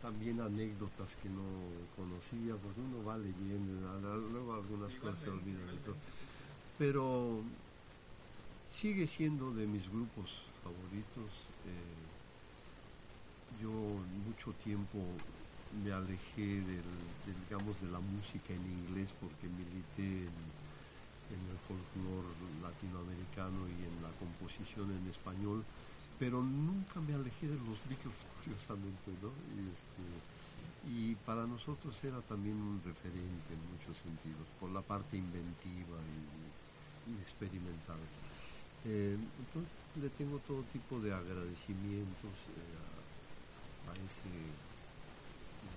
también 0.00 0.40
anécdotas 0.40 1.14
que 1.16 1.28
no 1.28 1.44
conocía, 1.96 2.56
porque 2.56 2.80
uno 2.80 3.04
va 3.04 3.18
leyendo, 3.18 4.00
luego 4.30 4.54
algunas 4.54 4.96
cosas 4.96 5.20
se 5.20 5.30
olvidan. 5.30 5.68
Pero 6.78 7.44
sigue 8.66 9.06
siendo 9.06 9.52
de 9.52 9.66
mis 9.66 9.90
grupos 9.90 10.30
favoritos. 10.62 11.50
eh, 11.66 12.20
yo 13.60 13.70
mucho 13.70 14.54
tiempo 14.54 14.98
me 15.72 15.92
alejé 15.92 16.60
del, 16.66 16.90
digamos, 17.46 17.80
de 17.80 17.88
la 17.90 18.00
música 18.00 18.52
en 18.52 18.64
inglés 18.66 19.08
porque 19.20 19.46
milité 19.46 20.26
en, 20.26 20.60
el 21.30 21.58
folclore 21.62 22.26
latinoamericano 22.60 23.68
y 23.70 23.86
en 23.86 24.02
la 24.02 24.10
composición 24.18 24.90
en 24.90 25.06
español, 25.08 25.62
pero 26.18 26.42
nunca 26.42 27.00
me 27.00 27.14
alejé 27.14 27.46
de 27.46 27.54
los 27.54 27.78
Beatles, 27.86 28.18
curiosamente, 28.42 29.14
¿no? 29.22 29.30
Y, 29.54 29.70
este, 29.70 30.04
y 30.90 31.14
para 31.26 31.46
nosotros 31.46 31.94
era 32.02 32.20
también 32.22 32.56
un 32.56 32.82
referente 32.82 33.54
en 33.54 33.62
muchos 33.70 33.94
sentidos, 34.02 34.48
por 34.58 34.70
la 34.70 34.82
parte 34.82 35.16
inventiva 35.16 35.98
y, 37.06 37.14
experimental. 37.22 37.98
Eh, 38.84 39.16
entonces 39.16 39.72
le 40.00 40.08
tengo 40.10 40.38
todo 40.46 40.62
tipo 40.72 41.00
de 41.00 41.12
agradecimientos 41.12 42.34
eh, 42.54 43.90
a 43.90 43.94
ese 44.06 44.30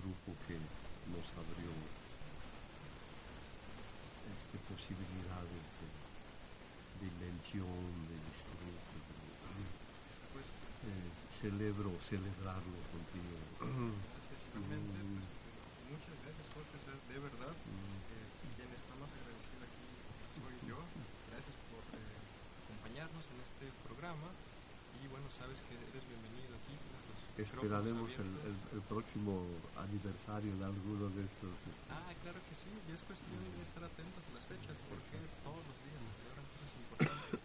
grupo 0.01 0.31
que 0.47 0.57
nos 1.11 1.27
abrió 1.37 1.71
este, 4.35 4.57
posibilidades 4.59 5.63
de, 5.79 5.87
de 6.99 7.07
invención, 7.07 8.07
de 8.07 8.15
disfrute. 8.19 8.95
de- 8.95 9.67
Pues, 10.33 10.45
eh, 10.87 11.11
celebro 11.29 11.99
celebrarlo 12.01 12.79
contigo. 12.91 13.37
Mm, 14.53 15.19
pues, 15.43 15.55
muchas 15.91 16.15
gracias, 16.23 16.47
Jorge. 16.53 16.77
o 16.77 16.79
sea, 16.79 16.93
de 17.13 17.19
verdad, 17.19 17.53
eh, 18.09 18.29
quien 18.55 18.69
está 18.73 18.93
más 18.95 19.11
agradecido 19.11 19.63
aquí 19.63 19.85
soy 20.39 20.55
yo. 20.69 20.77
Gracias 21.29 21.55
por 21.69 21.83
eh, 21.99 22.17
acompañarnos 22.63 23.25
en 23.31 23.39
este 23.41 23.65
programa. 23.83 24.29
Y 25.01 25.07
bueno, 25.07 25.29
sabes 25.31 25.57
que 25.67 25.73
eres 25.75 26.05
bienvenido 26.07 26.32
Esperaremos 27.37 28.11
el, 28.19 28.37
el- 28.45 28.61
el 28.73 28.81
próximo 28.83 29.59
aniversario 29.75 30.55
de 30.57 30.65
alguno 30.65 31.09
de 31.09 31.23
estos. 31.25 31.55
Ah, 31.89 32.13
claro 32.21 32.39
que 32.47 32.53
sí, 32.55 32.69
y 32.87 32.91
es 32.91 33.01
cuestión 33.01 33.43
de 33.55 33.61
estar 33.61 33.83
atentos 33.83 34.23
a 34.29 34.33
las 34.33 34.45
fechas, 34.45 34.77
porque 34.87 35.17
todos 35.43 35.65
los 35.65 35.81
días 35.83 36.01
se 36.01 36.21
celebran 36.21 36.45
cosas 36.45 36.69
importantes. 36.77 37.39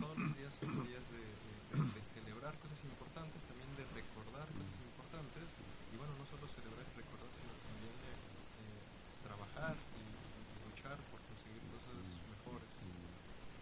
todos 0.00 0.18
los 0.18 0.36
días 0.36 0.54
son 0.54 0.84
días 0.86 1.08
de, 1.10 1.18
de- 1.18 1.60
de 1.94 2.02
celebrar 2.02 2.58
cosas 2.58 2.82
importantes, 2.84 3.42
también 3.44 3.74
de 3.76 3.84
recordar 3.86 4.48
cosas 4.52 4.80
importantes. 4.82 5.44
Y 5.92 5.96
bueno, 5.96 6.14
no 6.16 6.26
solo 6.26 6.48
celebrar 6.48 6.86
y 6.86 6.96
recordar, 6.96 7.30
sino 7.40 7.52
también 7.66 7.92
de 8.00 8.10
eh, 8.58 8.82
trabajar 9.22 9.76
y, 9.94 10.00
y 10.00 10.64
luchar 10.64 10.98
por 11.10 11.20
conseguir 11.22 11.62
cosas 11.70 11.94
mejores. 12.28 12.70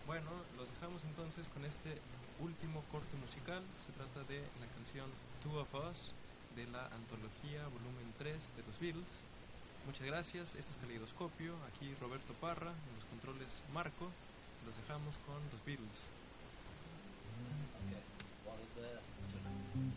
Bueno, 0.07 0.31
los 0.57 0.71
dejamos 0.71 1.05
entonces 1.05 1.47
con 1.49 1.65
este 1.65 2.01
último 2.41 2.83
corte 2.91 3.17
musical. 3.17 3.63
Se 3.85 3.93
trata 3.93 4.23
de 4.25 4.41
la 4.61 4.67
canción 4.75 5.11
Two 5.43 5.59
of 5.61 5.75
Us 5.75 6.13
de 6.57 6.67
la 6.69 6.87
antología 6.87 7.67
volumen 7.69 8.13
3 8.19 8.35
de 8.57 8.63
los 8.67 8.79
Beatles. 8.79 9.23
Muchas 9.87 10.07
gracias, 10.07 10.55
esto 10.55 10.71
es 10.73 10.77
Caleidoscopio, 10.79 11.55
aquí 11.73 11.95
Roberto 12.01 12.33
Parra, 12.35 12.71
en 12.71 12.95
los 12.95 13.05
controles 13.07 13.63
Marco. 13.73 14.11
Los 14.67 14.77
dejamos 14.77 15.17
con 15.27 15.41
los 15.53 15.65
Beatles. 15.65 16.07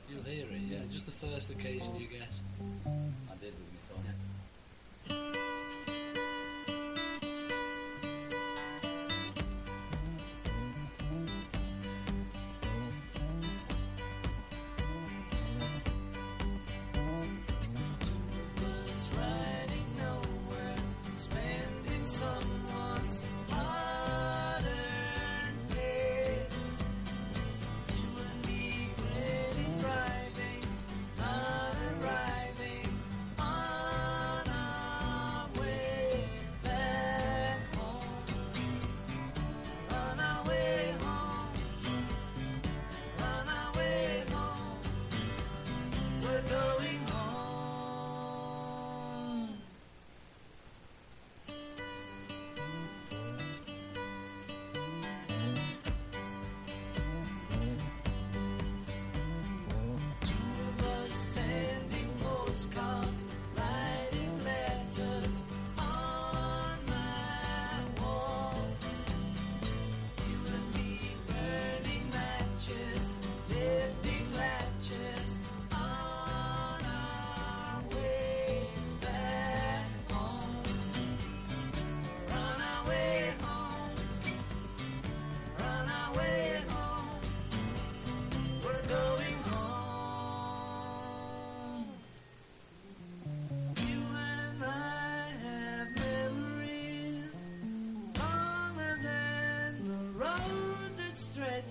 You'll 0.08 0.24
hear 0.24 0.48
it, 0.52 0.62
yeah. 0.68 0.86
Just 0.92 1.06
the 1.06 1.12
first 1.12 1.50
occasion 1.50 1.96
you 1.96 2.08
get. 2.08 2.30
I 3.30 3.36
did 3.40 3.54
with 3.56 3.72
my 3.72 3.82
phone. 3.90 4.31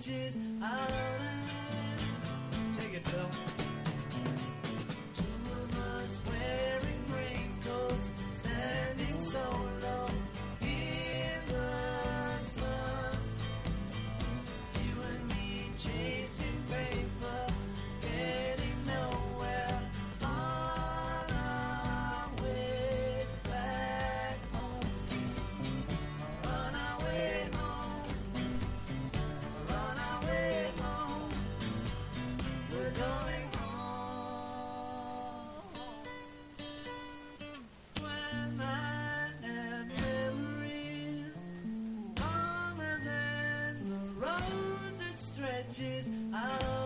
just 0.01 0.30
riches. 45.71 46.09
I'll 46.33 46.80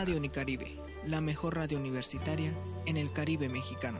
Radio 0.00 0.16
Unicaribe, 0.16 0.80
la 1.04 1.20
mejor 1.20 1.56
radio 1.56 1.76
universitaria 1.76 2.54
en 2.86 2.96
el 2.96 3.12
Caribe 3.12 3.50
mexicano. 3.50 3.98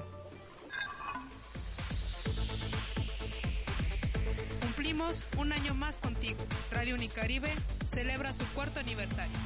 Cumplimos 4.62 5.26
un 5.36 5.52
año 5.52 5.74
más 5.74 5.98
contigo. 5.98 6.38
Radio 6.70 6.94
Unicaribe 6.94 7.50
celebra 7.86 8.32
su 8.32 8.46
cuarto 8.54 8.80
aniversario. 8.80 9.36